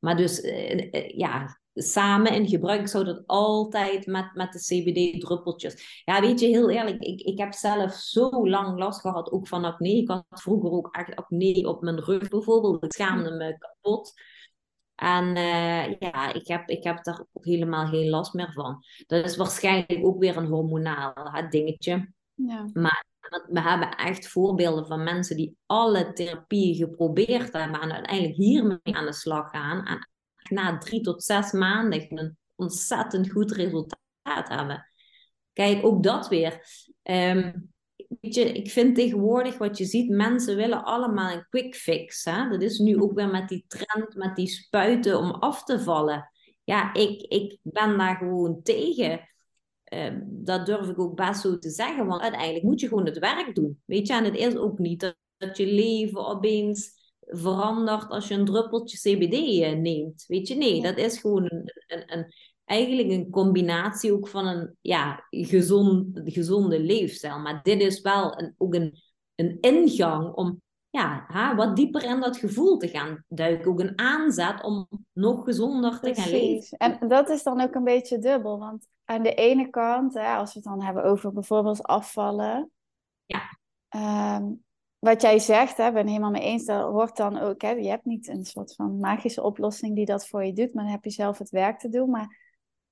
Maar 0.00 0.16
dus, 0.16 0.42
uh, 0.42 1.08
ja, 1.08 1.60
samen 1.74 2.32
in 2.32 2.48
gebruik. 2.48 2.80
Ik 2.80 2.88
zou 2.88 3.04
dat 3.04 3.22
altijd 3.26 4.06
met, 4.06 4.30
met 4.34 4.52
de 4.52 4.58
CBD-druppeltjes. 4.58 6.02
Ja, 6.04 6.20
weet 6.20 6.40
je, 6.40 6.46
heel 6.46 6.70
eerlijk, 6.70 7.02
ik, 7.02 7.20
ik 7.20 7.38
heb 7.38 7.52
zelf 7.52 7.92
zo 7.92 8.48
lang 8.48 8.78
last 8.78 9.00
gehad, 9.00 9.32
ook 9.32 9.48
van 9.48 9.64
acne. 9.64 9.96
Ik 9.96 10.08
had 10.08 10.24
vroeger 10.28 10.70
ook 10.70 10.96
echt 10.96 11.16
acne 11.16 11.68
op 11.68 11.82
mijn 11.82 12.00
rug 12.00 12.28
bijvoorbeeld. 12.28 12.84
Ik 12.84 12.92
schaamde 12.92 13.30
me 13.30 13.58
kapot. 13.58 14.12
En 14.94 15.36
uh, 15.36 15.98
ja, 15.98 16.32
ik 16.32 16.46
heb, 16.46 16.68
ik 16.68 16.84
heb 16.84 17.04
daar 17.04 17.24
ook 17.32 17.44
helemaal 17.44 17.86
geen 17.86 18.08
last 18.08 18.32
meer 18.32 18.52
van. 18.52 18.84
Dat 19.06 19.24
is 19.24 19.36
waarschijnlijk 19.36 20.06
ook 20.06 20.18
weer 20.18 20.36
een 20.36 20.46
hormonaal 20.46 21.12
hè, 21.14 21.48
dingetje. 21.48 22.12
Ja. 22.34 22.70
Maar 22.72 23.04
we 23.46 23.60
hebben 23.60 23.90
echt 23.90 24.28
voorbeelden 24.28 24.86
van 24.86 25.02
mensen 25.02 25.36
die 25.36 25.56
alle 25.66 26.12
therapieën 26.12 26.74
geprobeerd 26.74 27.52
hebben 27.52 27.80
en 27.80 27.92
uiteindelijk 27.92 28.36
hiermee 28.36 28.80
aan 28.82 29.06
de 29.06 29.12
slag 29.12 29.50
gaan. 29.50 29.86
En 29.86 30.08
na 30.50 30.78
drie 30.78 31.00
tot 31.00 31.24
zes 31.24 31.52
maanden 31.52 32.18
een 32.18 32.36
ontzettend 32.54 33.30
goed 33.30 33.52
resultaat 33.52 34.48
hebben. 34.48 34.88
Kijk, 35.52 35.84
ook 35.84 36.02
dat 36.02 36.28
weer. 36.28 36.66
Um, 37.02 37.72
weet 38.20 38.34
je, 38.34 38.52
ik 38.52 38.70
vind 38.70 38.94
tegenwoordig 38.94 39.58
wat 39.58 39.78
je 39.78 39.84
ziet, 39.84 40.10
mensen 40.10 40.56
willen 40.56 40.84
allemaal 40.84 41.32
een 41.32 41.46
quick 41.48 41.74
fix. 41.74 42.24
Hè? 42.24 42.48
Dat 42.48 42.62
is 42.62 42.78
nu 42.78 43.00
ook 43.00 43.14
weer 43.14 43.28
met 43.28 43.48
die 43.48 43.64
trend, 43.68 44.14
met 44.14 44.36
die 44.36 44.48
spuiten 44.48 45.18
om 45.18 45.30
af 45.30 45.64
te 45.64 45.80
vallen. 45.80 46.30
Ja, 46.64 46.94
ik, 46.94 47.22
ik 47.22 47.58
ben 47.62 47.98
daar 47.98 48.16
gewoon 48.16 48.62
tegen. 48.62 49.28
Uh, 49.92 50.18
dat 50.24 50.66
durf 50.66 50.88
ik 50.88 50.98
ook 50.98 51.16
best 51.16 51.40
zo 51.40 51.58
te 51.58 51.70
zeggen, 51.70 52.06
want 52.06 52.22
uiteindelijk 52.22 52.64
moet 52.64 52.80
je 52.80 52.88
gewoon 52.88 53.06
het 53.06 53.18
werk 53.18 53.54
doen. 53.54 53.82
Weet 53.84 54.06
je, 54.06 54.12
en 54.12 54.24
het 54.24 54.36
is 54.36 54.56
ook 54.56 54.78
niet 54.78 55.00
dat, 55.00 55.16
dat 55.36 55.56
je 55.56 55.66
leven 55.66 56.26
opeens 56.26 57.03
verandert 57.26 58.10
als 58.10 58.28
je 58.28 58.34
een 58.34 58.44
druppeltje 58.44 58.98
CBD 58.98 59.32
neemt. 59.76 60.24
Weet 60.26 60.48
je, 60.48 60.54
nee, 60.54 60.82
dat 60.82 60.96
is 60.96 61.18
gewoon 61.18 61.44
een, 61.44 61.72
een, 61.86 62.12
een, 62.12 62.34
eigenlijk 62.64 63.10
een 63.10 63.30
combinatie 63.30 64.12
ook 64.12 64.28
van 64.28 64.46
een 64.46 64.76
ja, 64.80 65.26
gezond, 65.30 66.20
gezonde 66.24 66.80
leefstijl. 66.80 67.38
Maar 67.38 67.62
dit 67.62 67.80
is 67.80 68.00
wel 68.00 68.40
een, 68.40 68.54
ook 68.58 68.74
een, 68.74 69.02
een 69.34 69.58
ingang 69.60 70.34
om 70.34 70.62
ja, 70.90 71.24
ha, 71.28 71.54
wat 71.54 71.76
dieper 71.76 72.04
in 72.04 72.20
dat 72.20 72.36
gevoel 72.36 72.76
te 72.76 72.88
gaan 72.88 73.24
duiken. 73.28 73.70
Ook 73.70 73.80
een 73.80 73.98
aanzet 73.98 74.62
om 74.62 74.88
nog 75.12 75.44
gezonder 75.44 76.00
te 76.00 76.14
gaan 76.14 76.30
leven. 76.30 76.78
En 76.78 77.08
dat 77.08 77.28
is 77.28 77.42
dan 77.42 77.60
ook 77.60 77.74
een 77.74 77.84
beetje 77.84 78.18
dubbel. 78.18 78.58
Want 78.58 78.86
aan 79.04 79.22
de 79.22 79.34
ene 79.34 79.70
kant, 79.70 80.14
hè, 80.14 80.34
als 80.34 80.52
we 80.52 80.58
het 80.58 80.68
dan 80.68 80.82
hebben 80.82 81.04
over 81.04 81.32
bijvoorbeeld 81.32 81.82
afvallen. 81.82 82.70
Ja. 83.24 83.58
Ehm, 83.88 84.52
wat 85.04 85.22
jij 85.22 85.38
zegt, 85.38 85.76
hè, 85.76 85.92
ben 85.92 86.06
helemaal 86.06 86.30
mee 86.30 86.42
eens, 86.42 86.64
dat 86.64 86.90
hoort 86.90 87.16
dan 87.16 87.38
ook. 87.38 87.62
Hè, 87.62 87.70
je 87.70 87.88
hebt 87.88 88.04
niet 88.04 88.28
een 88.28 88.44
soort 88.44 88.74
van 88.74 88.98
magische 88.98 89.42
oplossing 89.42 89.94
die 89.94 90.06
dat 90.06 90.28
voor 90.28 90.44
je 90.44 90.52
doet, 90.52 90.74
maar 90.74 90.84
dan 90.84 90.92
heb 90.92 91.04
je 91.04 91.10
zelf 91.10 91.38
het 91.38 91.50
werk 91.50 91.78
te 91.78 91.88
doen. 91.88 92.10
Maar 92.10 92.38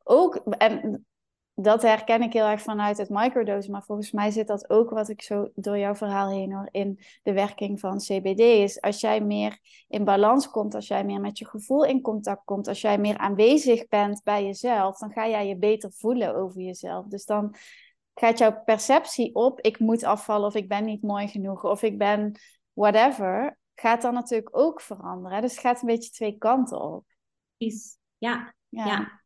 ook, 0.05 0.35
en 0.37 1.07
dat 1.55 1.83
herken 1.83 2.23
ik 2.23 2.33
heel 2.33 2.47
erg 2.47 2.63
vanuit 2.63 2.99
het 2.99 3.09
microdose, 3.09 3.71
maar 3.71 3.83
volgens 3.83 4.11
mij 4.11 4.31
zit 4.31 4.47
dat 4.47 4.71
ook, 4.71 4.91
wat 4.91 5.09
ik 5.09 5.23
zo 5.23 5.51
door 5.55 5.79
jouw 5.79 5.95
verhaal 5.95 6.31
heen 6.31 6.53
hoor, 6.53 6.69
in 6.71 6.99
de 7.23 7.33
werking 7.33 7.81
van 7.81 7.99
CBD. 7.99 8.41
Is 8.41 8.81
als 8.81 9.01
jij 9.01 9.21
meer 9.21 9.59
in 9.89 10.05
balans 10.05 10.51
komt, 10.51 10.75
als 10.75 10.87
jij 10.87 11.05
meer 11.05 11.21
met 11.21 11.39
je 11.39 11.47
gevoel 11.47 11.85
in 11.85 12.01
contact 12.01 12.45
komt, 12.45 12.69
als 12.69 12.81
jij 12.81 12.99
meer 12.99 13.17
aanwezig 13.19 13.89
bent 13.89 14.23
bij 14.23 14.45
jezelf, 14.45 14.99
dan 14.99 15.13
ga 15.13 15.29
jij 15.29 15.49
je 15.49 15.57
beter 15.57 15.93
voelen 15.93 16.35
over 16.35 16.61
jezelf. 16.61 17.07
Dus 17.07 17.25
dan 17.25 17.55
gaat 18.15 18.39
jouw 18.39 18.63
perceptie 18.65 19.35
op, 19.35 19.61
ik 19.61 19.79
moet 19.79 20.05
afvallen 20.05 20.47
of 20.47 20.55
ik 20.55 20.69
ben 20.69 20.85
niet 20.85 21.03
mooi 21.03 21.29
genoeg 21.29 21.65
of 21.65 21.83
ik 21.83 21.99
ben 21.99 22.39
whatever, 22.73 23.59
gaat 23.75 24.03
dan 24.03 24.15
natuurlijk 24.15 24.57
ook 24.57 24.81
veranderen. 24.81 25.41
Dus 25.41 25.51
het 25.51 25.61
gaat 25.61 25.81
een 25.81 25.87
beetje 25.87 26.11
twee 26.11 26.39
kanten 26.39 26.81
op. 26.81 27.05
Precies, 27.57 27.99
ja. 28.19 28.55
ja. 28.69 29.21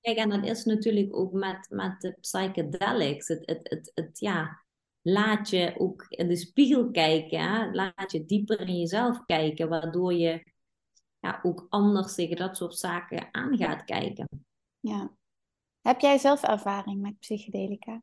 Kijk, 0.00 0.16
en 0.16 0.28
dat 0.28 0.44
is 0.44 0.64
natuurlijk 0.64 1.16
ook 1.16 1.32
met, 1.32 1.66
met 1.70 2.00
de 2.00 2.16
psychedelics. 2.20 3.28
Het, 3.28 3.46
het, 3.46 3.60
het, 3.62 3.90
het, 3.94 4.18
ja, 4.18 4.64
laat 5.02 5.50
je 5.50 5.74
ook 5.78 6.06
in 6.08 6.28
de 6.28 6.36
spiegel 6.36 6.90
kijken. 6.90 7.40
Hè? 7.40 7.70
Laat 7.70 8.12
je 8.12 8.24
dieper 8.24 8.60
in 8.60 8.78
jezelf 8.78 9.24
kijken, 9.24 9.68
waardoor 9.68 10.12
je 10.12 10.52
ja, 11.18 11.40
ook 11.42 11.66
anders 11.68 12.14
tegen 12.14 12.36
dat 12.36 12.56
soort 12.56 12.78
zaken 12.78 13.28
aan 13.30 13.56
gaat 13.56 13.84
kijken. 13.84 14.28
Ja. 14.80 15.16
Heb 15.80 16.00
jij 16.00 16.18
zelf 16.18 16.42
ervaring 16.42 17.00
met 17.00 17.18
psychedelica? 17.18 18.02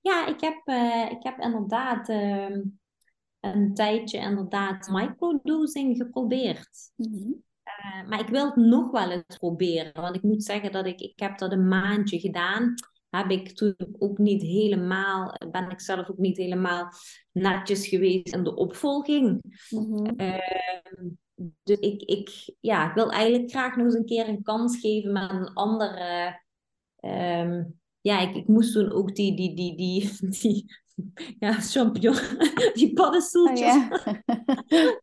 Ja, 0.00 0.26
ik 0.26 0.40
heb, 0.40 0.62
uh, 0.64 1.10
ik 1.10 1.22
heb 1.22 1.38
inderdaad 1.38 2.08
uh, 2.08 2.56
een 3.40 3.74
tijdje 3.74 4.18
inderdaad 4.18 4.88
microdosing 4.88 5.96
geprobeerd. 5.96 6.92
Mm 6.96 7.44
Eh, 7.66 8.08
maar 8.08 8.20
ik 8.20 8.28
wil 8.28 8.46
het 8.46 8.56
nog 8.56 8.90
wel 8.90 9.10
eens 9.10 9.36
proberen. 9.38 9.92
Want 9.92 10.16
ik 10.16 10.22
moet 10.22 10.44
zeggen 10.44 10.72
dat 10.72 10.86
ik, 10.86 11.00
ik 11.00 11.18
heb 11.18 11.38
dat 11.38 11.52
een 11.52 11.68
maandje 11.68 12.20
gedaan. 12.20 12.74
Heb 13.10 13.30
ik 13.30 13.56
toen 13.56 13.76
ook 13.98 14.18
niet 14.18 14.42
helemaal, 14.42 15.34
ben 15.50 15.70
ik 15.70 15.80
zelf 15.80 16.10
ook 16.10 16.18
niet 16.18 16.36
helemaal 16.36 16.88
netjes 17.32 17.86
geweest 17.88 18.34
in 18.34 18.44
de 18.44 18.54
opvolging. 18.54 19.40
Mhm. 19.70 20.04
Ehm, 20.16 21.08
dus 21.62 21.78
ik, 21.78 22.02
ik, 22.02 22.54
ja, 22.60 22.88
ik 22.88 22.94
wil 22.94 23.10
eigenlijk 23.10 23.50
graag 23.50 23.76
nog 23.76 23.84
eens 23.84 23.94
een 23.94 24.04
keer 24.04 24.28
een 24.28 24.42
kans 24.42 24.80
geven 24.80 25.12
met 25.12 25.30
een 25.30 25.52
andere. 25.52 26.40
ehm, 26.96 27.64
ja, 28.06 28.20
ik, 28.20 28.34
ik 28.34 28.48
moest 28.48 28.72
toen 28.72 28.92
ook 28.92 29.14
die, 29.14 29.36
die, 29.36 29.54
die, 29.54 29.76
die, 29.76 30.18
die 30.40 30.64
ja, 31.38 31.52
champignon, 31.52 32.14
die 32.74 32.88
Oh, 32.88 32.94
paddenstoeltjes 32.94 33.74
ja. 33.74 34.02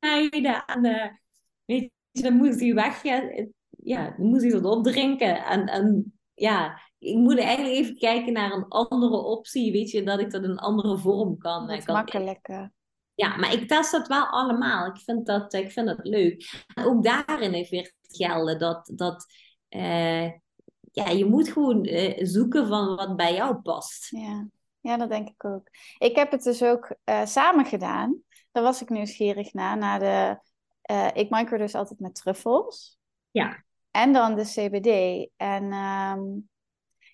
snijden. 0.00 0.64
En 0.64 0.84
eh, 0.84 1.10
weet 1.64 1.90
je, 2.10 2.22
dan 2.22 2.36
moest 2.36 2.60
hij 2.60 2.74
weg. 2.74 3.02
Ja, 3.02 3.46
ja, 3.68 4.14
dan 4.16 4.26
moest 4.26 4.42
hij 4.42 4.50
dat 4.52 4.64
opdrinken. 4.64 5.44
En, 5.44 5.66
en 5.66 6.12
ja, 6.34 6.80
ik 6.98 7.16
moet 7.16 7.38
eigenlijk 7.38 7.76
even 7.76 7.96
kijken 7.96 8.32
naar 8.32 8.52
een 8.52 8.68
andere 8.68 9.16
optie. 9.16 9.72
Weet 9.72 9.90
je, 9.90 10.02
dat 10.02 10.20
ik 10.20 10.30
dat 10.30 10.42
in 10.42 10.50
een 10.50 10.58
andere 10.58 10.98
vorm 10.98 11.38
kan. 11.38 11.66
Kan 11.84 11.94
makkelijker. 11.94 12.72
ja, 13.14 13.36
maar 13.36 13.52
ik 13.52 13.68
test 13.68 13.92
dat 13.92 14.08
wel 14.08 14.26
allemaal. 14.26 14.86
Ik 14.86 15.00
vind 15.00 15.26
dat, 15.26 15.52
ik 15.52 15.70
vind 15.70 15.86
dat 15.86 16.00
leuk. 16.02 16.64
En 16.74 16.84
ook 16.84 17.04
daarin 17.04 17.52
heeft 17.52 17.70
weer 17.70 17.92
het 18.00 18.16
gelden 18.16 18.58
dat, 18.58 18.92
dat 18.94 19.26
eh, 19.68 20.30
ja, 20.92 21.08
je 21.08 21.24
moet 21.24 21.48
gewoon 21.48 21.84
eh, 21.84 22.26
zoeken 22.26 22.66
van 22.66 22.96
wat 22.96 23.16
bij 23.16 23.34
jou 23.34 23.56
past. 23.56 24.10
Ja. 24.10 24.46
ja, 24.80 24.96
dat 24.96 25.08
denk 25.08 25.28
ik 25.28 25.44
ook. 25.44 25.68
Ik 25.98 26.16
heb 26.16 26.30
het 26.30 26.42
dus 26.42 26.62
ook 26.62 26.94
eh, 27.04 27.26
samen 27.26 27.64
gedaan. 27.64 28.22
Daar 28.50 28.62
was 28.62 28.82
ik 28.82 28.88
nieuwsgierig 28.88 29.52
naar. 29.52 29.78
naar 29.78 29.98
de, 29.98 30.40
eh, 30.82 31.08
ik 31.12 31.30
micro 31.30 31.56
dus 31.56 31.74
altijd 31.74 32.00
met 32.00 32.14
truffels. 32.14 32.98
Ja. 33.30 33.64
En 33.90 34.12
dan 34.12 34.34
de 34.34 34.44
CBD. 34.44 35.30
En 35.36 35.72
ehm, 35.72 36.22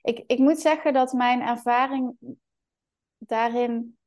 ik, 0.02 0.24
ik 0.26 0.38
moet 0.38 0.58
zeggen 0.58 0.92
dat 0.92 1.12
mijn 1.12 1.40
ervaring 1.40 2.16
daarin 3.18 3.98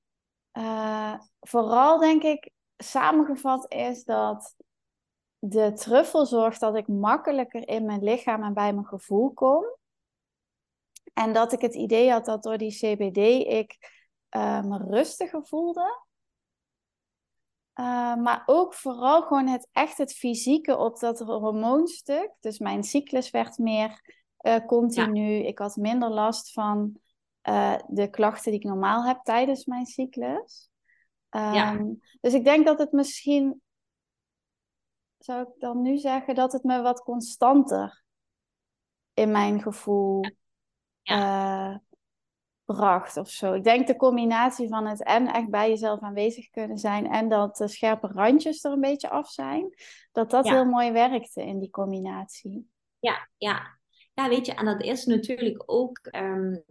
vooral, 1.40 2.00
denk 2.00 2.24
ik, 2.24 2.50
samengevat 2.78 3.74
is 3.74 4.04
dat 4.04 4.56
de 5.43 5.73
truffel 5.73 6.25
zorgt 6.25 6.60
dat 6.60 6.75
ik 6.75 6.88
makkelijker 6.88 7.67
in 7.67 7.86
mijn 7.86 8.04
lichaam 8.04 8.43
en 8.43 8.54
bij 8.54 8.73
mijn 8.73 8.86
gevoel 8.86 9.32
kom. 9.32 9.65
En 11.13 11.34
dat 11.34 11.54
ik 11.54 11.62
het 11.62 11.75
idee 11.75 12.12
had 12.12 12.25
dat 12.25 12.43
door 12.43 12.58
die 12.58 12.75
CBD 12.75 13.17
ik 13.47 13.77
eh, 14.30 14.63
me 14.63 14.77
rustiger 14.77 15.45
voelde. 15.45 16.04
Uh, 17.75 18.15
maar 18.15 18.43
ook 18.45 18.73
vooral 18.73 19.21
gewoon 19.21 19.47
het 19.47 19.67
echt 19.71 19.97
het 19.97 20.13
fysieke 20.13 20.77
op 20.77 20.99
dat 20.99 21.19
hormoonstuk. 21.19 22.32
Dus 22.39 22.60
mijn 22.60 22.84
cyclus 22.84 23.30
werd 23.30 23.58
meer 23.58 24.01
uh, 24.41 24.65
continu. 24.65 25.30
Ja. 25.32 25.47
Ik 25.47 25.60
had 25.60 25.75
minder 25.75 26.10
last 26.10 26.51
van 26.51 26.99
de 27.88 28.08
klachten 28.12 28.51
die 28.51 28.60
ik 28.60 28.65
normaal 28.65 29.06
heb 29.06 29.19
tijdens 29.23 29.65
mijn 29.65 29.86
cyclus. 29.86 30.69
Um, 31.30 31.54
ja. 31.54 31.86
Dus 32.21 32.34
ik 32.34 32.43
denk 32.43 32.65
dat 32.65 32.80
het 32.80 32.91
misschien, 32.91 33.62
zou 35.24 35.42
ik 35.42 35.60
dan 35.60 35.82
nu 35.82 35.98
zeggen, 35.98 36.36
dat 36.36 36.52
het 36.52 36.64
me 36.64 36.82
wat 36.82 37.02
constanter 37.02 38.04
in 39.14 39.32
mijn 39.32 39.62
gevoel 39.62 40.26
ja. 41.02 41.82
bracht 42.66 43.18
of 43.18 43.30
zo. 43.30 43.54
Ik 43.54 43.64
denk 43.64 43.88
de 43.88 43.96
combinatie 43.96 44.68
van 44.68 44.86
het 44.86 45.04
en 45.04 45.28
echt 45.28 45.50
bij 45.50 45.70
jezelf 45.70 46.00
aanwezig 46.00 46.50
kunnen 46.50 46.78
zijn 46.78 47.12
en 47.12 47.30
dat 47.30 47.58
de 47.58 47.68
scherpe 47.68 48.08
randjes 48.08 48.64
er 48.64 48.72
een 48.72 48.82
beetje 48.82 49.10
af 49.10 49.30
zijn, 49.30 49.74
dat 50.12 50.30
dat 50.30 50.50
heel 50.50 50.66
mooi 50.66 50.92
werkte 50.92 51.44
in 51.44 51.60
die 51.60 51.70
combinatie. 51.70 52.70
Ja, 53.00 53.30
ja. 53.38 53.80
Ja, 54.14 54.30
weet 54.30 54.46
je, 54.46 54.54
en 54.54 54.66
dat 54.66 54.82
is 54.84 55.06
natuurlijk 55.06 55.64
ook 55.66 56.00
um, 56.12 56.64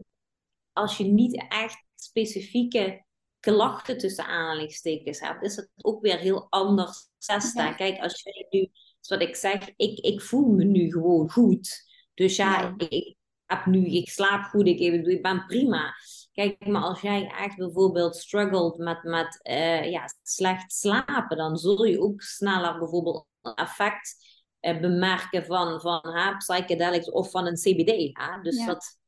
als 0.73 0.97
je 0.97 1.05
niet 1.05 1.45
echt 1.49 1.85
specifieke 1.95 3.05
klachten 3.41 3.99
tussen 3.99 4.27
aanhalingstekens 4.27 5.21
hebt, 5.21 5.43
is 5.43 5.57
het 5.57 5.71
ook 5.77 6.03
weer 6.03 6.19
heel 6.19 6.47
anders 6.51 7.09
testen. 7.19 7.65
Ja. 7.65 7.73
Kijk, 7.73 8.01
als 8.01 8.23
jij 8.23 8.47
nu, 8.51 8.71
zoals 9.01 9.23
ik 9.23 9.37
zeg, 9.37 9.69
ik, 9.77 9.99
ik 9.99 10.21
voel 10.21 10.49
me 10.49 10.65
nu 10.65 10.91
gewoon 10.91 11.31
goed. 11.31 11.89
Dus 12.15 12.37
ja, 12.37 12.61
ja. 12.61 12.75
Ik, 12.89 13.17
heb 13.47 13.67
nu, 13.67 13.87
ik 13.87 14.09
slaap 14.09 14.43
goed, 14.43 14.67
ik, 14.67 14.79
ik 15.07 15.23
ben 15.23 15.47
prima. 15.47 15.95
Kijk, 16.33 16.67
maar 16.67 16.83
als 16.83 17.01
jij 17.01 17.33
echt 17.39 17.57
bijvoorbeeld 17.57 18.17
struggelt 18.17 18.79
met, 18.79 19.03
met 19.03 19.41
uh, 19.43 19.91
ja, 19.91 20.05
slecht 20.23 20.73
slapen, 20.73 21.37
dan 21.37 21.57
zul 21.57 21.85
je 21.85 22.01
ook 22.01 22.23
sneller 22.23 22.79
bijvoorbeeld 22.79 23.27
effect 23.55 24.17
uh, 24.61 24.81
bemerken 24.81 25.45
van, 25.45 25.81
van 25.81 26.35
psychedelics 26.39 27.11
of 27.11 27.31
van 27.31 27.47
een 27.47 27.55
CBD. 27.55 28.15
Dus 28.43 28.57
ja. 28.57 28.67
dat, 28.67 29.00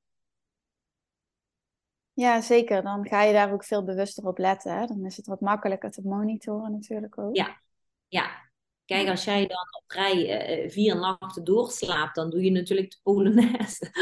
ja, 2.12 2.40
zeker. 2.40 2.83
Dan 2.83 3.07
ga 3.07 3.22
je 3.22 3.33
daar 3.33 3.53
ook 3.53 3.64
veel 3.64 3.85
bewuster 3.85 4.27
op 4.27 4.38
letten. 4.38 4.79
Hè? 4.79 4.87
Dan 4.87 5.05
is 5.05 5.16
het 5.16 5.27
wat 5.27 5.40
makkelijker 5.40 5.90
te 5.90 6.01
monitoren 6.05 6.72
natuurlijk 6.72 7.18
ook. 7.18 7.37
Ja, 7.37 7.61
ja. 8.09 8.51
Kijk, 8.85 9.09
als 9.09 9.25
jij 9.25 9.46
dan 9.46 9.66
op 9.83 9.90
rij 9.90 10.64
uh, 10.64 10.70
vier 10.70 10.96
nachten 10.96 11.44
doorslaapt, 11.44 12.14
dan 12.14 12.31
doe 12.31 12.44
je 12.44 12.51
natuurlijk 12.51 12.90
de 12.90 12.98
Polonaise. 13.03 13.90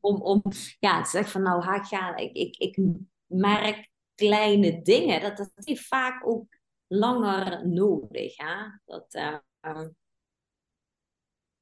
om, 0.00 0.22
om 0.22 0.42
ja, 0.78 1.02
te 1.02 1.10
zeggen 1.10 1.32
van 1.32 1.42
nou, 1.42 1.62
ha, 1.62 1.82
ga, 1.82 2.16
ik, 2.16 2.32
ik, 2.32 2.56
ik 2.56 2.78
merk 3.26 3.90
kleine 4.14 4.82
dingen. 4.82 5.20
Dat, 5.20 5.36
dat 5.36 5.50
heeft 5.54 5.86
vaak 5.86 6.26
ook 6.26 6.46
langer 6.86 7.68
nodig. 7.68 8.36
Hè? 8.36 8.54
Dat, 8.84 9.14
uh, 9.14 9.86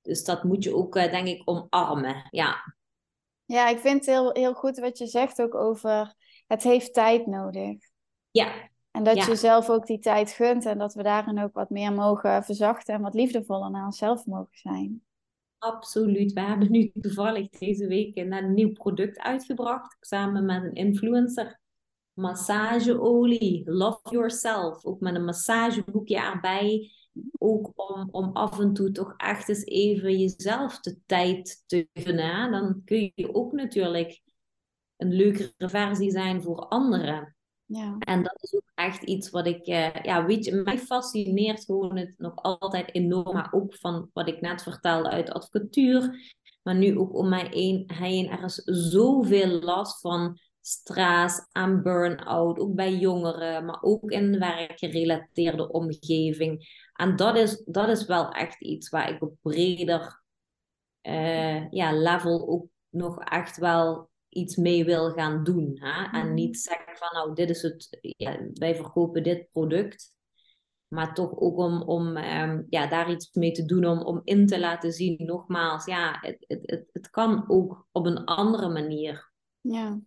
dus 0.00 0.24
dat 0.24 0.44
moet 0.44 0.64
je 0.64 0.74
ook, 0.74 0.96
uh, 0.96 1.10
denk 1.10 1.26
ik, 1.26 1.42
omarmen. 1.44 2.26
Ja. 2.30 2.74
Ja, 3.50 3.68
ik 3.68 3.78
vind 3.78 3.94
het 3.94 4.06
heel, 4.06 4.30
heel 4.32 4.54
goed 4.54 4.78
wat 4.78 4.98
je 4.98 5.06
zegt 5.06 5.42
ook 5.42 5.54
over 5.54 6.14
het 6.46 6.62
heeft 6.62 6.94
tijd 6.94 7.26
nodig. 7.26 7.76
Ja. 8.30 8.68
En 8.90 9.02
dat 9.02 9.16
ja. 9.16 9.26
je 9.26 9.36
zelf 9.36 9.70
ook 9.70 9.86
die 9.86 9.98
tijd 9.98 10.30
gunt 10.30 10.66
en 10.66 10.78
dat 10.78 10.94
we 10.94 11.02
daarin 11.02 11.42
ook 11.42 11.54
wat 11.54 11.70
meer 11.70 11.92
mogen 11.92 12.44
verzachten 12.44 12.94
en 12.94 13.00
wat 13.00 13.14
liefdevoller 13.14 13.70
naar 13.70 13.84
onszelf 13.84 14.26
mogen 14.26 14.58
zijn. 14.58 15.02
Absoluut. 15.58 16.32
We 16.32 16.40
hebben 16.40 16.70
nu 16.70 16.92
toevallig 17.00 17.48
deze 17.48 17.86
week 17.86 18.16
een 18.16 18.54
nieuw 18.54 18.72
product 18.72 19.18
uitgebracht, 19.18 19.96
samen 20.00 20.44
met 20.44 20.62
een 20.62 20.74
influencer. 20.74 21.60
Massageolie, 22.12 23.62
Love 23.70 24.10
Yourself, 24.10 24.84
ook 24.84 25.00
met 25.00 25.14
een 25.14 25.24
massageboekje 25.24 26.16
erbij. 26.16 26.90
Ook 27.38 27.72
om, 27.74 28.08
om 28.10 28.30
af 28.32 28.58
en 28.58 28.72
toe 28.72 28.90
toch 28.90 29.14
echt 29.16 29.48
eens 29.48 29.64
even 29.64 30.18
jezelf 30.18 30.80
de 30.80 30.98
tijd 31.06 31.62
te 31.66 31.88
gunnen. 31.92 32.50
Dan 32.50 32.82
kun 32.84 33.12
je 33.14 33.34
ook 33.34 33.52
natuurlijk 33.52 34.22
een 34.96 35.12
leukere 35.12 35.68
versie 35.68 36.10
zijn 36.10 36.42
voor 36.42 36.66
anderen. 36.66 37.36
Ja. 37.64 37.96
En 37.98 38.22
dat 38.22 38.42
is 38.42 38.54
ook 38.54 38.70
echt 38.74 39.02
iets 39.02 39.30
wat 39.30 39.46
ik, 39.46 39.66
uh, 39.66 39.94
ja, 40.02 40.26
weet 40.26 40.44
je, 40.44 40.54
mij 40.54 40.78
fascineert 40.78 41.64
gewoon 41.64 41.96
het 41.96 42.14
nog 42.16 42.36
altijd 42.36 42.94
enorm, 42.94 43.34
maar 43.34 43.52
ook 43.52 43.74
van 43.74 44.10
wat 44.12 44.28
ik 44.28 44.40
net 44.40 44.62
vertelde 44.62 45.08
uit 45.08 45.26
de 45.26 45.32
advocatuur, 45.32 46.32
maar 46.62 46.74
nu 46.74 46.98
ook 46.98 47.14
om 47.14 47.28
mij 47.28 47.46
heen, 47.50 47.90
heen 47.92 48.28
er 48.28 48.44
is 48.44 48.62
zoveel 48.64 49.60
last 49.60 50.00
van 50.00 50.38
stress 50.60 51.48
en 51.52 51.82
burn-out, 51.82 52.58
ook 52.58 52.74
bij 52.74 52.96
jongeren, 52.96 53.64
maar 53.64 53.82
ook 53.82 54.10
in 54.10 54.32
de 54.32 54.38
werkgerelateerde 54.38 55.72
omgeving. 55.72 56.88
En 57.00 57.16
dat 57.16 57.36
is, 57.36 57.62
dat 57.64 57.88
is 57.88 58.06
wel 58.06 58.30
echt 58.30 58.60
iets 58.60 58.88
waar 58.88 59.10
ik 59.10 59.22
op 59.22 59.36
breder 59.40 60.22
uh, 61.02 61.70
ja, 61.70 61.92
level 61.92 62.48
ook 62.48 62.66
nog 62.88 63.20
echt 63.24 63.56
wel 63.56 64.10
iets 64.28 64.56
mee 64.56 64.84
wil 64.84 65.10
gaan 65.10 65.44
doen. 65.44 65.78
Hè? 65.78 66.18
En 66.18 66.34
niet 66.34 66.58
zeggen 66.58 66.96
van 66.96 67.08
nou, 67.12 67.34
dit 67.34 67.50
is 67.50 67.62
het, 67.62 67.98
ja, 68.00 68.38
wij 68.54 68.74
verkopen 68.74 69.22
dit 69.22 69.50
product. 69.50 70.14
Maar 70.88 71.14
toch 71.14 71.38
ook 71.38 71.58
om, 71.58 71.82
om 71.82 72.16
um, 72.16 72.66
ja, 72.68 72.86
daar 72.86 73.10
iets 73.10 73.32
mee 73.32 73.52
te 73.52 73.64
doen, 73.64 73.84
om, 73.84 73.98
om 73.98 74.20
in 74.24 74.46
te 74.46 74.60
laten 74.60 74.92
zien, 74.92 75.24
nogmaals, 75.24 75.84
ja, 75.84 76.18
het, 76.20 76.44
het, 76.46 76.60
het, 76.62 76.88
het 76.92 77.10
kan 77.10 77.44
ook 77.48 77.86
op 77.92 78.06
een 78.06 78.24
andere 78.24 78.68
manier. 78.68 79.32
Ja. 79.60 80.00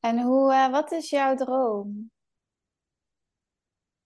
En 0.00 0.22
hoe, 0.22 0.52
uh, 0.52 0.70
wat 0.70 0.92
is 0.92 1.10
jouw 1.10 1.34
droom? 1.34 2.10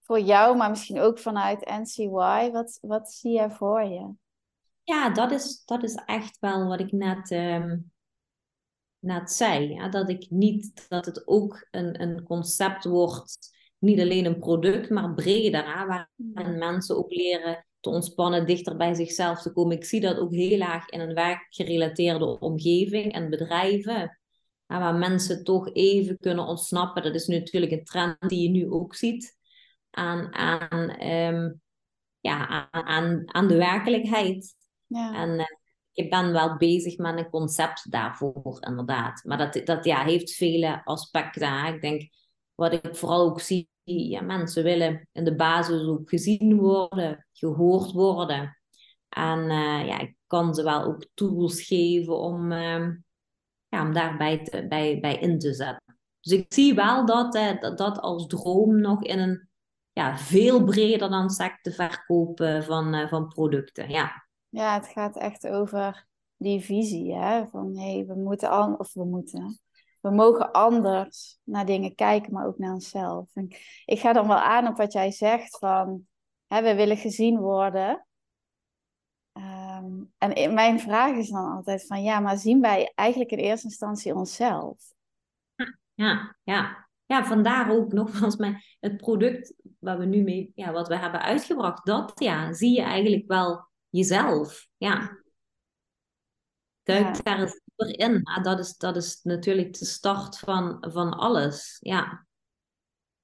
Voor 0.07 0.21
jou, 0.21 0.57
maar 0.57 0.71
misschien 0.71 1.01
ook 1.01 1.19
vanuit 1.19 1.64
NCY. 1.64 2.51
Wat, 2.51 2.79
wat 2.81 3.12
zie 3.12 3.33
jij 3.33 3.51
voor 3.51 3.83
je? 3.83 4.14
Ja, 4.83 5.11
dat 5.11 5.31
is, 5.31 5.64
dat 5.64 5.83
is 5.83 5.95
echt 5.95 6.38
wel 6.38 6.66
wat 6.66 6.81
ik 6.81 6.92
net, 6.92 7.31
um, 7.31 7.92
net 8.99 9.31
zei. 9.31 9.69
Ja? 9.69 9.88
Dat 9.88 10.09
ik 10.09 10.27
niet, 10.31 10.88
dat 10.88 11.07
het 11.07 11.27
ook 11.27 11.66
een, 11.71 12.03
een 12.03 12.23
concept 12.23 12.85
wordt, 12.85 13.38
niet 13.79 14.01
alleen 14.01 14.25
een 14.25 14.38
product, 14.38 14.90
maar 14.90 15.14
breder. 15.14 15.79
Hè? 15.79 15.87
Waarin 15.87 16.59
mensen 16.59 16.97
ook 16.97 17.11
leren 17.11 17.66
te 17.81 17.90
ontspannen, 17.90 18.47
dichter 18.47 18.77
bij 18.77 18.95
zichzelf 18.95 19.42
te 19.42 19.53
komen. 19.53 19.77
Ik 19.77 19.85
zie 19.85 20.01
dat 20.01 20.19
ook 20.19 20.33
heel 20.33 20.61
erg 20.61 20.88
in 20.88 21.01
een 21.01 21.14
werkgerelateerde 21.14 22.38
omgeving 22.38 23.12
en 23.12 23.31
bedrijven. 23.31 24.21
Waar 24.66 24.95
mensen 24.95 25.45
toch 25.45 25.73
even 25.73 26.19
kunnen 26.19 26.47
ontsnappen. 26.47 27.03
Dat 27.03 27.14
is 27.14 27.27
natuurlijk 27.27 27.73
een 27.73 27.85
trend 27.85 28.16
die 28.29 28.42
je 28.42 28.49
nu 28.49 28.71
ook 28.71 28.95
ziet. 28.95 29.36
Aan, 29.97 30.35
aan 30.35 31.03
um, 31.03 31.61
ja, 32.21 32.69
aan, 32.71 33.23
aan, 33.35 33.49
de 33.49 33.57
werkelijkheid. 33.57 34.55
Ja. 34.87 35.15
En 35.15 35.31
uh, 35.39 35.45
ik 35.93 36.11
ben 36.11 36.33
wel 36.33 36.57
bezig 36.57 36.97
met 36.97 37.19
een 37.19 37.31
concept 37.31 37.91
daarvoor, 37.91 38.57
inderdaad. 38.61 39.25
Maar 39.25 39.39
dat, 39.39 39.67
dat 39.67 39.85
ja, 39.85 40.05
heeft 40.05 40.35
vele 40.35 40.85
aspecten. 40.85 41.75
Ik 41.75 41.81
denk, 41.81 42.09
wat 42.55 42.73
ik 42.73 42.97
vooral 42.97 43.31
ook 43.31 43.41
zie, 43.41 43.69
ja, 43.85 44.21
mensen 44.21 44.63
willen 44.63 45.09
in 45.13 45.25
de 45.25 45.35
basis 45.35 45.83
ook 45.83 46.09
gezien 46.09 46.57
worden, 46.57 47.27
gehoord 47.33 47.93
worden. 47.93 48.59
En 49.09 49.39
uh, 49.39 49.87
ja, 49.87 49.99
ik 49.99 50.17
kan 50.27 50.55
ze 50.55 50.63
wel 50.63 50.85
ook 50.85 51.07
tools 51.15 51.63
geven 51.63 52.19
om, 52.19 52.53
uh, 52.53 52.89
ja, 53.69 53.83
om 53.83 53.93
daarbij 53.93 54.45
te, 54.45 54.67
bij, 54.69 55.01
bij 55.01 55.19
in 55.19 55.39
te 55.39 55.55
zetten. 55.55 55.99
Dus 56.21 56.33
ik 56.33 56.53
zie 56.53 56.75
wel 56.75 57.07
dat, 57.07 57.35
uh, 57.35 57.61
dat, 57.61 57.79
dat 57.79 58.01
als 58.01 58.27
droom 58.27 58.81
nog 58.81 59.03
in 59.03 59.19
een 59.19 59.46
ja, 59.97 60.19
veel 60.19 60.65
breder 60.65 61.11
dan 61.11 61.31
secte 61.31 61.73
verkopen 61.73 62.65
van, 62.65 63.09
van 63.09 63.29
producten. 63.29 63.91
Ja. 63.91 64.27
ja, 64.49 64.75
het 64.75 64.87
gaat 64.87 65.17
echt 65.17 65.47
over 65.47 66.07
die 66.37 66.61
visie. 66.61 67.15
Hè? 67.15 67.47
Van 67.47 67.77
hé, 67.77 67.93
hey, 67.95 68.07
we 68.07 68.15
moeten 68.15 68.51
al, 68.51 68.75
of 68.75 68.93
we 68.93 69.05
moeten. 69.05 69.61
We 70.01 70.11
mogen 70.11 70.53
anders 70.53 71.39
naar 71.43 71.67
dingen 71.67 71.95
kijken, 71.95 72.33
maar 72.33 72.47
ook 72.47 72.59
naar 72.59 72.73
onszelf. 72.73 73.31
En 73.35 73.49
ik 73.85 73.99
ga 74.01 74.13
dan 74.13 74.29
wel 74.29 74.37
aan 74.37 74.67
op 74.67 74.77
wat 74.77 74.93
jij 74.93 75.11
zegt 75.11 75.59
van 75.59 76.07
hè, 76.47 76.63
we 76.63 76.75
willen 76.75 76.97
gezien 76.97 77.39
worden. 77.39 78.07
Um, 79.33 80.13
en 80.19 80.55
mijn 80.55 80.81
vraag 80.81 81.17
is 81.17 81.29
dan 81.29 81.53
altijd 81.53 81.87
van 81.87 82.03
ja, 82.03 82.21
maar 82.21 82.37
zien 82.37 82.61
wij 82.61 82.93
eigenlijk 82.95 83.31
in 83.31 83.39
eerste 83.39 83.67
instantie 83.67 84.15
onszelf? 84.15 84.77
Ja, 85.95 86.37
ja. 86.43 86.86
Ja 87.07 87.25
vandaar 87.25 87.71
ook 87.71 87.92
nogmaals 87.92 88.37
mijn, 88.47 88.62
het 88.81 88.97
product 88.97 89.55
waar 89.79 89.99
we 89.99 90.05
nu 90.05 90.23
mee, 90.23 90.53
ja, 90.55 90.73
wat 90.73 90.88
we 90.88 90.97
hebben 90.97 91.23
uitgebracht, 91.23 91.87
dat 91.87 92.12
ja, 92.14 92.53
zie 92.53 92.75
je 92.75 92.83
eigenlijk 92.83 93.27
wel 93.27 93.69
jezelf. 93.88 94.69
Ja. 94.77 95.25
Duik 96.83 97.16
ja. 97.16 97.23
daar 97.23 97.40
eens 97.40 97.61
in. 97.77 98.21
Ja, 98.23 98.42
dat, 98.42 98.59
is, 98.59 98.77
dat 98.77 98.97
is 98.97 99.21
natuurlijk 99.23 99.79
de 99.79 99.85
start 99.85 100.38
van, 100.38 100.77
van 100.81 101.12
alles. 101.12 101.77
Ja. 101.81 102.27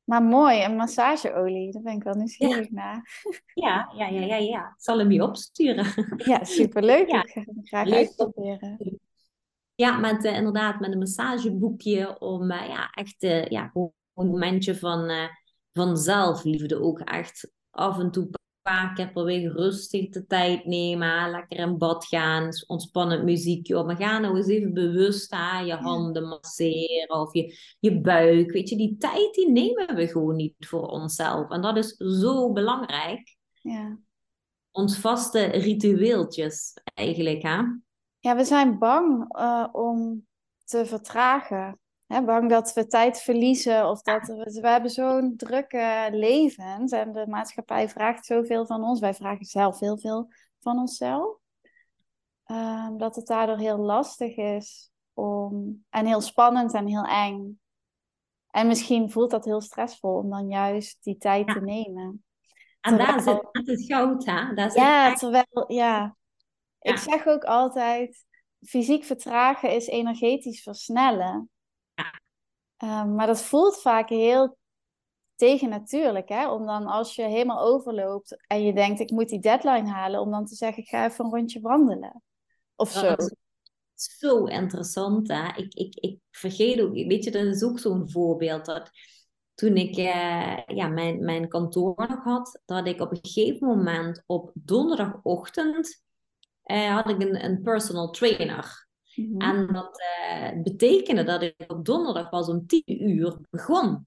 Maar 0.04 0.22
mooi, 0.22 0.64
een 0.64 0.76
massageolie, 0.76 1.72
daar 1.72 1.82
ben 1.82 1.92
ik 1.92 2.02
wel 2.02 2.14
nieuwsgierig 2.14 2.68
ja. 2.68 2.74
naar. 2.74 3.22
Ja, 3.54 3.92
ja, 3.96 4.06
ja, 4.06 4.20
ja, 4.20 4.36
ja. 4.36 4.66
Ik 4.66 4.82
zal 4.82 4.98
hem 4.98 5.10
je 5.10 5.22
opsturen. 5.22 6.16
Ja, 6.16 6.44
superleuk. 6.44 7.08
Ja. 7.12 7.22
Ik 7.22 7.30
ga 7.30 7.40
hem 7.40 7.66
graag 7.66 7.86
Leuk. 7.86 7.96
uitproberen. 7.96 9.00
Ja, 9.74 9.98
met, 9.98 10.24
uh, 10.24 10.36
inderdaad, 10.36 10.80
met 10.80 10.92
een 10.92 10.98
massageboekje 10.98 12.18
om 12.18 12.50
uh, 12.50 12.66
ja, 12.68 12.90
echt 12.90 13.22
uh, 13.22 13.46
ja, 13.46 13.68
gewoon 13.68 13.92
een 14.14 14.26
momentje 14.26 14.76
van, 14.76 15.28
van 15.72 15.96
zelfliefde 15.96 16.80
ook 16.80 17.00
echt 17.00 17.52
af 17.70 17.98
en 17.98 18.10
toe 18.10 18.30
paar 18.62 18.94
keer 18.94 19.12
per 19.12 19.24
week 19.24 19.52
rustig 19.52 20.08
de 20.08 20.26
tijd 20.26 20.64
nemen. 20.64 21.30
Lekker 21.30 21.58
in 21.58 21.78
bad 21.78 22.04
gaan, 22.06 22.48
ontspannend 22.66 23.24
muziekje 23.24 23.78
op. 23.78 23.86
Maar 23.86 23.96
ga 23.96 24.18
nou 24.18 24.36
eens 24.36 24.46
even 24.46 24.74
bewust 24.74 25.30
hè, 25.30 25.60
je 25.60 25.74
handen 25.74 26.28
masseren 26.28 27.20
of 27.20 27.34
je, 27.34 27.56
je 27.80 28.00
buik. 28.00 28.52
Weet 28.52 28.68
je, 28.68 28.76
die 28.76 28.96
tijd 28.96 29.34
die 29.34 29.50
nemen 29.50 29.94
we 29.94 30.08
gewoon 30.08 30.36
niet 30.36 30.54
voor 30.58 30.86
onszelf. 30.86 31.50
En 31.50 31.60
dat 31.60 31.76
is 31.76 31.96
zo 31.96 32.52
belangrijk. 32.52 33.36
Ja. 33.62 33.98
Ons 34.70 34.98
vaste 34.98 35.44
ritueeltjes 35.44 36.74
eigenlijk. 36.94 37.42
Hè? 37.42 37.60
Ja, 38.22 38.36
we 38.36 38.44
zijn 38.44 38.78
bang 38.78 39.38
uh, 39.38 39.68
om 39.72 40.26
te 40.64 40.86
vertragen. 40.86 41.80
Hè, 42.06 42.24
bang 42.24 42.50
dat 42.50 42.72
we 42.72 42.86
tijd 42.86 43.20
verliezen 43.20 43.88
of 43.88 44.02
dat 44.02 44.26
we, 44.26 44.58
we 44.60 44.68
hebben 44.68 44.90
zo'n 44.90 45.36
drukke 45.36 46.08
leven 46.10 46.64
en 46.64 47.12
de 47.12 47.24
maatschappij 47.28 47.88
vraagt 47.88 48.26
zoveel 48.26 48.66
van 48.66 48.84
ons. 48.84 49.00
Wij 49.00 49.14
vragen 49.14 49.44
zelf 49.44 49.80
heel 49.80 49.98
veel 49.98 50.28
van 50.60 50.78
onszelf. 50.78 51.36
Um, 52.46 52.98
dat 52.98 53.16
het 53.16 53.26
daardoor 53.26 53.58
heel 53.58 53.78
lastig 53.78 54.36
is 54.36 54.90
om, 55.14 55.84
en 55.90 56.06
heel 56.06 56.20
spannend 56.20 56.74
en 56.74 56.86
heel 56.86 57.04
eng. 57.04 57.60
En 58.50 58.66
misschien 58.66 59.10
voelt 59.10 59.30
dat 59.30 59.44
heel 59.44 59.60
stressvol 59.60 60.16
om 60.16 60.30
dan 60.30 60.48
juist 60.48 60.98
die 61.02 61.16
tijd 61.16 61.46
ja. 61.46 61.52
te 61.52 61.60
nemen. 61.60 62.24
En 62.80 62.96
terwijl, 62.96 63.24
daar 63.24 63.48
zit 63.52 63.66
het 63.66 63.84
goud, 63.84 64.24
hè? 64.24 64.54
Daar 64.54 64.74
ja, 64.74 65.10
echt... 65.10 65.18
terwijl, 65.18 65.64
ja. 65.66 66.16
Ik 66.82 66.96
zeg 66.96 67.26
ook 67.26 67.44
altijd, 67.44 68.24
fysiek 68.60 69.04
vertragen 69.04 69.70
is 69.70 69.86
energetisch 69.86 70.62
versnellen. 70.62 71.50
Um, 72.84 73.14
maar 73.14 73.26
dat 73.26 73.42
voelt 73.42 73.80
vaak 73.80 74.08
heel 74.08 74.58
tegennatuurlijk, 75.34 76.28
hè? 76.28 76.50
Om 76.50 76.66
dan 76.66 76.86
als 76.86 77.14
je 77.14 77.22
helemaal 77.22 77.60
overloopt 77.60 78.46
en 78.46 78.62
je 78.62 78.72
denkt, 78.72 79.00
ik 79.00 79.10
moet 79.10 79.28
die 79.28 79.40
deadline 79.40 79.90
halen, 79.90 80.20
om 80.20 80.30
dan 80.30 80.46
te 80.46 80.54
zeggen, 80.54 80.82
ik 80.82 80.88
ga 80.88 81.04
even 81.04 81.24
een 81.24 81.30
rondje 81.30 81.60
wandelen. 81.60 82.22
Of 82.76 82.90
zo. 82.90 83.14
Is 83.96 84.18
zo 84.18 84.44
interessant, 84.44 85.28
hè? 85.28 85.46
Ik, 85.56 85.74
ik, 85.74 85.94
ik 85.94 86.18
vergeet 86.30 86.80
ook, 86.80 86.92
weet 86.92 87.24
je, 87.24 87.30
dat 87.30 87.44
is 87.44 87.62
ook 87.62 87.78
zo'n 87.78 88.10
voorbeeld 88.10 88.64
dat 88.64 88.90
toen 89.54 89.76
ik 89.76 89.96
uh, 89.96 90.58
ja, 90.66 90.88
mijn, 90.88 91.24
mijn 91.24 91.48
kantoor 91.48 91.94
nog 92.08 92.24
had, 92.24 92.60
dat 92.64 92.86
ik 92.86 93.00
op 93.00 93.10
een 93.10 93.18
gegeven 93.22 93.66
moment 93.66 94.22
op 94.26 94.50
donderdagochtend 94.54 96.02
uh, 96.66 96.94
had 96.94 97.10
ik 97.10 97.20
een, 97.22 97.44
een 97.44 97.62
personal 97.62 98.10
trainer. 98.10 98.86
Mm-hmm. 99.14 99.40
En 99.40 99.72
dat 99.72 100.00
uh, 100.00 100.62
betekende 100.62 101.24
dat 101.24 101.42
ik 101.42 101.54
op 101.66 101.84
donderdag 101.84 102.28
pas 102.28 102.48
om 102.48 102.66
tien 102.66 103.08
uur 103.08 103.38
begon. 103.50 104.06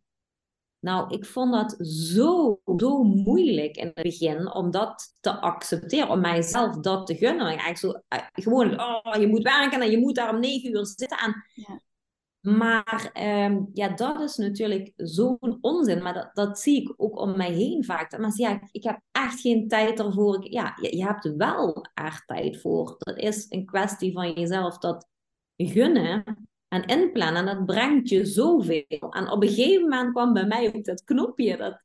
Nou, 0.80 1.14
ik 1.14 1.26
vond 1.26 1.54
dat 1.54 1.88
zo, 1.88 2.60
zo 2.78 3.04
moeilijk 3.04 3.76
in 3.76 3.92
het 3.94 4.04
begin 4.04 4.54
om 4.54 4.72
dat 4.72 5.18
te 5.20 5.40
accepteren, 5.40 6.10
om 6.10 6.20
mijzelf 6.20 6.78
dat 6.78 7.08
te 7.08 7.16
gunnen. 7.16 7.46
Eigenlijk 7.46 7.78
zo, 7.78 7.88
uh, 7.88 8.26
gewoon, 8.34 8.80
oh, 8.80 9.16
je 9.20 9.28
moet 9.28 9.44
werken 9.44 9.82
en 9.82 9.92
je 9.92 9.98
moet 9.98 10.16
daar 10.16 10.34
om 10.34 10.40
negen 10.40 10.76
uur 10.76 10.86
zitten. 10.86 11.18
En, 11.18 11.44
ja. 11.54 11.82
Maar 12.46 13.12
um, 13.46 13.70
ja, 13.74 13.90
dat 13.90 14.22
is 14.22 14.36
natuurlijk 14.36 14.92
zo'n 14.96 15.58
onzin. 15.62 16.04
Maar 16.04 16.14
dat, 16.14 16.30
dat 16.34 16.60
zie 16.60 16.82
ik 16.82 16.94
ook 16.98 17.20
om 17.20 17.38
mij 17.38 17.52
heen 17.52 17.84
vaak. 17.84 18.18
Maar 18.18 18.32
ja, 18.36 18.60
ik, 18.72 18.84
heb 18.84 19.00
echt 19.12 19.40
geen 19.40 19.68
tijd 19.68 20.00
ervoor. 20.00 20.52
Ja, 20.52 20.78
je, 20.82 20.98
je 20.98 21.04
hebt 21.04 21.36
wel 21.36 21.86
echt 21.94 22.28
tijd 22.28 22.62
voor. 22.62 22.96
Dat 22.98 23.18
is 23.18 23.46
een 23.50 23.66
kwestie 23.66 24.14
van 24.14 24.32
jezelf 24.34 24.78
dat 24.78 25.08
gunnen 25.56 26.24
en 26.68 26.86
inplannen. 26.86 27.48
En 27.48 27.56
dat 27.56 27.66
brengt 27.66 28.10
je 28.10 28.26
zoveel. 28.26 29.10
En 29.10 29.30
op 29.32 29.44
een 29.44 29.50
gegeven 29.50 29.82
moment 29.82 30.12
kwam 30.12 30.34
bij 30.34 30.46
mij 30.46 30.76
ook 30.76 30.84
dat 30.84 31.04
knopje. 31.04 31.58
Dat, 31.58 31.82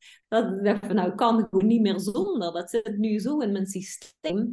dat 0.62 0.84
ik 0.84 0.92
nou, 0.92 1.14
kan 1.14 1.46
gewoon 1.50 1.66
niet 1.66 1.80
meer 1.80 2.00
zonder. 2.00 2.52
Dat 2.52 2.70
zit 2.70 2.98
nu 2.98 3.18
zo 3.18 3.38
in 3.38 3.52
mijn 3.52 3.66
systeem. 3.66 4.52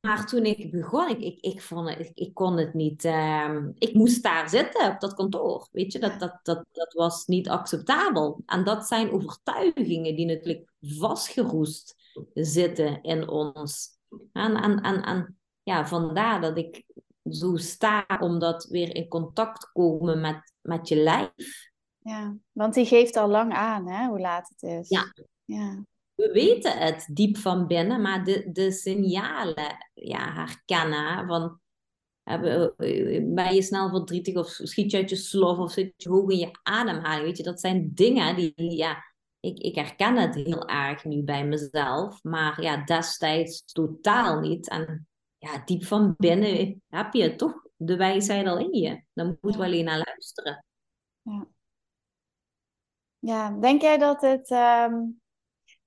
Maar 0.00 0.26
toen 0.26 0.44
ik 0.44 0.70
begon, 0.70 1.08
ik, 1.08 1.20
ik, 1.20 1.40
ik, 1.40 1.62
vond 1.62 1.88
het, 1.88 1.98
ik, 1.98 2.10
ik 2.14 2.34
kon 2.34 2.56
het 2.56 2.74
niet. 2.74 3.04
Uh, 3.04 3.58
ik 3.74 3.94
moest 3.94 4.22
daar 4.22 4.48
zitten 4.48 4.90
op 4.90 5.00
dat 5.00 5.14
kantoor. 5.14 5.68
Weet 5.72 5.92
je, 5.92 5.98
dat, 5.98 6.20
dat, 6.20 6.40
dat, 6.42 6.64
dat 6.72 6.92
was 6.92 7.26
niet 7.26 7.48
acceptabel. 7.48 8.42
En 8.46 8.64
dat 8.64 8.86
zijn 8.86 9.10
overtuigingen 9.10 10.16
die 10.16 10.26
natuurlijk 10.26 10.72
vastgeroest 10.80 11.96
zitten 12.34 13.02
in 13.02 13.28
ons. 13.28 13.98
En, 14.32 14.56
en, 14.56 14.80
en, 14.80 15.02
en 15.02 15.38
ja, 15.62 15.86
vandaar 15.86 16.40
dat 16.40 16.56
ik 16.56 16.84
zo 17.30 17.56
sta 17.56 18.06
om 18.20 18.38
dat 18.38 18.64
weer 18.64 18.94
in 18.94 19.08
contact 19.08 19.72
komen 19.72 20.20
met, 20.20 20.52
met 20.60 20.88
je 20.88 20.96
lijf. 20.96 21.70
Ja, 21.98 22.36
want 22.52 22.74
die 22.74 22.86
geeft 22.86 23.16
al 23.16 23.28
lang 23.28 23.52
aan 23.52 23.88
hè, 23.88 24.06
hoe 24.06 24.20
laat 24.20 24.48
het 24.48 24.62
is. 24.62 24.88
Ja. 24.88 25.12
ja 25.44 25.84
we 26.18 26.32
weten 26.32 26.78
het 26.78 27.08
diep 27.12 27.36
van 27.36 27.66
binnen, 27.66 28.00
maar 28.00 28.24
de, 28.24 28.52
de 28.52 28.70
signalen 28.70 29.88
ja, 29.94 30.32
herkennen 30.32 31.26
van 31.26 31.60
ben 33.34 33.54
je 33.54 33.62
snel 33.62 33.88
verdrietig 33.88 34.36
of 34.36 34.48
schiet 34.48 34.90
je 34.90 34.96
uit 34.96 35.10
je 35.10 35.16
slof 35.16 35.58
of 35.58 35.72
zit 35.72 35.92
je 35.96 36.08
hoog 36.08 36.30
in 36.30 36.38
je 36.38 36.58
ademhaling. 36.62 37.24
Weet 37.24 37.36
je, 37.36 37.42
dat 37.42 37.60
zijn 37.60 37.90
dingen 37.94 38.36
die, 38.36 38.52
ja, 38.56 39.04
ik, 39.40 39.58
ik 39.58 39.74
herken 39.74 40.16
het 40.16 40.34
heel 40.34 40.68
erg 40.68 41.04
nu 41.04 41.22
bij 41.22 41.46
mezelf, 41.46 42.22
maar 42.22 42.62
ja, 42.62 42.84
destijds 42.84 43.72
totaal 43.72 44.40
niet. 44.40 44.68
En 44.68 45.08
ja, 45.38 45.62
diep 45.64 45.84
van 45.84 46.14
binnen 46.16 46.82
heb 46.88 47.12
je 47.12 47.34
toch 47.34 47.62
de 47.76 47.96
wijsheid 47.96 48.46
al 48.46 48.58
in 48.58 48.80
je. 48.80 49.02
Dan 49.12 49.38
moeten 49.40 49.60
we 49.60 49.66
alleen 49.66 49.84
naar 49.84 50.02
luisteren. 50.04 50.64
Ja. 51.22 51.46
Ja, 53.18 53.50
denk 53.50 53.82
jij 53.82 53.98
dat 53.98 54.20
het 54.20 54.50
um, 54.50 55.20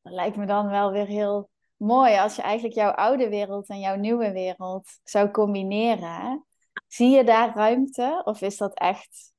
dat 0.01 0.13
lijkt 0.13 0.37
me 0.37 0.45
dan 0.45 0.69
wel 0.69 0.91
weer 0.91 1.05
heel 1.05 1.49
mooi 1.75 2.17
als 2.17 2.35
je 2.35 2.41
eigenlijk 2.41 2.75
jouw 2.75 2.91
oude 2.91 3.29
wereld 3.29 3.67
en 3.67 3.79
jouw 3.79 3.95
nieuwe 3.95 4.31
wereld 4.31 4.99
zou 5.03 5.31
combineren. 5.31 6.45
Zie 6.87 7.09
je 7.09 7.23
daar 7.23 7.55
ruimte 7.55 8.21
of 8.23 8.41
is 8.41 8.57
dat 8.57 8.73
echt 8.73 9.33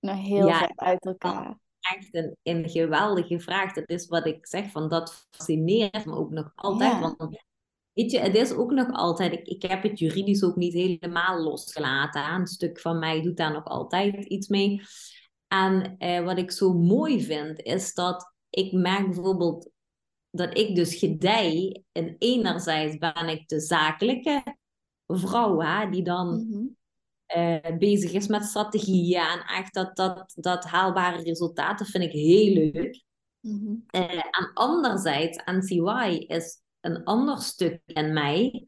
nog 0.00 0.20
heel 0.20 0.48
ver 0.48 0.72
uit 0.74 1.04
elkaar? 1.04 1.58
Echt 1.80 2.14
een, 2.14 2.36
een 2.42 2.68
geweldige 2.68 3.40
vraag. 3.40 3.72
Dat 3.72 3.88
is 3.88 4.06
wat 4.06 4.26
ik 4.26 4.46
zeg, 4.46 4.70
van 4.70 4.88
dat 4.88 5.26
fascineert 5.30 6.04
me 6.04 6.14
ook 6.14 6.30
nog 6.30 6.52
altijd. 6.54 6.92
Ja. 6.92 7.14
Want 7.16 7.44
weet 7.92 8.10
je, 8.10 8.18
het 8.18 8.34
is 8.34 8.52
ook 8.52 8.70
nog 8.70 8.92
altijd, 8.92 9.32
ik, 9.32 9.46
ik 9.46 9.62
heb 9.62 9.82
het 9.82 9.98
juridisch 9.98 10.44
ook 10.44 10.56
niet 10.56 10.72
helemaal 10.72 11.40
losgelaten. 11.40 12.32
Een 12.32 12.46
stuk 12.46 12.80
van 12.80 12.98
mij 12.98 13.22
doet 13.22 13.36
daar 13.36 13.52
nog 13.52 13.64
altijd 13.64 14.24
iets 14.24 14.48
mee. 14.48 14.82
En 15.48 15.96
eh, 15.98 16.24
wat 16.24 16.38
ik 16.38 16.50
zo 16.50 16.72
mooi 16.72 17.24
vind, 17.24 17.62
is 17.62 17.94
dat 17.94 18.34
ik 18.50 18.72
merk 18.72 19.04
bijvoorbeeld 19.04 19.70
dat 20.34 20.58
ik 20.58 20.74
dus 20.74 20.94
gedij. 20.94 21.82
En 21.92 22.16
enerzijds 22.18 22.98
ben 22.98 23.28
ik 23.28 23.48
de 23.48 23.60
zakelijke 23.60 24.56
vrouw, 25.06 25.60
hè, 25.60 25.90
die 25.90 26.02
dan 26.02 26.46
mhm. 26.48 26.64
eh, 27.26 27.76
bezig 27.78 28.12
is 28.12 28.26
met 28.26 28.44
strategieën 28.44 29.20
en 29.20 29.40
echt 29.40 29.74
dat, 29.74 29.96
dat, 29.96 30.32
dat 30.34 30.64
haalbare 30.64 31.22
resultaten 31.22 31.86
vind 31.86 32.04
ik 32.04 32.12
heel 32.12 32.54
leuk. 32.54 33.02
Mm 33.40 33.84
en 33.90 34.50
anderzijds, 34.54 35.42
NCY 35.44 36.24
is 36.26 36.62
een 36.80 37.04
ander 37.04 37.38
stuk 37.38 37.80
in 37.86 38.12
mij. 38.12 38.66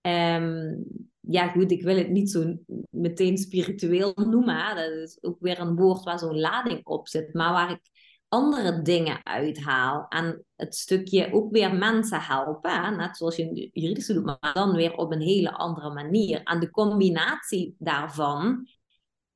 Um, 0.00 0.86
ja, 1.20 1.48
goed, 1.48 1.70
ik 1.70 1.82
wil 1.82 1.96
het 1.96 2.10
niet 2.10 2.30
zo 2.30 2.56
meteen 2.90 3.38
spiritueel 3.38 4.12
noemen. 4.14 4.56
Hè. 4.56 4.74
Dat 4.74 4.90
is 4.90 5.18
ook 5.20 5.36
weer 5.40 5.60
een 5.60 5.76
woord 5.76 6.04
waar 6.04 6.18
zo'n 6.18 6.38
lading 6.38 6.86
op 6.86 7.08
zit. 7.08 7.34
Maar 7.34 7.52
waar 7.52 7.70
ik 7.70 7.80
andere 8.28 8.82
dingen 8.82 9.24
uithaal. 9.24 10.06
En 10.08 10.44
het 10.56 10.74
stukje 10.74 11.32
ook 11.32 11.52
weer 11.52 11.74
mensen 11.74 12.20
helpen. 12.20 12.84
Hè? 12.84 12.90
Net 12.90 13.16
zoals 13.16 13.36
je 13.36 13.70
juridische 13.72 14.12
doet, 14.12 14.24
maar 14.24 14.50
dan 14.52 14.74
weer 14.74 14.96
op 14.96 15.12
een 15.12 15.20
hele 15.20 15.52
andere 15.52 15.90
manier. 15.90 16.42
En 16.42 16.60
de 16.60 16.70
combinatie 16.70 17.74
daarvan, 17.78 18.68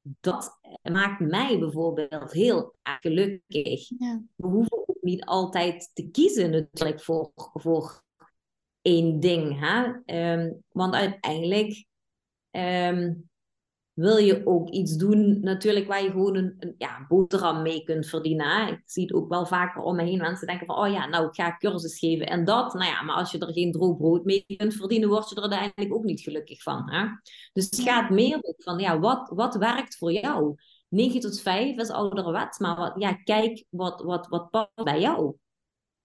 dat 0.00 0.58
maakt 0.82 1.20
mij 1.20 1.58
bijvoorbeeld 1.58 2.32
heel 2.32 2.74
erg 2.82 3.00
gelukkig. 3.00 3.88
Ja. 3.98 4.22
We 4.36 4.46
hoeven 4.46 4.88
ook 4.88 4.98
niet 5.00 5.24
altijd 5.24 5.90
te 5.92 6.08
kiezen 6.10 6.50
natuurlijk 6.50 7.00
voor, 7.00 7.32
voor 7.34 8.02
één 8.82 9.20
ding. 9.20 9.60
Hè? 9.60 9.92
Ehm, 10.04 10.52
want 10.68 10.94
uiteindelijk 10.94 11.86
ehm, 12.50 13.12
wil 14.00 14.16
je 14.16 14.46
ook 14.46 14.68
iets 14.68 14.96
doen, 14.96 15.40
natuurlijk, 15.40 15.86
waar 15.86 16.02
je 16.02 16.10
gewoon 16.10 16.36
een, 16.36 16.54
een 16.58 16.74
ja, 16.78 17.06
boterham 17.08 17.62
mee 17.62 17.84
kunt 17.84 18.06
verdienen. 18.06 18.68
Ik 18.68 18.82
zie 18.84 19.02
het 19.02 19.12
ook 19.12 19.28
wel 19.28 19.46
vaker 19.46 19.82
om 19.82 19.96
me 19.96 20.02
heen. 20.02 20.18
Mensen 20.18 20.46
denken 20.46 20.66
van, 20.66 20.76
oh 20.76 20.92
ja, 20.92 21.06
nou, 21.06 21.26
ik 21.26 21.34
ga 21.34 21.56
cursus 21.56 21.98
geven 21.98 22.26
en 22.26 22.44
dat. 22.44 22.74
Nou 22.74 22.86
ja, 22.86 23.02
maar 23.02 23.16
als 23.16 23.30
je 23.30 23.38
er 23.38 23.52
geen 23.52 23.72
droog 23.72 23.96
brood 23.96 24.24
mee 24.24 24.44
kunt 24.56 24.74
verdienen, 24.74 25.08
word 25.08 25.28
je 25.28 25.34
er 25.34 25.42
uiteindelijk 25.42 25.94
ook 25.94 26.04
niet 26.04 26.20
gelukkig 26.20 26.62
van. 26.62 26.90
Hè? 26.90 27.06
Dus 27.52 27.64
het 27.64 27.80
gaat 27.80 28.10
meer 28.10 28.54
van, 28.56 28.78
ja, 28.78 28.98
wat, 28.98 29.30
wat 29.34 29.54
werkt 29.54 29.96
voor 29.96 30.12
jou? 30.12 30.54
9 30.88 31.20
tot 31.20 31.40
5 31.40 31.76
is 31.76 31.90
ouderwets, 31.90 32.58
maar 32.58 32.76
wat, 32.76 32.92
ja, 32.96 33.12
kijk 33.14 33.64
wat, 33.68 34.02
wat, 34.02 34.26
wat 34.26 34.50
past 34.50 34.84
bij 34.84 35.00
jou. 35.00 35.36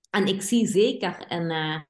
En 0.09 0.25
ik 0.25 0.41
zie 0.41 0.67
zeker 0.67 1.25
een, 1.27 1.51
uh, 1.51 1.81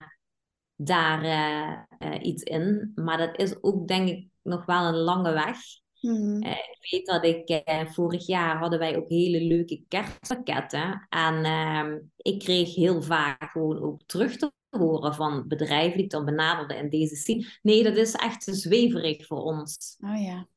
daar 0.75 1.23
uh, 1.23 2.09
uh, 2.09 2.19
iets 2.21 2.43
in, 2.43 2.91
maar 2.95 3.17
dat 3.17 3.37
is 3.37 3.63
ook 3.63 3.87
denk 3.87 4.09
ik 4.09 4.27
nog 4.41 4.65
wel 4.65 4.85
een 4.85 4.97
lange 4.97 5.33
weg. 5.33 5.57
Mm. 6.05 6.41
ik 6.43 6.87
weet 6.91 7.05
dat 7.05 7.25
ik 7.25 7.63
vorig 7.93 8.25
jaar 8.27 8.57
hadden 8.57 8.79
wij 8.79 8.97
ook 8.97 9.09
hele 9.09 9.41
leuke 9.41 9.83
kerstpakketten. 9.87 11.05
En 11.09 11.43
ehm, 11.43 11.99
ik 12.17 12.39
kreeg 12.39 12.75
heel 12.75 13.01
vaak 13.01 13.51
gewoon 13.51 13.81
ook 13.81 14.01
terug 14.05 14.37
te 14.37 14.51
horen 14.69 15.13
van 15.15 15.47
bedrijven 15.47 15.95
die 15.95 16.03
ik 16.03 16.11
dan 16.11 16.25
benaderde 16.25 16.75
in 16.75 16.89
deze 16.89 17.15
scene. 17.15 17.45
Nee, 17.61 17.83
dat 17.83 17.97
is 17.97 18.13
echt 18.13 18.43
te 18.43 18.53
zweverig 18.53 19.25
voor 19.25 19.41
ons. 19.41 19.97
Oh 19.99 20.21
ja. 20.21 20.47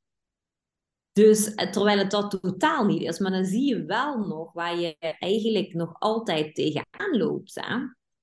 Dus 1.12 1.55
terwijl 1.55 1.99
het 1.99 2.11
dat 2.11 2.38
totaal 2.42 2.84
niet 2.84 3.03
is, 3.03 3.18
maar 3.18 3.30
dan 3.30 3.44
zie 3.44 3.68
je 3.68 3.84
wel 3.84 4.18
nog 4.18 4.53
waar 4.53 4.78
je 4.78 4.96
eigenlijk 5.18 5.74
nog 5.74 5.96
altijd 5.99 6.55
tegenaan 6.55 7.16
loopt. 7.16 7.55
Hè? 7.55 7.76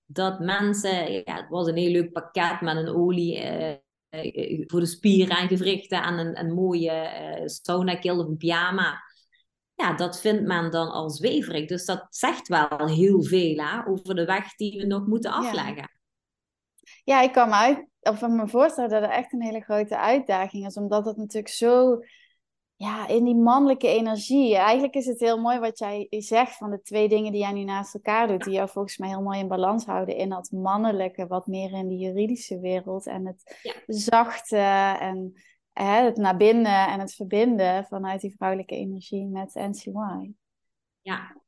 Dat 0.05 0.39
mensen, 0.39 1.11
ja, 1.11 1.36
het 1.36 1.49
was 1.49 1.67
een 1.67 1.78
heel 1.78 1.91
leuk 1.91 2.11
pakket 2.11 2.61
met 2.61 2.76
een 2.76 2.95
olie, 2.95 3.38
eh, 3.38 3.76
voor 4.68 4.80
de 4.80 4.86
spieren 4.86 5.38
en 5.38 5.47
gewrichten 5.47 6.03
en 6.03 6.18
een, 6.18 6.39
een 6.39 6.53
mooie 6.53 6.91
uh, 6.91 7.47
sauna 7.47 7.95
kill 7.95 8.18
of 8.18 8.28
een 8.28 8.38
pyjama. 8.38 9.03
Ja, 9.76 9.93
dat 9.93 10.20
vindt 10.20 10.41
men 10.43 10.72
dan 10.72 10.91
al 10.91 11.09
zweverig. 11.09 11.68
Dus 11.68 11.86
dat 11.86 12.07
zegt 12.09 12.47
wel 12.47 12.88
heel 12.88 13.24
veel 13.24 13.57
hè, 13.57 13.88
over 13.88 14.16
de 14.16 14.26
weg 14.26 14.55
die 14.55 14.80
we 14.80 14.86
nog 14.86 15.07
moeten 15.07 15.32
afleggen. 15.32 15.76
Ja, 15.76 15.89
ja 17.03 17.22
ik 17.22 17.32
kan 17.32 17.49
me, 17.49 17.55
uit, 17.55 17.88
of 18.01 18.28
me 18.28 18.47
voorstellen 18.47 18.89
dat 18.89 19.01
het 19.01 19.11
echt 19.11 19.34
een 19.34 19.43
hele 19.43 19.61
grote 19.61 19.97
uitdaging 19.97 20.66
is. 20.66 20.78
Omdat 20.78 21.05
het 21.05 21.18
natuurlijk 21.18 21.53
zo 21.53 21.99
ja, 22.76 23.07
in 23.07 23.23
die 23.23 23.36
mannelijke 23.36 23.88
energie. 23.88 24.55
Eigenlijk 24.55 24.95
is 24.95 25.05
het 25.05 25.19
heel 25.19 25.41
mooi 25.41 25.59
wat 25.59 25.80
jij 25.80 26.07
zegt 26.09 26.57
van 26.57 26.69
de 26.69 26.82
twee 26.82 27.09
dingen 27.09 27.32
die 27.32 27.41
jij 27.41 27.51
nu 27.51 27.63
naast 27.63 27.93
elkaar 27.93 28.28
doet, 28.28 28.43
die 28.43 28.53
jou 28.53 28.69
volgens 28.69 28.97
mij 28.97 29.09
heel 29.09 29.21
mooi 29.21 29.39
in 29.39 29.47
balans 29.47 29.86
houden 29.86 30.15
in 30.15 30.30
dat 30.30 30.51
mannelijke, 30.51 31.28
wat 31.28 31.47
meer 31.47 31.71
in 31.71 31.88
de 31.88 31.97
juridische 31.97 32.59
wereld 32.59 33.05
en 33.05 33.26
het 33.26 33.69
zachte 33.88 34.57
en 34.99 35.34
hè, 35.73 36.03
het 36.03 36.17
naar 36.17 36.38
binnen 36.38 36.88
en 36.88 36.99
het 36.99 37.13
verbinden 37.13 37.86
vanuit 37.86 38.21
die 38.21 38.36
vrouwelijke 38.36 38.76
energie 38.76 39.28
met 39.28 39.53
NCY. 39.53 40.34
Ja. 41.01 41.43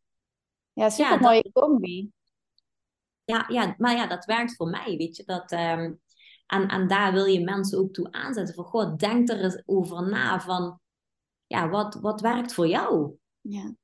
Ja, 0.73 0.89
super 0.89 1.19
mooie 1.19 1.51
combi. 1.51 2.11
Ja, 3.23 3.45
ja, 3.47 3.75
maar 3.77 3.95
ja, 3.95 4.07
dat 4.07 4.25
werkt 4.25 4.55
voor 4.55 4.69
mij, 4.69 4.97
weet 4.97 5.15
je. 5.15 5.23
Dat, 5.25 5.51
um, 5.51 6.01
en, 6.47 6.67
en 6.67 6.87
daar 6.87 7.13
wil 7.13 7.25
je 7.25 7.43
mensen 7.43 7.79
ook 7.79 7.93
toe 7.93 8.11
aanzetten. 8.11 8.55
Van, 8.55 8.63
god, 8.63 8.99
denk 8.99 9.29
er 9.29 9.43
eens 9.43 9.63
over 9.65 10.09
na 10.09 10.39
van 10.39 10.79
ja, 11.47 11.69
wat, 11.69 11.95
wat 11.95 12.21
werkt 12.21 12.53
voor 12.53 12.67
jou? 12.67 13.11
Ja. 13.41 13.75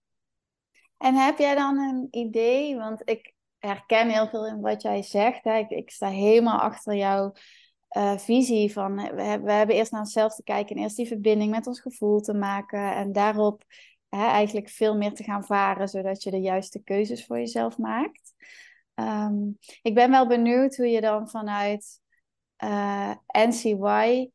En 0.98 1.16
heb 1.16 1.38
jij 1.38 1.56
dan 1.56 1.78
een 1.78 2.08
idee? 2.12 2.78
Want 2.78 3.02
ik 3.06 3.34
herken 3.58 4.10
heel 4.10 4.28
veel 4.28 4.48
in 4.48 4.62
wat 4.62 4.82
jij 4.82 5.04
zegt. 5.04 5.44
Hè? 5.44 5.58
Ik, 5.58 5.70
ik 5.70 5.90
sta 5.90 6.08
helemaal 6.08 6.60
achter 6.60 6.96
jouw 6.96 7.34
uh, 7.98 8.18
visie 8.18 8.74
van 8.74 8.96
we, 8.96 9.22
hebben, 9.24 9.48
we 9.48 9.52
hebben 9.52 9.76
eerst 9.76 9.92
naar 9.92 10.02
onszelf 10.02 10.36
te 10.36 10.44
kijken 10.44 10.76
en 10.76 10.82
eerst 10.82 10.96
die 10.96 11.08
verbinding 11.08 11.52
met 11.52 11.68
ons 11.68 11.82
gevoel 11.82 12.20
te 12.20 12.34
maken 12.34 12.96
en 12.96 13.12
daarop 13.12 13.64
hè, 14.10 14.26
eigenlijk 14.26 14.70
veel 14.70 14.98
meer 14.98 15.14
te 15.14 15.24
gaan 15.24 15.46
varen, 15.46 15.88
zodat 15.88 16.24
je 16.24 16.32
de 16.32 16.42
juiste 16.42 16.84
keuzes 16.84 17.26
voor 17.26 17.38
jezelf 17.38 17.78
maakt. 17.78 18.34
Um, 18.96 19.58
ik 19.82 19.94
ben 19.94 20.12
wel 20.12 20.28
benieuwd 20.28 20.76
hoe 20.76 20.88
je 20.88 21.02
dan 21.02 21.30
vanuit 21.30 22.02
uh, 22.64 23.10
eh, 23.10 23.48
NCY 23.48 24.30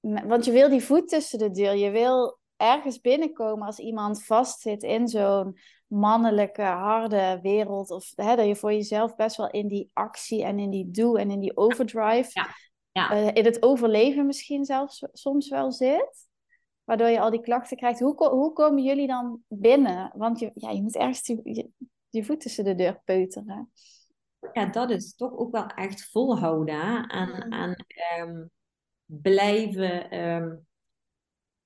want 0.00 0.44
je 0.44 0.52
wil 0.52 0.68
die 0.68 0.84
voet 0.84 1.08
tussen 1.08 1.38
de 1.38 1.50
deur. 1.50 1.76
Je 1.76 1.90
wil 1.90 2.38
ergens 2.56 3.00
binnenkomen 3.00 3.66
als 3.66 3.78
iemand 3.78 4.24
vastzit 4.24 4.82
in 4.82 5.08
zo'n 5.08 5.58
mannelijke, 5.86 6.62
harde 6.62 7.38
wereld. 7.42 7.90
Of 7.90 8.12
hè, 8.14 8.36
dat 8.36 8.46
je 8.46 8.56
voor 8.56 8.72
jezelf 8.72 9.16
best 9.16 9.36
wel 9.36 9.50
in 9.50 9.68
die 9.68 9.90
actie 9.92 10.44
en 10.44 10.58
in 10.58 10.70
die 10.70 10.90
do 10.90 11.14
en 11.14 11.30
in 11.30 11.40
die 11.40 11.56
overdrive. 11.56 12.30
Ja. 12.32 12.46
Ja. 12.92 13.12
Uh, 13.12 13.26
in 13.32 13.44
het 13.44 13.62
overleven 13.62 14.26
misschien 14.26 14.64
zelfs 14.64 15.06
soms 15.12 15.48
wel 15.48 15.72
zit. 15.72 16.28
Waardoor 16.84 17.08
je 17.08 17.20
al 17.20 17.30
die 17.30 17.40
klachten 17.40 17.76
krijgt. 17.76 18.00
Hoe, 18.00 18.28
hoe 18.28 18.52
komen 18.52 18.82
jullie 18.82 19.06
dan 19.06 19.42
binnen? 19.48 20.12
Want 20.16 20.38
je, 20.38 20.50
ja, 20.54 20.70
je 20.70 20.82
moet 20.82 20.96
ergens 20.96 21.22
die, 21.22 21.70
je, 22.10 22.24
voet 22.24 22.40
tussen 22.40 22.64
de 22.64 22.74
deur 22.74 23.00
peuteren. 23.04 23.70
Ja, 24.52 24.66
dat 24.66 24.90
is 24.90 25.14
toch 25.14 25.36
ook 25.36 25.52
wel 25.52 25.66
echt 25.66 26.10
volhouden. 26.10 27.06
En, 27.06 27.48
en 27.48 27.84
ehm, 27.86 28.44
blijven 29.22 30.10
ehm, 30.10 30.56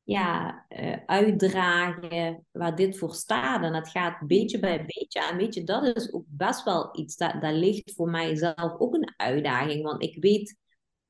ja, 0.03 0.65
uh, 0.69 0.97
uitdragen 1.07 2.47
waar 2.51 2.77
dit 2.77 2.99
voor 2.99 3.15
staat. 3.15 3.63
En 3.63 3.73
dat 3.73 3.89
gaat 3.89 4.27
beetje 4.27 4.59
bij 4.59 4.85
beetje. 4.85 5.29
En 5.31 5.37
weet 5.37 5.55
je, 5.55 5.65
dat 5.65 5.97
is 5.97 6.13
ook 6.13 6.25
best 6.27 6.65
wel 6.65 6.99
iets, 6.99 7.17
dat, 7.17 7.41
dat 7.41 7.53
ligt 7.53 7.95
voor 7.95 8.11
mij 8.11 8.37
zelf 8.37 8.79
ook 8.79 8.95
een 8.95 9.15
uitdaging. 9.17 9.83
Want 9.83 10.03
ik 10.03 10.17
weet 10.23 10.57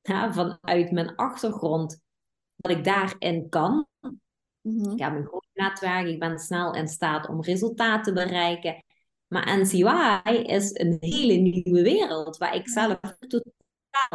ja, 0.02 0.32
vanuit 0.32 0.90
mijn 0.90 1.14
achtergrond 1.14 2.00
dat 2.56 2.72
ik 2.72 2.84
daarin 2.84 3.48
kan. 3.48 3.86
Mm-hmm. 4.60 4.92
Ik 4.92 4.98
heb 4.98 5.14
een 5.14 5.26
groot 5.26 5.48
netwerk, 5.52 6.06
ik 6.06 6.18
ben 6.18 6.38
snel 6.38 6.74
in 6.74 6.88
staat 6.88 7.28
om 7.28 7.42
resultaten 7.42 8.14
te 8.14 8.24
bereiken. 8.24 8.84
Maar 9.26 9.58
NCY 9.58 10.42
is 10.42 10.78
een 10.78 10.96
hele 11.00 11.34
nieuwe 11.34 11.82
wereld 11.82 12.36
waar 12.36 12.54
ik 12.54 12.68
zelf 12.68 12.98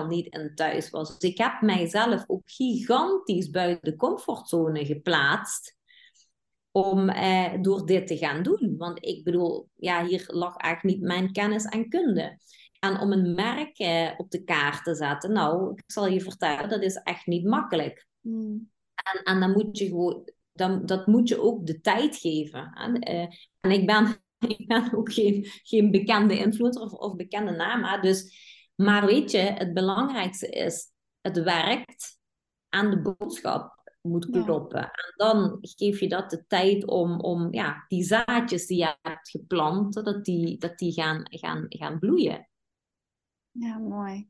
niet 0.07 0.33
in 0.33 0.51
thuis 0.55 0.89
was. 0.89 1.19
Dus 1.19 1.29
ik 1.29 1.37
heb 1.37 1.61
mijzelf 1.61 2.23
ook 2.27 2.41
gigantisch 2.45 3.49
buiten 3.49 3.91
de 3.91 3.97
comfortzone 3.97 4.85
geplaatst 4.85 5.77
om 6.71 7.09
eh, 7.09 7.53
door 7.61 7.85
dit 7.85 8.07
te 8.07 8.17
gaan 8.17 8.43
doen. 8.43 8.75
Want 8.77 9.05
ik 9.05 9.23
bedoel, 9.23 9.69
ja, 9.75 10.05
hier 10.05 10.23
lag 10.27 10.57
eigenlijk 10.57 10.95
niet 10.95 11.07
mijn 11.07 11.31
kennis 11.31 11.65
en 11.65 11.89
kunde. 11.89 12.37
En 12.79 12.99
om 12.99 13.11
een 13.11 13.35
merk 13.35 13.77
eh, 13.77 14.11
op 14.17 14.31
de 14.31 14.43
kaart 14.43 14.83
te 14.83 14.95
zetten, 14.95 15.31
nou, 15.31 15.71
ik 15.71 15.83
zal 15.85 16.07
je 16.07 16.21
vertellen, 16.21 16.69
dat 16.69 16.83
is 16.83 16.95
echt 16.95 17.25
niet 17.25 17.45
makkelijk. 17.45 18.07
Hmm. 18.21 18.71
En, 18.95 19.23
en 19.23 19.39
dan 19.39 19.51
moet 19.51 19.77
je 19.77 19.87
gewoon, 19.87 20.31
dan, 20.53 20.85
dat 20.85 21.07
moet 21.07 21.27
je 21.27 21.41
ook 21.41 21.65
de 21.65 21.81
tijd 21.81 22.17
geven. 22.17 22.71
En, 22.73 22.99
eh, 22.99 23.27
en 23.59 23.71
ik 23.71 23.85
ben, 23.85 24.23
ik 24.57 24.67
ben 24.67 24.93
ook 24.93 25.13
geen, 25.13 25.45
geen 25.63 25.91
bekende 25.91 26.37
influencer 26.37 26.81
of, 26.81 26.91
of 26.91 27.15
bekende 27.15 27.51
naam, 27.51 28.01
dus 28.01 28.47
maar 28.79 29.05
weet 29.05 29.31
je, 29.31 29.37
het 29.37 29.73
belangrijkste 29.73 30.47
is, 30.49 30.91
het 31.21 31.43
werkt 31.43 32.19
en 32.69 32.89
de 32.89 33.01
boodschap 33.01 33.83
moet 34.01 34.29
kloppen. 34.29 34.81
En 34.81 35.13
dan 35.15 35.57
geef 35.61 35.99
je 35.99 36.09
dat 36.09 36.29
de 36.29 36.45
tijd 36.47 36.87
om, 36.87 37.19
om 37.19 37.53
ja, 37.53 37.85
die 37.87 38.03
zaadjes 38.03 38.65
die 38.65 38.77
je 38.77 38.95
hebt 39.01 39.29
geplant, 39.29 39.93
dat 39.93 40.25
die, 40.25 40.57
dat 40.57 40.77
die 40.77 40.93
gaan, 40.93 41.21
gaan, 41.23 41.65
gaan 41.69 41.99
bloeien. 41.99 42.49
Ja, 43.51 43.77
mooi. 43.77 44.29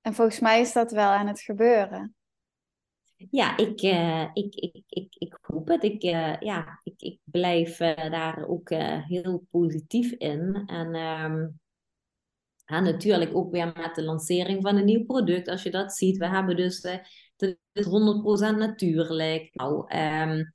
En 0.00 0.14
volgens 0.14 0.40
mij 0.40 0.60
is 0.60 0.72
dat 0.72 0.90
wel 0.90 1.10
aan 1.10 1.26
het 1.26 1.40
gebeuren. 1.40 2.14
ja, 3.30 3.56
ik, 3.56 3.82
uh, 3.82 4.30
ik, 4.32 4.54
ik, 4.54 4.84
ik, 4.88 5.14
ik 5.14 5.38
hoop 5.40 5.68
het. 5.68 5.82
Ik, 5.82 6.02
uh, 6.02 6.40
ja, 6.40 6.80
ik, 6.82 7.00
ik 7.00 7.20
blijf 7.24 7.80
uh, 7.80 8.10
daar 8.10 8.46
ook 8.46 8.68
heel 9.08 9.46
positief 9.50 10.12
in. 10.12 10.62
En 10.66 10.94
um, 10.94 11.60
natuurlijk 12.78 13.36
ook 13.36 13.50
weer 13.50 13.72
met 13.76 13.94
de 13.94 14.02
lancering 14.02 14.62
van 14.62 14.76
een 14.76 14.84
nieuw 14.84 15.04
product. 15.04 15.48
Als 15.48 15.62
je 15.62 15.70
dat 15.70 15.92
ziet, 15.92 16.16
we 16.16 16.28
hebben 16.28 16.56
dus 16.56 16.82
het 17.36 17.58
is 17.72 17.86
100% 17.86 17.90
natuurlijk. 18.56 19.50
Nou, 19.52 19.96
um, 19.96 20.54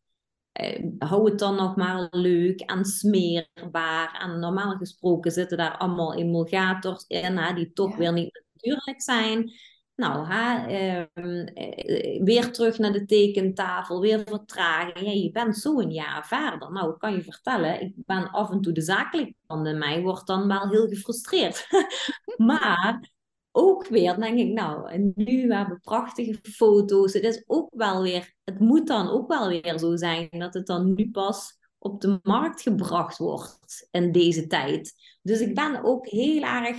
hou 0.97 1.30
het 1.30 1.39
dan 1.39 1.55
nog 1.55 1.76
maar 1.76 2.07
leuk 2.11 2.59
en 2.59 2.86
smeerbaar. 2.86 4.20
En 4.22 4.39
normaal 4.39 4.78
gesproken 4.78 5.32
zitten 5.32 5.57
daar 5.57 5.78
allemaal 5.78 6.16
emulgators 6.16 7.05
in, 7.07 7.38
hè, 7.38 7.53
die 7.53 7.74
toch 7.74 7.95
weer 7.95 8.13
niet 8.13 8.43
natuurlijk 8.53 9.01
zijn. 9.01 9.51
Nou, 9.96 10.30
ehm, 10.30 11.46
eh, 11.46 12.24
weer 12.24 12.52
terug 12.52 12.78
naar 12.78 12.91
de 12.91 13.06
tekentafel, 13.06 14.02
weer 14.02 14.22
vertraging. 14.26 15.06
Ja, 15.06 15.12
je 15.12 15.32
bent 15.32 15.58
zo 15.58 15.80
een 15.80 15.91
jaar 15.91 16.28
verder. 16.28 16.72
Nou, 16.72 16.93
ik 16.93 17.00
kan 17.00 17.14
je 17.14 17.24
vertellen, 17.24 17.82
ik 17.82 17.93
ben 17.96 18.30
af 18.32 18.50
en 18.50 18.62
toe 18.62 18.74
de 18.74 18.82
zakelijke 18.82 19.36
kant 19.48 19.68
in 19.68 19.78
mij, 19.78 20.02
wordt 20.02 20.28
dan 20.28 20.48
wel 20.48 20.70
heel 20.70 20.88
gefrustreerd. 20.88 21.68
maar 22.38 23.12
ook 23.52 23.88
weer 23.88 24.20
denk 24.20 24.39
ik, 24.39 24.48
nou, 24.48 24.89
en 24.91 25.12
nu 25.16 25.48
we 25.48 25.56
hebben 25.56 25.80
prachtige 25.82 26.39
foto's. 26.41 27.14
Het 27.14 27.24
is 27.24 27.43
ook 27.48 27.70
wel 27.76 28.02
weer, 28.02 28.34
het 28.43 28.60
moet 28.60 28.88
dan 28.88 29.10
ook 29.10 29.28
wel 29.28 29.48
weer 29.48 29.80
zo 29.80 29.96
zijn 29.96 30.30
dat 30.32 30.54
het 30.54 30.66
dan 30.66 30.93
nu 30.93 31.12
pas 31.12 31.58
op 31.78 32.02
de 32.02 32.20
markt 32.24 32.62
gebracht 32.62 33.18
wordt 33.18 33.88
in 33.91 34.12
deze 34.12 34.48
tijd. 34.48 34.93
Dus 35.22 35.39
ik 35.39 35.56
ben 35.56 35.84
ook 35.84 36.08
heel 36.08 36.43
erg, 36.43 36.78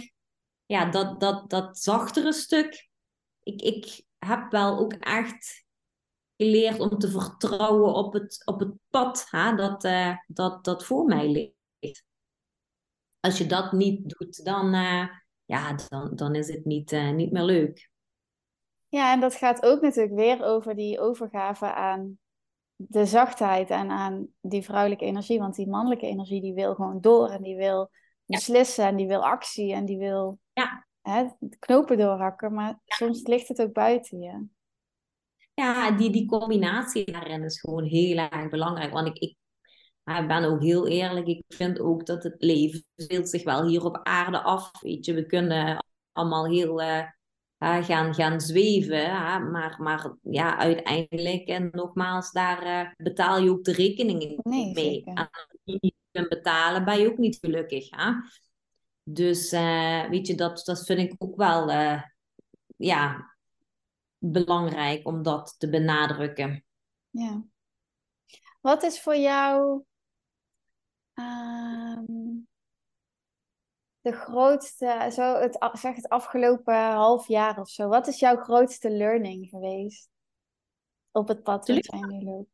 ja, 0.67 0.91
dat, 0.91 1.21
dat, 1.21 1.51
dat 1.51 1.79
zachtere 1.79 2.33
stuk 2.33 2.86
ik, 3.47 3.63
ik 3.63 4.05
heb 4.19 4.51
wel 4.51 4.79
ook 4.79 4.93
echt 4.93 5.65
geleerd 6.37 6.81
om 6.81 6.99
te 6.99 7.11
vertrouwen 7.11 7.95
op 7.95 8.13
het, 8.13 8.43
op 8.45 8.61
het 8.61 8.73
pad 8.91 9.27
hè, 9.31 9.55
dat, 9.55 9.85
uh, 9.85 10.17
dat, 10.27 10.65
dat 10.65 10.85
voor 10.85 11.05
mij 11.05 11.29
ligt. 11.29 12.05
Als 13.21 13.39
je 13.39 13.47
dat 13.47 13.73
niet 13.73 14.09
doet, 14.19 14.45
dan, 14.45 14.75
uh, 14.75 15.09
ja, 15.45 15.75
dan, 15.89 16.15
dan 16.15 16.35
is 16.35 16.49
het 16.49 16.65
niet, 16.65 16.93
uh, 16.93 17.11
niet 17.11 17.33
meer 17.33 17.43
leuk. 17.43 17.91
Ja, 18.89 19.13
en 19.13 19.21
dat 19.21 19.35
gaat 19.35 19.63
ook 19.63 19.81
natuurlijk 19.81 20.15
weer 20.15 20.45
over 20.45 20.75
die 20.75 21.01
overgave 21.01 21.75
aan 21.75 22.19
de 22.75 23.07
zachtheid 23.07 23.71
en 23.71 23.91
aan 23.91 24.29
die 24.41 24.63
vrouwelijke 24.63 25.05
energie. 25.05 25.39
Want 25.39 25.55
die 25.55 25.69
mannelijke 25.69 26.07
energie 26.07 26.41
die 26.41 26.55
wil 26.55 26.75
gewoon 26.75 27.01
door 27.01 27.29
en 27.29 27.43
die 27.43 27.57
wil 27.57 27.91
beslissen 28.25 28.85
en 28.85 28.97
die 28.97 29.07
wil 29.07 29.25
actie 29.25 29.73
en 29.73 29.85
die 29.85 29.99
wil 29.99 30.39
ja 30.53 30.86
hè, 31.11 31.27
knopen 31.59 31.99
doorhakken, 31.99 32.55
maar 32.55 32.81
soms 32.85 33.27
ligt 33.27 33.49
het 33.49 33.63
ook 33.63 33.73
buiten 33.73 34.21
je. 34.21 34.47
Ja, 35.55 35.91
die, 35.91 36.11
die 36.11 36.27
combinatie 36.27 37.13
daarin 37.13 37.43
is 37.43 37.61
gewoon 37.61 37.85
heel 37.85 38.17
erg 38.17 38.49
belangrijk. 38.49 38.93
Want 38.93 39.07
ik, 39.07 39.19
ik, 39.19 39.37
ik 40.05 40.29
ben 40.29 40.45
ook 40.45 40.63
heel 40.63 40.89
eerlijk, 40.89 41.27
ik 41.27 41.45
vind 41.49 41.81
ook 41.81 42.07
dat 42.07 42.23
het 42.23 42.35
leven 42.39 42.85
speelt 42.97 43.29
zich 43.29 43.45
wel 43.45 43.67
hier 43.67 43.85
op 43.85 44.01
aarde 44.03 44.43
af. 44.43 44.71
Weet 44.81 45.05
je, 45.05 45.15
we 45.15 45.27
kunnen 45.27 45.85
allemaal 46.13 46.47
heel 46.47 46.83
uh, 46.83 47.03
gaan, 47.59 48.15
gaan 48.15 48.41
zweven, 48.41 49.11
maar, 49.51 49.77
maar 49.79 50.17
ja, 50.23 50.59
uiteindelijk, 50.59 51.49
en 51.49 51.69
nogmaals, 51.73 52.33
daar 52.33 52.67
uh, 52.67 52.91
betaal 52.97 53.39
je 53.39 53.51
ook 53.51 53.65
de 53.65 53.73
rekeningen 53.73 54.39
nee, 54.43 54.73
mee. 54.73 55.05
En 55.05 55.17
als 55.17 55.47
je 55.65 55.79
niet 55.81 55.95
kunt 56.11 56.29
betalen, 56.29 56.85
ben 56.85 57.01
je 57.01 57.11
ook 57.11 57.19
niet 57.19 57.39
gelukkig. 57.41 57.91
Hè? 57.91 58.11
Dus 59.09 59.53
uh, 59.53 60.09
weet 60.09 60.27
je, 60.27 60.35
dat, 60.35 60.65
dat 60.65 60.85
vind 60.85 60.99
ik 60.99 61.15
ook 61.19 61.37
wel 61.37 61.71
uh, 61.71 62.03
ja, 62.77 63.35
belangrijk 64.19 65.07
om 65.07 65.23
dat 65.23 65.55
te 65.59 65.71
benadrukken. 65.71 66.65
Ja. 67.11 67.45
Wat 68.61 68.83
is 68.83 69.01
voor 69.01 69.17
jou 69.17 69.85
um, 71.15 72.49
de 74.01 74.13
grootste, 74.13 75.11
zo 75.13 75.35
het, 75.35 75.71
zeg 75.73 75.95
het 75.95 76.09
afgelopen 76.09 76.75
half 76.75 77.29
jaar 77.29 77.61
of 77.61 77.69
zo, 77.69 77.89
wat 77.89 78.07
is 78.07 78.19
jouw 78.19 78.37
grootste 78.37 78.91
learning 78.91 79.49
geweest 79.49 80.09
op 81.11 81.29
het 81.29 81.43
pad 81.43 81.67
dat 81.67 81.87
jij 81.87 82.01
nu 82.01 82.25
loopt? 82.25 82.51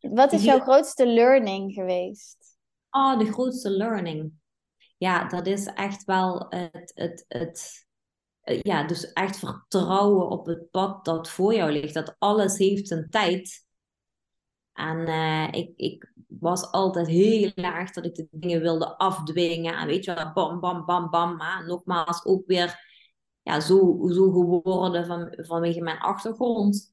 Wat 0.00 0.32
is 0.32 0.44
jouw 0.44 0.60
grootste 0.60 1.06
learning 1.06 1.72
geweest? 1.72 2.58
Oh, 2.90 3.18
de 3.18 3.32
grootste 3.32 3.70
learning 3.70 4.38
ja, 5.00 5.24
dat 5.28 5.46
is 5.46 5.66
echt 5.66 6.04
wel 6.04 6.46
het, 6.48 6.92
het, 6.94 7.24
het, 7.28 7.86
eh, 8.40 8.60
ja, 8.62 8.86
dus 8.86 9.12
echt 9.12 9.38
vertrouwen 9.38 10.28
op 10.28 10.46
het 10.46 10.70
pad 10.70 11.04
dat 11.04 11.30
voor 11.30 11.54
jou 11.54 11.72
ligt. 11.72 11.94
Dat 11.94 12.16
alles 12.18 12.58
heeft 12.58 12.90
een 12.90 13.10
tijd. 13.10 13.66
En 14.72 14.98
uh, 14.98 15.48
ik, 15.50 15.72
ik 15.76 16.12
was 16.26 16.70
altijd 16.70 17.06
heel 17.06 17.52
erg 17.54 17.90
dat 17.90 18.04
ik 18.04 18.14
de 18.14 18.28
dingen 18.30 18.60
wilde 18.60 18.96
afdwingen. 18.98 19.76
En 19.76 19.86
weet 19.86 20.04
je 20.04 20.14
wel, 20.14 20.32
bam, 20.32 20.60
bam, 20.60 20.84
bam, 20.84 21.10
bam. 21.10 21.36
Maar 21.36 21.66
nogmaals, 21.66 22.24
ook 22.24 22.46
weer 22.46 22.80
ja, 23.42 23.60
zo, 23.60 24.08
zo 24.08 24.30
geworden 24.30 25.06
van, 25.06 25.34
vanwege 25.36 25.80
mijn 25.80 25.98
achtergrond. 25.98 26.92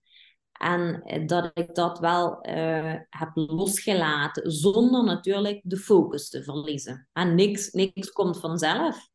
En 0.57 1.01
eh, 1.01 1.27
dat 1.27 1.51
ik 1.53 1.75
dat 1.75 1.99
wel 1.99 2.47
uh, 2.47 2.95
heb 3.09 3.31
losgelaten, 3.33 4.51
zonder 4.51 5.03
natuurlijk 5.03 5.61
de 5.63 5.77
focus 5.77 6.29
te 6.29 6.43
verliezen. 6.43 7.07
En 7.13 7.35
niks, 7.35 7.71
niks 7.71 8.11
komt 8.11 8.39
vanzelf. 8.39 9.09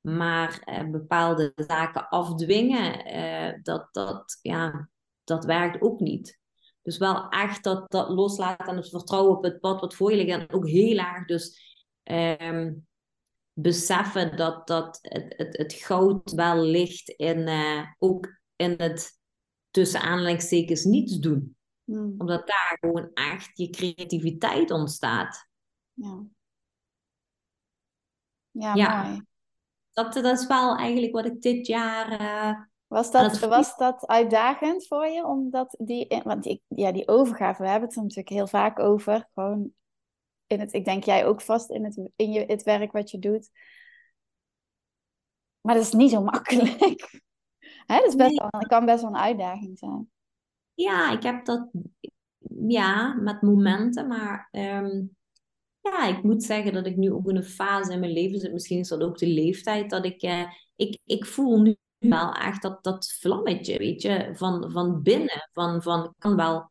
Maar 0.00 0.62
uh, 0.64 0.90
bepaalde 0.90 1.52
zaken 1.56 2.08
afdwingen, 2.08 3.62
dat, 3.62 3.88
dat, 3.92 4.38
ja, 4.42 4.88
dat 5.24 5.44
werkt 5.44 5.80
ook 5.80 6.00
niet. 6.00 6.40
Dus 6.82 6.98
wel 6.98 7.28
echt 7.28 7.64
dat, 7.64 7.90
dat 7.90 8.08
loslaten 8.08 8.66
en 8.66 8.76
het 8.76 8.88
vertrouwen 8.88 9.36
op 9.36 9.42
het 9.42 9.60
pad 9.60 9.80
wat 9.80 9.94
voor 9.94 10.10
je 10.10 10.16
ligt. 10.16 10.30
En 10.30 10.52
ook 10.52 10.68
heel 10.68 10.98
erg 10.98 11.24
dus 11.24 11.74
um, 12.04 12.86
beseffen 13.52 14.36
dat, 14.36 14.66
dat 14.66 14.98
het, 15.02 15.34
het, 15.36 15.56
het 15.56 15.72
goud 15.72 16.32
wel 16.32 16.56
ligt 16.56 17.08
in, 17.08 17.48
ook 17.98 18.40
in 18.56 18.74
het 18.76 19.16
tussen 19.76 20.00
aanleidingstekens 20.00 20.84
niets 20.84 21.18
doen. 21.18 21.56
Hmm. 21.84 22.14
Omdat 22.18 22.46
daar 22.46 22.76
gewoon 22.80 23.10
echt 23.14 23.58
je 23.58 23.70
creativiteit 23.70 24.70
ontstaat. 24.70 25.48
Ja, 25.92 26.24
ja, 28.50 28.74
ja. 28.74 29.02
mooi. 29.02 29.22
Dat, 29.92 30.12
dat 30.12 30.38
is 30.38 30.46
wel 30.46 30.76
eigenlijk 30.76 31.12
wat 31.12 31.24
ik 31.24 31.42
dit 31.42 31.66
jaar. 31.66 32.20
Uh, 32.20 32.60
was, 32.86 33.10
dat, 33.10 33.38
was 33.38 33.76
dat 33.76 34.06
uitdagend 34.06 34.86
voor 34.86 35.06
je? 35.06 35.24
Omdat 35.24 35.76
die, 35.78 36.20
want 36.24 36.42
die, 36.42 36.62
ja, 36.68 36.92
die 36.92 37.08
overgave, 37.08 37.62
we 37.62 37.68
hebben 37.68 37.88
het 37.88 37.96
er 37.96 38.02
natuurlijk 38.02 38.28
heel 38.28 38.46
vaak 38.46 38.78
over. 38.78 39.28
Gewoon 39.34 39.72
in 40.46 40.60
het, 40.60 40.72
ik 40.72 40.84
denk 40.84 41.04
jij 41.04 41.26
ook 41.26 41.40
vast 41.40 41.70
in 41.70 41.84
het, 41.84 42.10
in 42.16 42.32
je, 42.32 42.44
het 42.46 42.62
werk 42.62 42.92
wat 42.92 43.10
je 43.10 43.18
doet. 43.18 43.50
Maar 45.60 45.74
dat 45.74 45.84
is 45.84 45.92
niet 45.92 46.10
zo 46.10 46.22
makkelijk. 46.22 47.24
Hè? 47.86 47.96
Dat 47.96 48.06
is 48.06 48.14
best 48.14 48.38
wel, 48.38 48.50
kan 48.66 48.84
best 48.84 49.02
wel 49.02 49.10
een 49.10 49.16
uitdaging 49.16 49.78
zijn. 49.78 50.10
Ja, 50.74 51.12
ik 51.12 51.22
heb 51.22 51.44
dat 51.44 51.70
ja, 52.66 53.14
met 53.14 53.42
momenten, 53.42 54.06
maar 54.06 54.48
ehm, 54.50 55.02
ja, 55.80 56.06
ik 56.06 56.22
moet 56.22 56.42
zeggen 56.42 56.72
dat 56.72 56.86
ik 56.86 56.96
nu 56.96 57.12
ook 57.12 57.28
in 57.28 57.36
een 57.36 57.44
fase 57.44 57.92
in 57.92 58.00
mijn 58.00 58.12
leven 58.12 58.38
zit. 58.38 58.52
Misschien 58.52 58.78
is 58.78 58.88
dat 58.88 59.02
ook 59.02 59.18
de 59.18 59.28
leeftijd 59.28 59.90
dat 59.90 60.04
ik, 60.04 60.22
uh, 60.22 60.44
ik, 60.76 60.98
ik 61.04 61.26
voel 61.26 61.60
nu 61.60 61.76
wel 61.98 62.32
echt 62.32 62.62
dat, 62.62 62.84
dat 62.84 63.12
vlammetje, 63.20 63.78
weet 63.78 64.02
je, 64.02 64.30
van, 64.34 64.70
van 64.70 65.02
binnen. 65.02 65.48
Van, 65.52 65.82
van, 65.82 66.04
ik 66.04 66.12
kan 66.18 66.36
wel 66.36 66.70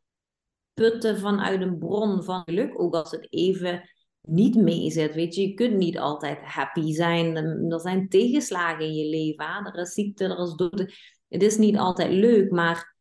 putten 0.73 1.19
vanuit 1.19 1.61
een 1.61 1.77
bron 1.77 2.23
van 2.23 2.41
geluk, 2.45 2.79
ook 2.81 2.93
als 2.93 3.11
het 3.11 3.27
even 3.29 3.89
niet 4.27 4.55
meezit. 4.55 5.13
Weet 5.13 5.35
je, 5.35 5.47
je 5.47 5.53
kunt 5.53 5.75
niet 5.75 5.97
altijd 5.97 6.39
happy 6.43 6.91
zijn. 6.91 7.35
Er 7.71 7.79
zijn 7.79 8.09
tegenslagen 8.09 8.85
in 8.85 8.93
je 8.93 9.09
leven. 9.09 9.45
Hè? 9.45 9.69
Er 9.69 9.75
is 9.79 9.93
ziekte, 9.93 10.23
er 10.23 10.39
is 10.39 10.53
dood. 10.53 10.79
Het 11.27 11.43
is 11.43 11.57
niet 11.57 11.77
altijd 11.77 12.11
leuk, 12.11 12.51
maar 12.51 12.95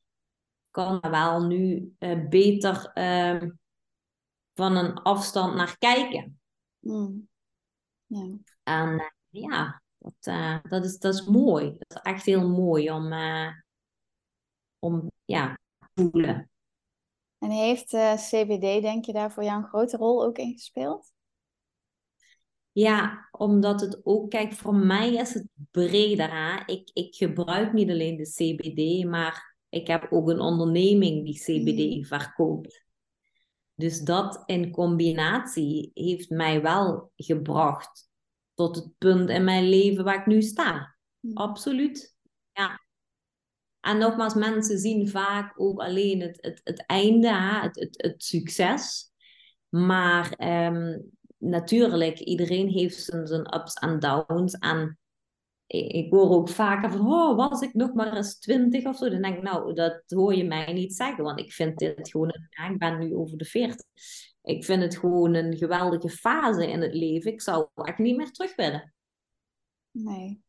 kan 0.71 1.01
er 1.01 1.11
wel 1.11 1.47
nu 1.47 1.95
uh, 1.99 2.29
beter 2.29 2.91
uh, 2.95 3.51
van 4.55 4.77
een 4.77 4.95
afstand 4.95 5.55
naar 5.55 5.79
kijken. 5.79 6.41
Mm. 6.79 7.29
Ja. 8.07 8.37
En 8.63 8.89
uh, 8.89 9.43
ja, 9.43 9.83
dat, 9.99 10.27
uh, 10.29 10.59
dat, 10.63 10.85
is, 10.85 10.99
dat 10.99 11.15
is 11.15 11.25
mooi. 11.25 11.75
Dat 11.79 11.99
is 11.99 12.13
echt 12.13 12.25
heel 12.25 12.49
mooi 12.49 12.91
om, 12.91 13.13
om 14.79 15.11
ja, 15.25 15.59
te 15.79 16.09
voelen. 16.11 16.51
En 17.39 17.51
heeft 17.51 17.89
CBD, 18.17 18.83
denk 18.83 19.05
je, 19.05 19.13
daar 19.13 19.33
voor 19.33 19.45
jou 19.45 19.63
een 19.63 19.69
grote 19.69 19.97
rol 19.97 20.25
ook 20.25 20.39
in 20.39 20.53
gespeeld? 20.53 21.14
Ja, 22.75 23.29
omdat 23.31 23.81
het 23.81 24.01
ook, 24.05 24.31
kijk, 24.31 24.53
voor 24.53 24.75
mij 24.75 25.15
is 25.15 25.35
het 25.35 25.47
breder. 25.71 26.31
Hè? 26.31 26.63
Ik, 26.67 26.91
ik 26.93 27.15
gebruik 27.15 27.73
niet 27.73 27.91
alleen 27.91 28.17
de 28.17 28.31
CBD, 28.31 29.05
maar 29.05 29.57
ik 29.69 29.87
heb 29.87 30.07
ook 30.11 30.29
een 30.29 30.41
onderneming 30.41 31.25
die 31.25 31.39
CBD 31.39 31.97
mm. 31.97 32.05
verkoopt. 32.05 32.85
Dus 33.75 34.01
dat 34.01 34.43
in 34.47 34.71
combinatie 34.71 35.91
heeft 35.95 36.31
mij 36.31 36.63
wel 36.63 37.13
gebracht 37.17 38.09
tot 38.55 38.77
het 38.77 38.99
punt 38.99 39.31
in 39.31 39.45
mijn 39.45 39.69
leven 39.69 40.05
waar 40.05 40.21
ik 40.21 40.27
nu 40.27 40.43
sta. 40.43 40.97
Mm. 41.21 41.37
Absoluut. 41.37 42.17
Ja. 42.53 42.81
En 43.81 43.99
nogmaals, 43.99 44.35
mensen 44.35 44.79
zien 44.79 45.09
vaak 45.09 45.61
ook 45.61 45.81
alleen 45.81 46.21
het, 46.21 46.39
het, 46.41 46.61
het 46.65 46.87
einde, 46.87 47.33
het, 47.33 47.81
het, 47.81 48.03
het 48.03 48.25
succes. 48.25 49.13
Maar 49.69 50.33
ehm, 50.33 50.99
natuurlijk, 51.45 52.19
iedereen 52.19 52.69
heeft 52.69 53.05
zijn, 53.05 53.27
zijn 53.27 53.55
ups 53.55 53.75
en 53.75 53.99
downs. 53.99 54.55
En 54.59 54.99
ik 55.67 56.11
hoor 56.11 56.31
ook 56.31 56.49
vaker 56.49 56.91
van, 56.91 57.01
oh, 57.01 57.37
was 57.37 57.61
ik 57.61 57.75
nog 57.75 57.95
maar 57.95 58.17
eens 58.17 58.39
twintig 58.39 58.85
of 58.85 58.97
zo. 58.97 59.09
Dan 59.09 59.23
denk 59.23 59.37
ik, 59.37 59.43
nou, 59.43 59.75
dat 59.75 60.03
hoor 60.07 60.35
je 60.35 60.45
mij 60.45 60.73
niet 60.73 60.95
zeggen. 60.95 61.25
Want 61.25 61.39
ik 61.41 61.53
vind 61.53 61.79
dit 61.79 62.11
gewoon, 62.11 62.29
een, 62.29 62.73
ik 62.73 62.79
ben 62.79 62.99
nu 62.99 63.15
over 63.15 63.39
de 63.39 63.45
veertig. 63.45 63.87
Ik 64.43 64.65
vind 64.65 64.83
het 64.83 64.99
gewoon 64.99 65.35
een 65.35 65.57
geweldige 65.57 66.09
fase 66.09 66.71
in 66.71 66.81
het 66.81 66.95
leven. 66.95 67.33
Ik 67.33 67.41
zou 67.41 67.69
echt 67.75 67.99
niet 67.99 68.17
meer 68.17 68.31
terug 68.31 68.57
willen. 68.57 68.95
Nee. 69.91 70.44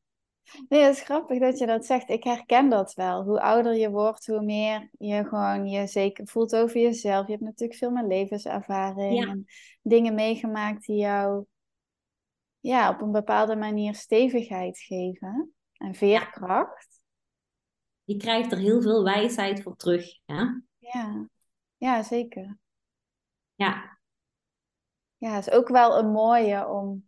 Nee, 0.69 0.81
het 0.81 0.95
is 0.95 1.01
grappig 1.01 1.39
dat 1.39 1.57
je 1.57 1.65
dat 1.65 1.85
zegt. 1.85 2.09
Ik 2.09 2.23
herken 2.23 2.69
dat 2.69 2.93
wel. 2.93 3.23
Hoe 3.23 3.41
ouder 3.41 3.75
je 3.75 3.89
wordt, 3.89 4.27
hoe 4.27 4.41
meer 4.41 4.89
je 4.97 5.25
gewoon 5.25 5.67
je 5.67 5.87
zeker 5.87 6.27
voelt 6.27 6.55
over 6.55 6.81
jezelf. 6.81 7.25
Je 7.25 7.31
hebt 7.31 7.43
natuurlijk 7.43 7.79
veel 7.79 7.91
meer 7.91 8.07
levenservaring 8.07 9.25
en 9.25 9.45
dingen 9.81 10.13
meegemaakt 10.13 10.85
die 10.85 10.97
jou 10.97 11.45
ja, 12.59 12.89
op 12.89 13.01
een 13.01 13.11
bepaalde 13.11 13.55
manier 13.55 13.95
stevigheid 13.95 14.79
geven 14.79 15.53
en 15.73 15.95
veerkracht. 15.95 17.01
Je 18.03 18.17
krijgt 18.17 18.51
er 18.51 18.57
heel 18.57 18.81
veel 18.81 19.03
wijsheid 19.03 19.61
voor 19.61 19.75
terug. 19.75 20.19
Ja, 20.25 20.61
ja. 20.77 21.29
ja 21.77 22.03
zeker. 22.03 22.57
Ja. 23.55 23.99
Ja, 25.17 25.35
het 25.35 25.47
is 25.47 25.53
ook 25.53 25.67
wel 25.67 25.97
een 25.97 26.11
mooie 26.11 26.67
om 26.67 27.04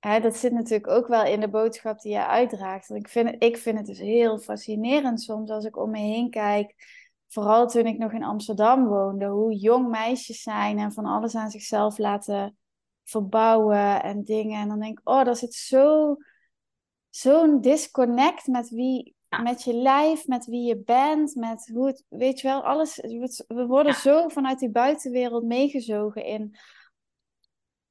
Hè, 0.00 0.20
dat 0.20 0.36
zit 0.36 0.52
natuurlijk 0.52 0.90
ook 0.90 1.06
wel 1.06 1.24
in 1.24 1.40
de 1.40 1.48
boodschap 1.48 2.00
die 2.00 2.12
je 2.12 2.26
uitdraagt. 2.26 2.88
Want 2.88 3.00
ik 3.00 3.08
vind, 3.08 3.30
het, 3.30 3.42
ik 3.42 3.56
vind 3.56 3.78
het 3.78 3.86
dus 3.86 3.98
heel 3.98 4.38
fascinerend 4.38 5.22
soms 5.22 5.50
als 5.50 5.64
ik 5.64 5.76
om 5.76 5.90
me 5.90 5.98
heen 5.98 6.30
kijk. 6.30 6.74
Vooral 7.28 7.68
toen 7.68 7.86
ik 7.86 7.98
nog 7.98 8.12
in 8.12 8.24
Amsterdam 8.24 8.86
woonde. 8.86 9.26
Hoe 9.26 9.54
jong 9.54 9.88
meisjes 9.88 10.42
zijn 10.42 10.78
en 10.78 10.92
van 10.92 11.04
alles 11.04 11.34
aan 11.34 11.50
zichzelf 11.50 11.98
laten 11.98 12.56
verbouwen 13.04 14.02
en 14.02 14.24
dingen. 14.24 14.60
En 14.60 14.68
dan 14.68 14.80
denk 14.80 14.98
ik, 14.98 15.08
oh, 15.08 15.24
dat 15.24 15.38
zit 15.38 15.54
zo, 15.54 16.16
zo'n 17.08 17.60
disconnect 17.60 18.46
met 18.46 18.68
wie, 18.68 19.14
met 19.42 19.62
je 19.62 19.74
lijf, 19.74 20.26
met 20.26 20.46
wie 20.46 20.66
je 20.66 20.78
bent, 20.78 21.34
met 21.34 21.70
hoe 21.72 21.86
het, 21.86 22.04
weet 22.08 22.40
je 22.40 22.48
wel, 22.48 22.64
alles. 22.64 22.96
We 23.48 23.66
worden 23.66 23.94
zo 23.94 24.28
vanuit 24.28 24.58
die 24.58 24.70
buitenwereld 24.70 25.44
meegezogen 25.44 26.24
in 26.24 26.56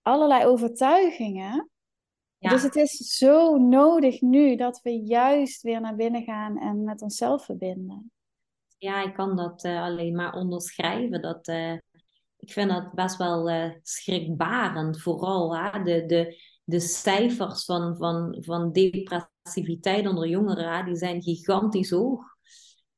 allerlei 0.01 0.45
overtuigingen. 0.45 1.69
Dus 2.39 2.63
het 2.63 2.75
is 2.75 2.91
zo 2.97 3.57
nodig 3.57 4.21
nu 4.21 4.55
dat 4.55 4.81
we 4.81 4.91
juist 4.91 5.61
weer 5.61 5.81
naar 5.81 5.95
binnen 5.95 6.23
gaan 6.23 6.57
en 6.57 6.83
met 6.83 7.01
onszelf 7.01 7.45
verbinden. 7.45 8.11
Ja, 8.77 9.03
ik 9.03 9.13
kan 9.13 9.35
dat 9.35 9.63
uh, 9.63 9.83
alleen 9.83 10.15
maar 10.15 10.33
onderschrijven. 10.33 11.21
Dat, 11.21 11.47
uh, 11.47 11.73
ik 12.37 12.51
vind 12.51 12.69
dat 12.69 12.93
best 12.93 13.17
wel 13.17 13.49
uh, 13.49 13.71
schrikbarend. 13.81 15.01
Vooral 15.01 15.57
hè? 15.57 15.83
De, 15.83 16.05
de, 16.05 16.41
de 16.63 16.79
cijfers 16.79 17.65
van, 17.65 17.97
van, 17.97 18.37
van 18.39 18.71
depressiviteit 18.71 20.07
onder 20.07 20.27
jongeren, 20.27 20.77
hè? 20.77 20.83
die 20.83 20.95
zijn 20.95 21.21
gigantisch 21.21 21.89
hoog. 21.89 22.37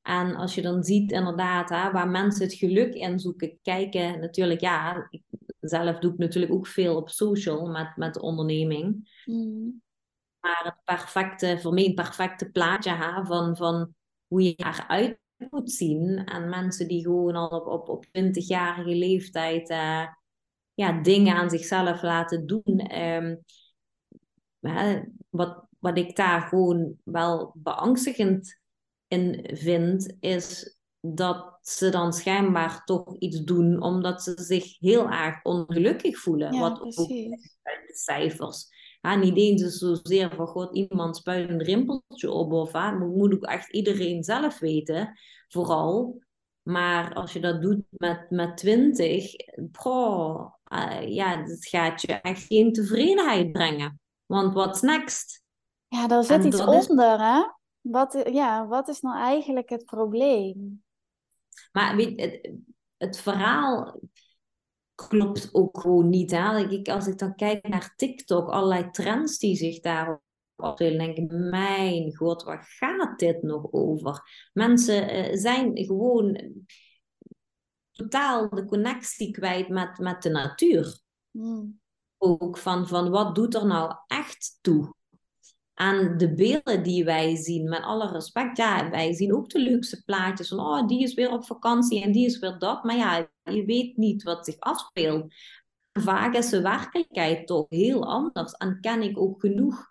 En 0.02 0.36
als 0.36 0.56
je 0.56 0.62
dan 0.62 0.84
ziet 0.84 1.12
inderdaad 1.12 1.70
hè, 1.70 1.92
waar 1.92 2.10
mensen 2.10 2.44
het 2.44 2.54
geluk 2.54 2.94
in 2.94 3.20
zoeken, 3.20 3.60
kijken 3.62 4.20
natuurlijk, 4.20 4.62
ja, 4.62 5.10
zelf 5.62 6.00
doe 6.00 6.12
ik 6.12 6.18
natuurlijk 6.18 6.54
ook 6.54 6.68
veel 6.68 6.96
op 6.96 7.10
social 7.10 7.66
met, 7.68 7.96
met 7.96 8.14
de 8.14 8.22
onderneming. 8.22 9.12
Mm. 9.26 9.82
Maar 10.40 10.62
het 10.64 10.84
perfecte, 10.84 11.60
voor 11.62 11.74
mij 11.74 11.86
een 11.86 11.94
perfecte 11.94 12.50
plaatje 12.50 12.90
ha, 12.90 13.26
van, 13.26 13.58
van 13.58 13.94
hoe 14.28 14.44
je 14.44 14.54
eruit 14.56 15.20
moet 15.50 15.72
zien. 15.72 16.26
En 16.26 16.50
mensen 16.50 16.88
die 16.88 17.04
gewoon 17.04 17.36
al 17.36 17.48
op, 17.48 17.68
op, 17.68 17.90
op 17.90 18.06
20-jarige 18.06 18.96
leeftijd 18.96 19.70
uh, 19.70 20.08
ja, 20.74 21.02
dingen 21.02 21.36
aan 21.36 21.50
zichzelf 21.50 22.02
laten 22.02 22.48
doen. 22.48 22.96
Um, 23.02 23.44
wat, 25.30 25.68
wat 25.80 25.98
ik 25.98 26.16
daar 26.16 26.42
gewoon 26.42 26.96
wel 27.04 27.52
beangstigend 27.56 28.60
in 29.08 29.50
vind, 29.54 30.18
is 30.20 30.78
dat 31.02 31.58
ze 31.62 31.90
dan 31.90 32.14
schijnbaar 32.14 32.84
toch 32.86 33.16
iets 33.20 33.44
doen 33.44 33.82
omdat 33.82 34.24
ze 34.24 34.34
zich 34.36 34.80
heel 34.80 35.10
erg 35.10 35.44
ongelukkig 35.44 36.20
voelen. 36.20 36.60
wat 36.60 36.80
precies. 36.80 37.02
ook 37.02 37.10
de 37.88 37.94
cijfers. 37.94 38.68
Ja, 39.02 39.16
niet 39.16 39.38
eens 39.38 39.78
zozeer 39.78 40.36
van 40.36 40.48
god, 40.48 40.76
iemand 40.76 41.18
spuit 41.18 41.50
een 41.50 41.64
rimpeltje 41.64 42.32
op 42.32 42.52
of 42.52 42.72
hè, 42.72 42.92
moet 42.92 43.34
ook 43.34 43.44
echt 43.44 43.74
iedereen 43.74 44.24
zelf 44.24 44.60
weten, 44.60 45.20
vooral. 45.48 46.22
Maar 46.62 47.14
als 47.14 47.34
je 47.34 47.40
dat 47.40 47.62
doet 47.62 47.84
met, 47.90 48.30
met 48.30 48.58
20, 48.58 49.32
goh, 49.72 50.54
uh, 50.74 51.08
ja, 51.08 51.44
dat 51.46 51.68
gaat 51.68 52.02
je 52.02 52.14
echt 52.14 52.44
geen 52.44 52.74
tevredenheid 52.74 53.52
brengen. 53.52 54.00
Want 54.26 54.54
what's 54.54 54.82
next? 54.82 55.44
Ja, 55.88 56.08
daar 56.08 56.24
zit 56.24 56.44
iets 56.44 56.62
onder, 56.66 57.20
hè? 57.20 57.44
Wat, 57.82 58.22
ja, 58.32 58.68
wat 58.68 58.88
is 58.88 59.02
nou 59.02 59.18
eigenlijk 59.18 59.70
het 59.70 59.86
probleem? 59.86 60.84
Maar 61.72 61.96
weet, 61.96 62.22
het, 62.22 62.52
het 62.98 63.18
verhaal 63.20 64.02
klopt 64.96 65.50
ook 65.52 65.80
gewoon 65.80 66.10
niet. 66.10 66.32
Hè? 66.32 66.58
Ik, 66.58 66.88
als 66.90 67.08
ik 67.08 67.18
dan 67.18 67.36
kijk 67.36 67.68
naar 67.68 67.94
TikTok, 67.96 68.50
allerlei 68.50 68.90
trends 68.90 69.38
die 69.38 69.56
zich 69.56 69.80
daar 69.80 70.22
afspelen, 70.56 70.98
denk 70.98 71.18
ik, 71.18 71.32
mijn 71.32 72.16
god, 72.16 72.44
waar 72.44 72.64
gaat 72.64 73.20
dit 73.20 73.42
nog 73.42 73.72
over? 73.72 74.22
Mensen 74.54 75.16
uh, 75.16 75.38
zijn 75.38 75.78
gewoon 75.78 76.54
totaal 77.92 78.50
de 78.50 78.66
connectie 78.66 79.32
kwijt 79.32 79.70
met, 79.70 79.98
met 79.98 80.22
de 80.22 80.30
natuur. 80.30 81.00
Hmm. 81.32 81.80
Ook 82.18 82.58
van, 82.58 82.88
van 82.88 83.10
wat 83.10 83.36
doet 83.36 83.56
er 83.56 83.66
nou 83.66 83.96
echt 84.08 84.58
toe? 84.62 84.94
Aan 85.82 86.18
de 86.18 86.34
beelden 86.34 86.84
die 86.84 87.04
wij 87.04 87.36
zien. 87.36 87.70
Met 87.70 87.82
alle 87.82 88.12
respect, 88.12 88.58
ja, 88.58 88.90
wij 88.90 89.14
zien 89.14 89.36
ook 89.36 89.50
de 89.50 89.60
luxe 89.60 90.04
plaatjes 90.04 90.48
van, 90.48 90.60
oh, 90.60 90.88
die 90.88 91.04
is 91.04 91.14
weer 91.14 91.32
op 91.32 91.46
vakantie 91.46 92.04
en 92.04 92.12
die 92.12 92.26
is 92.26 92.40
weer 92.40 92.58
dat. 92.60 92.84
Maar 92.84 92.96
ja, 92.96 93.30
je 93.44 93.66
weet 93.66 93.98
niet 93.98 94.24
wat 94.24 94.46
zich 94.46 94.60
afspeelt. 94.60 95.34
Vaak 95.92 96.34
is 96.36 96.50
de 96.50 96.62
werkelijkheid 96.62 97.48
toch 97.48 97.66
heel 97.70 98.06
anders. 98.06 98.52
En 98.52 98.80
ken 98.80 99.02
ik 99.02 99.20
ook 99.20 99.40
genoeg 99.40 99.88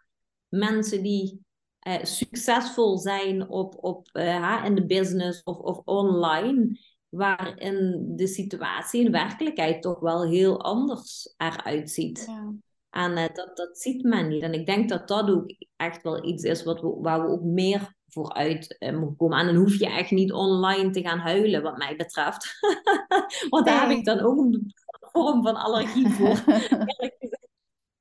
mensen 0.49 1.03
die 1.03 1.41
eh, 1.79 2.05
succesvol 2.05 2.99
zijn 2.99 3.49
op, 3.49 3.85
op, 3.85 4.09
uh, 4.13 4.63
in 4.65 4.75
de 4.75 4.87
business 4.87 5.43
of, 5.43 5.57
of 5.57 5.81
online, 5.85 6.79
waarin 7.09 8.03
de 8.17 8.27
situatie 8.27 9.05
in 9.05 9.13
werkelijkheid 9.13 9.83
toch 9.83 10.01
wel 10.01 10.29
heel 10.29 10.63
anders 10.63 11.35
eruit 11.37 11.91
ziet. 11.91 12.25
Ja. 12.27 12.53
En 12.91 13.11
uh, 13.11 13.25
dat, 13.33 13.57
dat 13.57 13.79
ziet 13.79 14.03
men 14.03 14.29
niet. 14.29 14.43
En 14.43 14.53
ik 14.53 14.67
denk 14.67 14.89
dat 14.89 15.09
dat 15.09 15.31
ook 15.31 15.55
echt 15.77 16.03
wel 16.03 16.25
iets 16.25 16.45
is 16.45 16.65
wat 16.65 16.81
we, 16.81 16.97
waar 17.01 17.23
we 17.23 17.29
ook 17.29 17.43
meer 17.43 17.95
vooruit 18.07 18.77
uh, 18.79 18.99
moeten 18.99 19.17
komen. 19.17 19.39
En 19.39 19.47
dan 19.47 19.55
hoef 19.55 19.79
je 19.79 19.87
echt 19.87 20.11
niet 20.11 20.33
online 20.33 20.91
te 20.91 21.01
gaan 21.01 21.19
huilen, 21.19 21.63
wat 21.63 21.77
mij 21.77 21.97
betreft. 21.97 22.59
Want 23.51 23.67
daar 23.67 23.89
heb 23.89 23.99
ik 23.99 24.05
dan 24.05 24.21
ook 24.21 24.39
een 24.39 24.75
vorm 25.01 25.43
van 25.43 25.55
allergie 25.55 26.09
voor. 26.19 26.45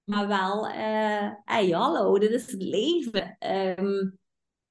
maar 0.03 0.27
wel, 0.27 0.67
uh, 0.67 1.31
hey, 1.45 1.69
hallo, 1.69 2.19
dit 2.19 2.31
is 2.31 2.51
het 2.51 2.61
leven. 2.61 3.37
Um, 3.79 4.19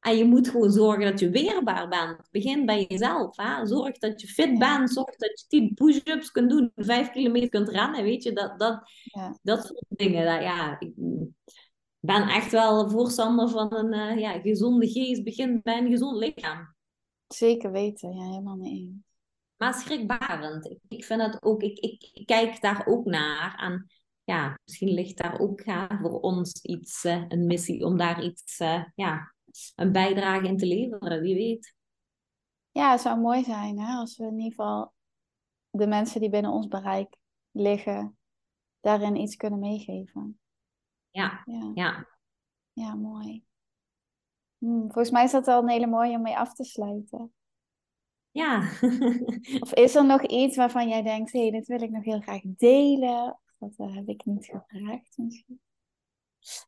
en 0.01 0.17
je 0.17 0.25
moet 0.25 0.49
gewoon 0.49 0.71
zorgen 0.71 1.05
dat 1.05 1.21
je 1.21 1.31
weerbaar 1.31 1.89
bent. 1.89 2.31
Begin 2.31 2.67
bij 2.67 2.85
jezelf. 2.89 3.37
Hè? 3.37 3.67
Zorg 3.67 3.99
dat 3.99 4.21
je 4.21 4.27
fit 4.27 4.59
bent. 4.59 4.91
Zorg 4.91 5.17
dat 5.17 5.41
je 5.41 5.47
10 5.49 5.75
push-ups 5.75 6.31
kunt 6.31 6.51
doen. 6.51 6.73
5 6.75 7.11
kilometer 7.11 7.49
kunt 7.49 7.69
rennen. 7.69 8.03
Weet 8.03 8.23
je, 8.23 8.33
dat, 8.33 8.59
dat, 8.59 8.91
ja. 9.05 9.39
dat 9.43 9.67
soort 9.67 9.85
dingen. 9.89 10.25
Dat, 10.25 10.43
ja, 10.43 10.81
ik 10.81 10.93
ben 12.01 12.29
echt 12.29 12.51
wel 12.51 12.91
voorstander 12.91 13.49
van 13.49 13.75
een 13.75 13.95
uh, 13.95 14.21
ja, 14.21 14.41
gezonde 14.41 14.89
geest. 14.89 15.25
Begint 15.25 15.63
bij 15.63 15.79
een 15.79 15.91
gezond 15.91 16.17
lichaam. 16.17 16.75
Zeker 17.27 17.73
weten. 17.73 18.17
Ja, 18.17 18.25
helemaal 18.25 18.57
mee 18.57 18.73
eens. 18.73 19.07
Maar 19.57 19.75
schrikbarend. 19.75 20.77
Ik, 20.89 21.05
vind 21.05 21.23
het 21.23 21.43
ook... 21.43 21.63
Ik, 21.63 21.79
ik, 21.79 22.27
kijk 22.27 22.61
daar 22.61 22.87
ook 22.87 23.05
naar. 23.05 23.55
En 23.61 23.87
ja, 24.25 24.59
misschien 24.65 24.95
ligt 24.95 25.17
daar 25.17 25.41
ook 25.41 25.61
ja, 25.61 25.99
voor 26.03 26.21
ons 26.21 26.63
iets... 26.63 27.05
Uh, 27.05 27.25
een 27.29 27.47
missie 27.47 27.85
om 27.85 27.97
daar 27.97 28.25
iets... 28.25 28.61
Uh, 28.61 28.85
ja, 28.95 29.33
een 29.75 29.93
bijdrage 29.93 30.47
in 30.47 30.57
te 30.57 30.67
leveren, 30.67 31.21
wie 31.21 31.35
weet. 31.35 31.75
Ja, 32.71 32.91
het 32.91 33.01
zou 33.01 33.21
mooi 33.21 33.45
zijn 33.45 33.79
hè? 33.79 33.95
als 33.95 34.17
we 34.17 34.25
in 34.25 34.39
ieder 34.39 34.51
geval 34.51 34.93
de 35.71 35.87
mensen 35.87 36.21
die 36.21 36.31
binnen 36.31 36.51
ons 36.51 36.69
bereik 36.69 37.17
liggen, 37.51 38.19
daarin 38.81 39.17
iets 39.17 39.37
kunnen 39.37 39.59
meegeven. 39.59 40.41
Ja, 41.11 41.43
ja. 41.45 41.71
Ja, 41.75 42.09
ja 42.73 42.95
mooi. 42.95 43.45
Hm, 44.59 44.81
volgens 44.81 45.11
mij 45.11 45.25
is 45.25 45.31
dat 45.31 45.47
wel 45.47 45.63
een 45.63 45.69
hele 45.69 45.87
mooie 45.87 46.17
om 46.17 46.23
mee 46.23 46.37
af 46.37 46.55
te 46.55 46.65
sluiten. 46.65 47.33
Ja. 48.31 48.61
of 49.61 49.75
is 49.75 49.95
er 49.95 50.07
nog 50.07 50.23
iets 50.23 50.57
waarvan 50.57 50.89
jij 50.89 51.03
denkt, 51.03 51.33
hé, 51.33 51.41
hey, 51.41 51.51
dit 51.51 51.67
wil 51.67 51.83
ik 51.83 51.91
nog 51.91 52.05
heel 52.05 52.21
graag 52.21 52.43
delen? 52.45 53.41
Of 53.59 53.75
dat 53.77 53.89
uh, 53.89 53.95
heb 53.95 54.09
ik 54.09 54.25
niet 54.25 54.45
gevraagd 54.45 55.17
misschien? 55.17 55.61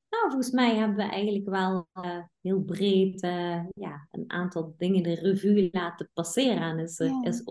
Nou, 0.09 0.31
volgens 0.31 0.51
mij 0.51 0.77
hebben 0.77 0.97
we 0.97 1.03
eigenlijk 1.03 1.49
wel 1.49 1.87
uh, 1.95 2.23
heel 2.41 2.61
breed 2.61 3.23
uh, 3.23 3.65
ja, 3.75 4.09
een 4.11 4.31
aantal 4.31 4.75
dingen 4.77 5.03
de 5.03 5.15
revue 5.15 5.69
laten 5.73 6.11
passeren. 6.13 6.63
En 6.63 6.79
is, 6.79 6.99
ja. 6.99 7.23
is 7.23 7.43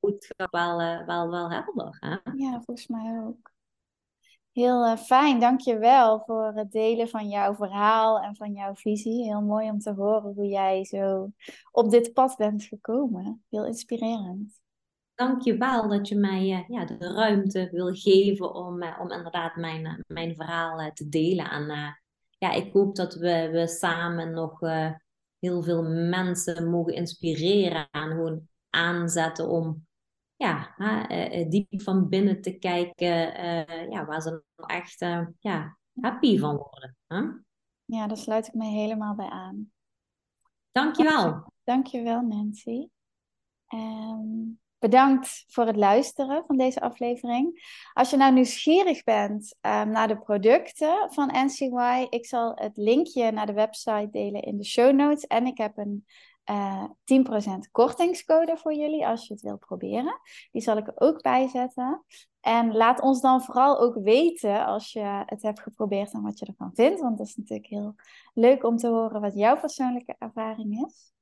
boodschap 0.00 0.50
wel, 0.50 0.80
uh, 0.80 1.06
wel, 1.06 1.30
wel 1.30 1.50
helder. 1.50 1.96
Hè? 2.00 2.30
Ja, 2.34 2.52
volgens 2.52 2.86
mij 2.86 3.22
ook. 3.26 3.52
Heel 4.52 4.96
fijn, 4.96 5.40
dankjewel 5.40 6.22
voor 6.26 6.52
het 6.54 6.72
delen 6.72 7.08
van 7.08 7.28
jouw 7.28 7.54
verhaal 7.54 8.20
en 8.20 8.36
van 8.36 8.52
jouw 8.52 8.74
visie. 8.74 9.24
Heel 9.24 9.42
mooi 9.42 9.70
om 9.70 9.78
te 9.78 9.92
horen 9.92 10.34
hoe 10.34 10.46
jij 10.46 10.84
zo 10.84 11.30
op 11.70 11.90
dit 11.90 12.12
pad 12.12 12.36
bent 12.36 12.62
gekomen. 12.62 13.44
Heel 13.48 13.66
inspirerend. 13.66 14.60
Dankjewel 15.18 15.88
dat 15.88 16.08
je 16.08 16.16
mij 16.16 16.50
uh, 16.50 16.68
ja, 16.68 16.84
de 16.84 16.96
ruimte 16.98 17.68
wil 17.72 17.94
geven 17.94 18.54
om, 18.54 18.82
uh, 18.82 18.98
om 19.00 19.10
inderdaad 19.10 19.56
mijn, 19.56 20.04
mijn 20.06 20.34
verhaal 20.34 20.92
te 20.92 21.08
delen. 21.08 21.50
En 21.50 21.96
ja, 22.38 22.52
ik 22.52 22.72
hoop 22.72 22.96
dat 22.96 23.14
we, 23.14 23.48
we 23.52 23.66
samen 23.66 24.30
nog 24.30 24.60
heel 25.38 25.62
veel 25.62 25.82
mensen 26.08 26.70
mogen 26.70 26.94
inspireren 26.94 27.88
en 27.90 28.10
gewoon 28.10 28.48
aanzetten 28.70 29.48
om 29.48 29.86
ja, 30.36 30.74
diep 31.48 31.82
van 31.82 32.08
binnen 32.08 32.40
te 32.40 32.58
kijken 32.58 33.16
ja, 33.90 34.04
waar 34.04 34.20
ze 34.20 34.42
nou 34.56 34.72
echt 34.72 34.98
ja, 35.38 35.78
happy 36.00 36.38
van 36.38 36.56
worden. 36.56 36.96
Hè? 37.06 37.22
Ja, 37.84 38.06
daar 38.06 38.16
sluit 38.16 38.46
ik 38.46 38.54
me 38.54 38.64
helemaal 38.64 39.14
bij 39.14 39.28
aan. 39.28 39.72
Dankjewel. 40.72 41.52
Dankjewel 41.64 42.20
Nancy. 42.20 42.88
Um, 43.74 44.60
bedankt 44.78 45.44
voor 45.48 45.66
het 45.66 45.76
luisteren 45.76 46.44
van 46.46 46.56
deze 46.56 46.80
aflevering. 46.80 47.76
Als 47.92 48.10
je 48.10 48.16
nou 48.16 48.32
nieuwsgierig 48.32 49.04
bent 49.04 49.56
um, 49.60 49.90
naar 49.90 50.08
de 50.08 50.18
producten 50.18 51.08
van 51.12 51.44
NCY, 51.44 52.06
ik 52.10 52.26
zal 52.26 52.52
het 52.54 52.76
linkje 52.76 53.30
naar 53.30 53.46
de 53.46 53.52
website 53.52 54.08
delen 54.10 54.42
in 54.42 54.56
de 54.56 54.64
show 54.64 54.92
notes. 54.94 55.26
En 55.26 55.46
ik 55.46 55.58
heb 55.58 55.76
een 55.76 56.06
uh, 56.50 56.84
eh, 57.04 57.54
10% 57.56 57.70
kortingscode 57.70 58.56
voor 58.56 58.74
jullie 58.74 59.06
als 59.06 59.26
je 59.26 59.32
het 59.32 59.42
wilt 59.42 59.60
proberen. 59.60 60.20
Die 60.50 60.62
zal 60.62 60.76
ik 60.76 60.86
er 60.86 61.00
ook 61.00 61.22
bij 61.22 61.48
zetten. 61.48 62.04
En 62.40 62.76
laat 62.76 63.00
ons 63.00 63.20
dan 63.20 63.42
vooral 63.42 63.80
ook 63.80 63.94
weten 63.94 64.66
als 64.66 64.92
je 64.92 65.22
het 65.26 65.42
hebt 65.42 65.60
geprobeerd 65.60 66.12
en 66.12 66.22
wat 66.22 66.38
je 66.38 66.46
ervan 66.46 66.70
vindt. 66.74 67.00
Want 67.00 67.18
dat 67.18 67.26
is 67.26 67.36
natuurlijk 67.36 67.68
heel 67.68 67.94
leuk 68.34 68.64
om 68.64 68.76
te 68.76 68.88
horen 68.88 69.20
wat 69.20 69.34
jouw 69.34 69.60
persoonlijke 69.60 70.14
ervaring 70.18 70.86
is. 70.86 71.12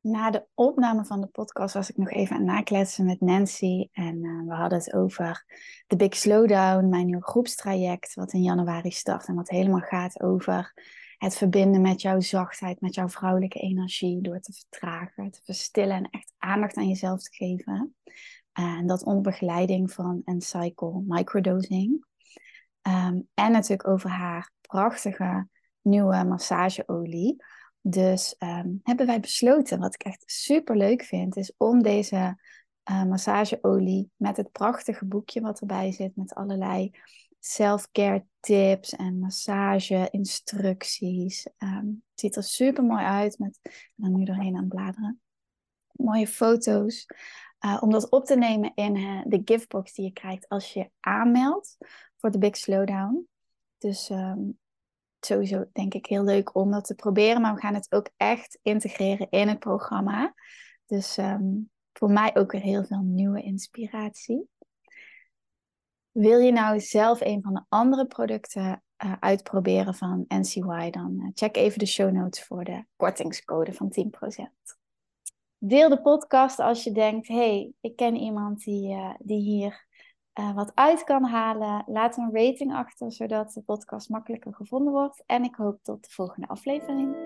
Na 0.00 0.30
de 0.30 0.46
opname 0.54 1.04
van 1.04 1.20
de 1.20 1.26
podcast 1.26 1.74
was 1.74 1.90
ik 1.90 1.96
nog 1.96 2.10
even 2.10 2.36
aan 2.36 2.42
het 2.42 2.50
nakletsen 2.50 3.04
met 3.04 3.20
Nancy. 3.20 3.88
En 3.92 4.24
uh, 4.24 4.48
we 4.48 4.54
hadden 4.54 4.78
het 4.78 4.92
over 4.92 5.44
de 5.86 5.96
Big 5.96 6.16
Slowdown, 6.16 6.88
mijn 6.88 7.06
nieuwe 7.06 7.24
groepstraject, 7.24 8.14
wat 8.14 8.32
in 8.32 8.42
januari 8.42 8.90
start. 8.90 9.26
En 9.26 9.34
wat 9.34 9.48
helemaal 9.48 9.80
gaat 9.80 10.20
over 10.22 10.72
het 11.16 11.36
verbinden 11.36 11.80
met 11.80 12.02
jouw 12.02 12.20
zachtheid, 12.20 12.80
met 12.80 12.94
jouw 12.94 13.08
vrouwelijke 13.08 13.58
energie, 13.58 14.20
door 14.20 14.40
te 14.40 14.52
vertragen, 14.52 15.30
te 15.30 15.40
verstillen 15.44 15.96
en 15.96 16.08
echt 16.10 16.32
aandacht 16.38 16.76
aan 16.76 16.88
jezelf 16.88 17.22
te 17.22 17.34
geven. 17.34 17.94
en 18.52 18.86
dat 18.86 19.04
onder 19.04 19.22
begeleiding 19.22 19.92
van 19.92 20.22
een 20.24 20.40
cycle 20.40 21.02
microdosing. 21.06 22.06
Um, 22.82 23.28
en 23.34 23.52
natuurlijk 23.52 23.88
over 23.88 24.10
haar 24.10 24.50
prachtige 24.60 25.48
nieuwe 25.82 26.24
massageolie. 26.24 27.36
Dus 27.90 28.36
ehm, 28.38 28.74
hebben 28.82 29.06
wij 29.06 29.20
besloten, 29.20 29.78
wat 29.78 29.94
ik 29.94 30.02
echt 30.02 30.22
super 30.26 30.76
leuk 30.76 31.02
vind, 31.02 31.36
is 31.36 31.52
om 31.56 31.82
deze 31.82 32.38
uh, 32.90 33.04
massageolie 33.04 34.10
met 34.16 34.36
het 34.36 34.52
prachtige 34.52 35.04
boekje 35.04 35.40
wat 35.40 35.60
erbij 35.60 35.92
zit, 35.92 36.16
met 36.16 36.34
allerlei 36.34 36.90
self-care 37.38 38.24
tips 38.40 38.92
en 38.92 39.18
massage 39.18 40.08
instructies. 40.10 41.48
Um, 41.58 42.02
het 42.10 42.20
ziet 42.20 42.36
er 42.36 42.42
super 42.42 42.84
mooi 42.84 43.04
uit 43.04 43.38
met, 43.38 43.58
ben 43.94 44.16
nu 44.16 44.24
doorheen 44.24 44.56
aan 44.56 44.68
bladeren, 44.68 45.20
mooie 45.92 46.26
foto's. 46.26 47.06
Uh, 47.64 47.78
om 47.80 47.90
dat 47.90 48.10
op 48.10 48.24
te 48.24 48.36
nemen 48.36 48.72
in 48.74 48.96
uh, 48.96 49.22
de 49.24 49.42
giftbox 49.44 49.94
die 49.94 50.04
je 50.04 50.12
krijgt 50.12 50.48
als 50.48 50.72
je 50.72 50.90
aanmeldt 51.00 51.76
voor 52.16 52.30
de 52.30 52.38
Big 52.38 52.56
Slowdown. 52.56 53.28
Dus 53.78 54.10
um, 54.10 54.58
sowieso 55.20 55.64
denk 55.72 55.94
ik 55.94 56.06
heel 56.06 56.24
leuk 56.24 56.54
om 56.54 56.70
dat 56.70 56.84
te 56.84 56.94
proberen, 56.94 57.40
maar 57.40 57.54
we 57.54 57.60
gaan 57.60 57.74
het 57.74 57.92
ook 57.92 58.08
echt 58.16 58.58
integreren 58.62 59.26
in 59.30 59.48
het 59.48 59.58
programma. 59.58 60.34
Dus 60.86 61.16
um, 61.16 61.70
voor 61.92 62.10
mij 62.10 62.36
ook 62.36 62.52
weer 62.52 62.60
heel 62.60 62.84
veel 62.84 63.02
nieuwe 63.02 63.42
inspiratie. 63.42 64.48
Wil 66.10 66.38
je 66.38 66.52
nou 66.52 66.80
zelf 66.80 67.20
een 67.20 67.42
van 67.42 67.54
de 67.54 67.64
andere 67.68 68.06
producten 68.06 68.82
uh, 69.04 69.12
uitproberen 69.20 69.94
van 69.94 70.24
NCY, 70.28 70.90
dan 70.90 71.14
uh, 71.18 71.30
check 71.34 71.56
even 71.56 71.78
de 71.78 71.86
show 71.86 72.12
notes 72.12 72.44
voor 72.44 72.64
de 72.64 72.84
kortingscode 72.96 73.72
van 73.72 73.92
10%. 74.38 74.76
Deel 75.58 75.88
de 75.88 76.00
podcast 76.00 76.58
als 76.58 76.84
je 76.84 76.92
denkt, 76.92 77.28
hey, 77.28 77.72
ik 77.80 77.96
ken 77.96 78.16
iemand 78.16 78.64
die, 78.64 78.94
uh, 78.94 79.14
die 79.18 79.40
hier 79.40 79.86
wat 80.54 80.72
uit 80.74 81.04
kan 81.04 81.24
halen. 81.24 81.82
Laat 81.86 82.16
een 82.16 82.30
rating 82.32 82.74
achter, 82.74 83.12
zodat 83.12 83.52
de 83.52 83.62
podcast 83.62 84.08
makkelijker 84.08 84.54
gevonden 84.54 84.92
wordt. 84.92 85.22
En 85.26 85.44
ik 85.44 85.54
hoop 85.54 85.82
tot 85.82 86.04
de 86.04 86.10
volgende 86.10 86.48
aflevering. 86.48 87.16